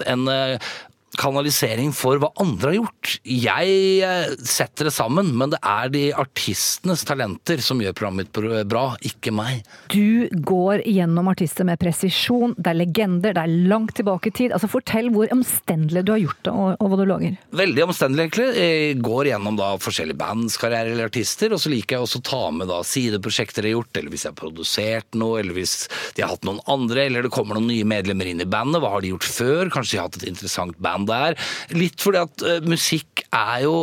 en 0.06 0.28
eh, 0.32 0.70
kanalisering 1.18 1.92
for 1.96 2.20
hva 2.22 2.30
andre 2.40 2.72
har 2.72 2.76
gjort. 2.78 3.14
Jeg 3.26 3.74
eh, 4.06 4.34
setter 4.46 4.88
det 4.88 4.94
sammen, 4.94 5.32
men 5.38 5.52
det 5.54 5.60
er 5.66 5.90
de 5.92 6.04
artistenes 6.16 7.04
talenter 7.08 7.62
som 7.64 7.82
gjør 7.82 7.96
programmet 7.98 8.28
mitt 8.28 8.68
bra, 8.70 8.84
ikke 9.04 9.32
meg. 9.34 9.64
Du 9.92 10.28
går 10.32 10.84
gjennom 10.88 11.30
artister 11.30 11.66
med 11.68 11.80
presisjon, 11.82 12.54
det 12.58 12.72
er 12.72 12.80
legender, 12.80 13.34
det 13.36 13.44
er 13.44 13.68
langt 13.70 13.96
tilbake 13.98 14.30
i 14.30 14.34
tid. 14.34 14.54
Altså 14.54 14.70
Fortell 14.70 15.10
hvor 15.14 15.30
omstendelig 15.34 16.04
du 16.06 16.14
har 16.14 16.22
gjort 16.22 16.42
det, 16.46 16.54
og, 16.54 16.70
og 16.78 16.92
hva 16.92 17.00
du 17.00 17.04
lager. 17.08 17.38
Veldig 17.62 17.86
omstendelig, 17.88 18.28
egentlig. 18.28 18.48
Jeg 18.58 18.98
går 19.04 19.32
gjennom 19.32 19.58
da 19.58 19.72
forskjellige 19.82 20.20
bandskarrierer 20.20 20.94
eller 20.94 21.10
artister, 21.10 21.54
og 21.54 21.62
så 21.62 21.72
liker 21.72 21.98
jeg 21.98 22.06
også 22.06 22.22
å 22.22 22.26
ta 22.30 22.42
med 22.54 22.70
da 22.70 22.80
sideprosjekter 22.86 23.66
jeg 23.66 23.74
har 23.74 23.80
gjort, 23.80 24.00
eller 24.00 24.14
hvis 24.14 24.26
jeg 24.26 24.34
har 24.34 24.40
produsert 24.40 25.18
noe, 25.18 25.42
eller 25.42 25.58
hvis 25.58 25.76
de 26.16 26.24
har 26.24 26.34
hatt 26.34 26.46
noen 26.46 26.62
andre, 26.70 27.06
eller 27.08 27.26
det 27.26 27.34
kommer 27.34 27.58
noen 27.58 27.70
nye 27.72 27.88
medlemmer 27.88 28.30
inn 28.30 28.44
i 28.44 28.48
bandet. 28.48 28.82
Hva 28.82 28.94
har 28.96 29.04
de 29.04 29.12
gjort 29.14 29.28
før? 29.28 29.72
Kanskje 29.74 29.96
de 29.96 30.00
har 30.00 30.10
hatt 30.10 30.20
et 30.20 30.28
interessant 30.30 30.78
band 30.82 31.07
der. 31.10 31.38
Litt 31.76 32.00
fordi 32.04 32.22
at 32.22 32.44
eh, 32.46 32.60
musikk 32.68 33.24
er 33.28 33.64
jo 33.66 33.78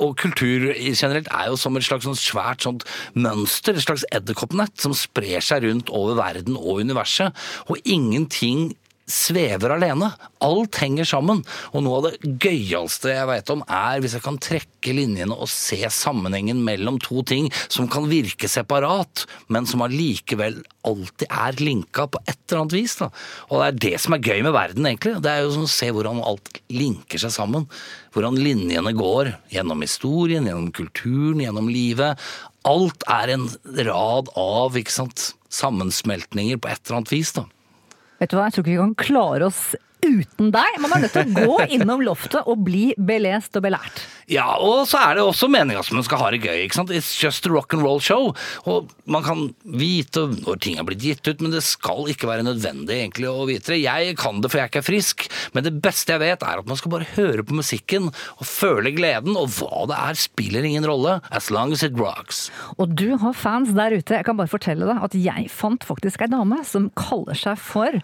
og 0.00 0.14
kultur 0.16 0.70
generelt 0.72 1.28
er 1.28 1.50
jo 1.50 1.58
som 1.60 1.76
et 1.76 1.84
slags 1.84 2.06
sånn 2.08 2.16
svært 2.16 2.64
sånt 2.64 2.86
mønster, 3.12 3.76
et 3.76 3.84
slags 3.84 4.06
edderkoppnett 4.16 4.80
som 4.80 4.94
sprer 4.96 5.44
seg 5.44 5.66
rundt 5.66 5.92
over 5.92 6.16
verden 6.16 6.56
og 6.56 6.80
universet. 6.80 7.36
Og 7.68 7.76
ingenting 7.84 8.70
svever 9.10 9.74
alene. 9.74 10.10
Alt 10.44 10.78
henger 10.80 11.08
sammen. 11.08 11.42
Og 11.74 11.84
noe 11.84 11.98
av 12.00 12.08
det 12.08 12.34
gøyeste 12.42 13.12
jeg 13.12 13.28
vet 13.30 13.52
om, 13.52 13.64
er 13.66 14.00
hvis 14.02 14.16
jeg 14.16 14.24
kan 14.24 14.38
trekke 14.40 14.94
linjene 14.96 15.36
og 15.36 15.50
se 15.52 15.78
sammenhengen 15.92 16.62
mellom 16.64 16.98
to 17.02 17.24
ting 17.26 17.50
som 17.68 17.88
kan 17.90 18.08
virke 18.10 18.48
separat, 18.50 19.26
men 19.52 19.68
som 19.68 19.84
allikevel 19.84 20.60
alltid 20.86 21.26
er 21.28 21.60
linka 21.60 22.06
på 22.08 22.22
et 22.24 22.38
eller 22.48 22.62
annet 22.62 22.76
vis. 22.78 22.96
Da. 23.00 23.10
Og 23.50 23.60
det 23.60 23.66
er 23.66 23.80
det 23.86 23.94
som 24.04 24.16
er 24.16 24.24
gøy 24.24 24.44
med 24.46 24.56
verden, 24.56 24.88
egentlig. 24.88 25.18
Det 25.20 25.32
er 25.32 25.44
jo 25.44 25.54
sånn 25.56 25.68
å 25.68 25.74
se 25.74 25.90
hvordan 25.94 26.22
alt 26.24 26.62
linker 26.72 27.22
seg 27.22 27.34
sammen. 27.34 27.68
Hvordan 28.14 28.40
linjene 28.40 28.94
går 28.96 29.34
gjennom 29.52 29.84
historien, 29.84 30.48
gjennom 30.48 30.72
kulturen, 30.74 31.42
gjennom 31.44 31.70
livet. 31.70 32.18
Alt 32.68 33.04
er 33.08 33.36
en 33.36 33.48
rad 33.86 34.32
av 34.38 34.76
sant, 34.92 35.30
sammensmeltninger 35.52 36.60
på 36.60 36.70
et 36.70 36.82
eller 36.84 37.00
annet 37.00 37.14
vis. 37.14 37.32
da. 37.36 37.46
Vet 38.20 38.32
du 38.32 38.36
hva, 38.36 38.48
jeg 38.48 38.54
tror 38.54 38.66
ikke 38.66 38.72
vi 38.74 38.80
kan 38.82 38.98
klare 39.00 39.46
oss 39.48 39.60
uten 40.04 40.50
deg. 40.54 40.80
Man 40.82 40.94
er 40.96 41.04
nødt 41.04 41.14
til 41.16 41.28
å 41.28 41.46
gå 41.46 41.68
innom 41.76 42.02
loftet 42.04 42.48
og 42.48 42.64
bli 42.66 42.90
belest 42.96 43.56
og 43.58 43.64
belært. 43.66 44.02
Ja, 44.30 44.46
og 44.62 44.84
så 44.86 45.00
er 45.02 45.16
det 45.18 45.24
også 45.26 45.48
meninga 45.50 45.82
som 45.82 45.96
man 45.98 46.04
skal 46.06 46.20
ha 46.22 46.28
det 46.30 46.42
gøy. 46.44 46.60
ikke 46.64 46.78
sant? 46.78 46.92
It's 46.94 47.10
just 47.18 47.46
a 47.48 47.50
rock 47.50 47.74
and 47.74 47.82
roll 47.82 47.98
show. 47.98 48.30
Og 48.70 48.90
man 49.10 49.24
kan 49.26 49.48
vite 49.64 50.28
når 50.36 50.60
ting 50.62 50.78
har 50.78 50.86
blitt 50.86 51.02
gitt 51.02 51.26
ut, 51.26 51.42
men 51.42 51.50
det 51.50 51.64
skal 51.66 52.06
ikke 52.12 52.28
være 52.30 52.46
nødvendig 52.46 53.00
egentlig 53.00 53.26
å 53.30 53.46
vite 53.48 53.74
det. 53.74 53.80
Jeg 53.82 54.14
kan 54.20 54.38
det 54.40 54.52
for 54.52 54.62
jeg 54.62 54.70
ikke 54.70 54.82
er 54.84 54.86
frisk, 54.86 55.26
men 55.56 55.66
det 55.66 55.74
beste 55.82 56.14
jeg 56.14 56.22
vet 56.22 56.46
er 56.46 56.62
at 56.62 56.70
man 56.70 56.78
skal 56.78 56.94
bare 56.94 57.08
høre 57.16 57.42
på 57.46 57.58
musikken 57.58 58.10
og 58.12 58.46
føle 58.46 58.94
gleden, 58.94 59.34
og 59.34 59.50
hva 59.58 59.88
det 59.90 59.98
er 59.98 60.20
spiller 60.20 60.66
ingen 60.68 60.86
rolle, 60.86 61.18
as 61.34 61.50
long 61.50 61.74
as 61.74 61.82
it 61.86 61.98
rocks. 61.98 62.46
Og 62.78 62.94
du 62.94 63.16
har 63.18 63.34
fans 63.34 63.74
der 63.74 63.96
ute. 63.98 64.14
Jeg 64.14 64.28
kan 64.28 64.38
bare 64.38 64.50
fortelle 64.52 64.86
deg 64.86 65.02
at 65.10 65.16
jeg 65.18 65.50
fant 65.50 65.82
faktisk 65.86 66.22
ei 66.22 66.30
dame 66.30 66.62
som 66.68 66.86
kaller 66.98 67.38
seg 67.38 67.58
for 67.58 67.98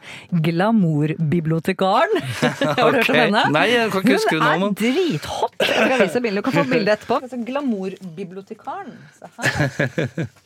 Glamourbibliotekaren. 1.87 2.77
Har 2.81 2.91
du 2.91 2.99
hørt 2.99 3.11
om 3.11 3.19
henne? 3.21 3.45
Nei, 3.55 3.67
jeg 3.73 3.93
kan 3.93 4.03
ikke 4.05 4.17
huske 4.17 4.41
Hun 4.41 4.67
er 4.67 4.75
drithot. 4.81 5.55
Jeg 5.63 5.77
skal 5.77 6.03
vise 6.03 6.25
bildet. 6.27 6.43
Du 6.43 6.49
kan 6.49 6.57
få 6.59 6.67
bilde 6.71 6.97
etterpå. 6.97 7.21
Altså, 7.23 7.41
Glamourbibliotekaren. 7.51 8.99
Se 9.21 9.31
her. 9.39 10.27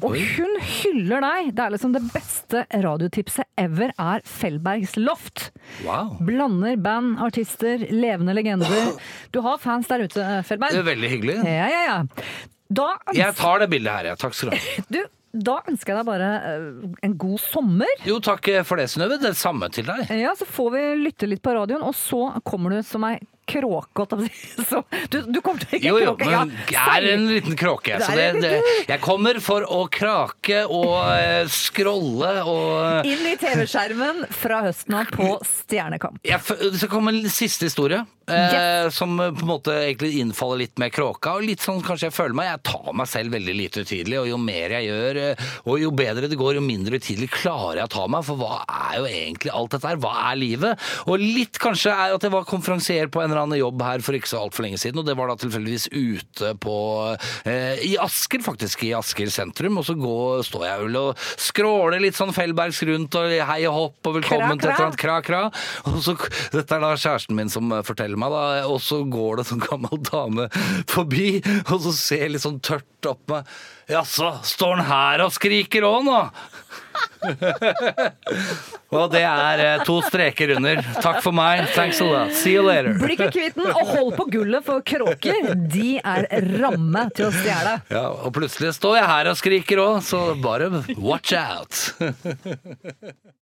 Og 0.00 0.16
hun 0.16 0.54
hyller 0.64 1.22
deg. 1.22 1.50
Det 1.54 1.62
er 1.62 1.74
liksom 1.74 1.92
det 1.94 2.02
beste 2.10 2.62
radiotipset 2.72 3.46
ever 3.60 3.92
er 4.00 4.24
Fellbergs 4.26 4.96
Loft. 4.98 5.50
Wow. 5.84 6.16
Blander 6.26 6.78
band, 6.80 7.18
artister, 7.22 7.84
levende 7.92 8.34
legender. 8.34 8.94
Du 9.30 9.42
har 9.44 9.60
fans 9.62 9.90
der 9.92 10.06
ute, 10.08 10.24
Fellberg. 10.48 10.74
Det 10.74 10.82
er 10.82 10.88
veldig 10.88 11.12
hyggelig. 11.12 11.36
Ja, 11.44 11.68
ja, 11.70 11.82
ja. 11.86 11.98
Da, 12.70 12.88
Jeg 13.14 13.34
tar 13.38 13.62
det 13.62 13.70
bildet 13.72 13.92
her, 13.92 14.10
jeg. 14.12 14.20
Takk 14.22 14.36
skal 14.38 14.52
du 14.52 14.56
ha. 14.56 14.84
du, 14.94 15.00
da 15.32 15.60
ønsker 15.70 15.92
jeg 15.94 16.00
deg 16.00 16.08
bare 16.08 16.30
eh, 16.42 16.62
en 17.06 17.16
god 17.20 17.38
sommer. 17.42 17.90
Jo, 18.08 18.18
takk 18.24 18.48
for 18.66 18.80
det, 18.80 18.88
Synnøve. 18.90 19.20
Det 19.22 19.34
samme 19.38 19.68
til 19.70 19.86
deg. 19.86 20.08
Ja, 20.18 20.32
Så 20.38 20.48
får 20.48 20.72
vi 20.74 20.86
lytte 21.04 21.28
litt 21.30 21.42
på 21.44 21.54
radioen, 21.54 21.84
og 21.86 21.94
så 21.94 22.32
kommer 22.46 22.74
du 22.74 22.80
som 22.86 23.06
ei 23.06 23.16
kråke. 23.50 24.06
Så, 24.70 24.82
du, 25.12 25.18
du 25.26 25.40
kommer 25.44 25.64
til 25.64 25.74
å 25.74 25.78
ikke 25.80 25.88
Jo, 25.90 25.98
jo, 26.00 26.14
kråke. 26.14 26.30
men 26.30 26.54
ja. 26.56 26.68
jeg 26.76 26.96
er 27.04 27.08
en 27.16 27.26
liten 27.30 27.58
kråke. 27.60 27.98
Så 28.04 28.14
det, 28.16 28.28
det, 28.44 28.52
jeg 28.88 29.02
kommer 29.04 29.40
for 29.44 29.66
å 29.66 29.82
krake 29.92 30.62
og 30.66 30.94
eh, 31.16 31.44
scrolle 31.50 32.32
og 32.46 33.08
Inn 33.10 33.26
i 33.32 33.36
TV-skjermen 33.40 34.24
fra 34.34 34.62
høsten 34.68 34.96
av 35.00 35.10
på 35.14 35.32
Stjernekamp. 35.46 36.20
jeg, 36.26 36.40
Det 36.60 36.78
skal 36.80 36.92
komme 36.92 37.14
en 37.16 37.30
siste 37.32 37.68
historie. 37.70 38.04
Yes. 38.30 38.94
Som 38.94 39.16
på 39.18 39.42
en 39.42 39.48
måte 39.48 39.72
egentlig 39.74 40.20
innfaller 40.22 40.60
litt 40.62 40.78
med 40.78 40.92
kråka. 40.94 41.32
Og 41.38 41.46
litt 41.48 41.64
sånn 41.64 41.80
kanskje 41.82 42.08
jeg 42.10 42.14
føler 42.14 42.36
meg. 42.38 42.50
Jeg 42.52 42.62
tar 42.70 42.92
meg 43.00 43.08
selv 43.10 43.34
veldig 43.34 43.54
lite 43.58 43.82
utydelig, 43.82 44.20
og 44.20 44.28
jo 44.30 44.38
mer 44.38 44.74
jeg 44.76 44.86
gjør, 44.86 45.18
eh, 45.24 45.48
og 45.66 45.80
jo 45.82 45.90
bedre 45.98 46.30
det 46.30 46.38
går, 46.38 46.60
jo 46.60 46.62
mindre 46.64 47.00
utydelig 47.00 47.30
klarer 47.34 47.80
jeg 47.82 47.88
å 47.88 47.92
ta 47.96 48.04
meg. 48.14 48.26
For 48.28 48.38
hva 48.38 48.60
er 48.68 49.00
jo 49.00 49.08
egentlig 49.10 49.54
alt 49.56 49.74
dette 49.74 49.90
her? 49.90 49.98
Hva 50.04 50.12
er 50.28 50.38
livet? 50.38 50.86
Og 51.10 51.24
litt 51.24 51.58
kanskje 51.62 51.90
er 51.94 52.14
at 52.14 52.26
jeg 52.28 52.34
var 52.36 52.46
konferansier 52.48 53.10
på 53.10 53.24
en 53.24 53.32
eller 53.32 53.39
annen 53.42 53.60
jobb 53.60 53.82
her 53.84 54.04
for 54.04 54.16
ikke 54.16 54.30
så 54.30 54.40
altfor 54.44 54.66
lenge 54.66 54.80
siden, 54.80 55.00
og 55.02 55.08
det 55.08 55.16
var 55.18 55.30
da 55.30 55.36
tilfeldigvis 55.40 55.88
ute 55.92 56.52
på 56.62 56.76
eh, 57.48 57.80
I 57.86 57.94
Asker, 58.02 58.42
faktisk. 58.44 58.84
I 58.86 58.94
Asker 58.98 59.30
sentrum. 59.32 59.80
Og 59.80 59.86
så 59.88 59.96
går, 59.98 60.44
står 60.46 60.66
jeg 60.68 60.84
vel 60.84 61.00
og 61.00 61.24
skråler 61.40 62.02
litt 62.02 62.18
sånn 62.18 62.34
Fellbergs 62.36 62.82
rundt 62.88 63.18
og 63.20 63.34
hei 63.50 63.60
og 63.68 63.76
hopp 63.76 64.10
og 64.10 64.18
velkommen 64.20 64.60
til 64.60 64.70
et 64.70 64.76
eller 64.76 64.90
annet 64.90 65.00
kra-kra. 65.00 65.42
Og 65.90 66.00
så, 66.04 66.16
dette 66.54 66.76
er 66.76 66.84
da 66.84 66.94
kjæresten 66.94 67.38
min 67.38 67.52
som 67.52 67.72
forteller 67.86 68.20
meg, 68.20 68.34
da. 68.34 68.44
Og 68.70 68.80
så 68.84 69.02
går 69.08 69.40
det 69.40 69.46
en 69.46 69.50
sånn 69.54 69.66
gammel 69.66 70.02
dame 70.10 70.48
forbi, 70.90 71.30
og 71.66 71.76
så 71.86 71.94
ser 71.96 72.26
jeg 72.26 72.36
litt 72.36 72.46
sånn 72.46 72.60
tørt 72.64 73.10
opp 73.10 73.24
meg. 73.32 73.48
Jaså, 73.90 74.34
står 74.46 74.78
han 74.78 74.86
her 74.86 75.24
og 75.24 75.34
skriker 75.34 75.86
òg 75.88 76.04
nå? 76.06 76.18
og 78.96 79.10
det 79.12 79.22
er 79.26 79.62
eh, 79.64 79.84
to 79.86 79.98
streker 80.06 80.54
under. 80.56 80.80
Takk 81.00 81.20
for 81.24 81.36
meg. 81.36 81.66
Thanks 81.74 82.00
a 82.00 82.08
lot. 82.08 82.34
See 82.36 82.54
you 82.56 82.64
later. 82.66 82.94
Bli 83.00 83.16
ikke 83.16 83.30
kvitt 83.34 83.58
den, 83.58 83.68
og 83.70 83.92
hold 83.94 84.14
på 84.18 84.28
gullet, 84.36 84.64
for 84.66 84.84
kråker 84.86 85.52
de 85.70 85.98
er 86.00 86.28
ramme 86.60 87.06
til 87.16 87.28
å 87.28 87.34
stjele. 87.34 87.76
Ja, 87.92 88.06
og 88.10 88.34
plutselig 88.36 88.74
står 88.78 89.00
jeg 89.00 89.10
her 89.14 89.32
og 89.32 89.40
skriker 89.40 89.84
òg, 89.84 90.00
så 90.06 90.24
bare 90.40 90.70
watch 90.96 91.36
out. 91.36 91.84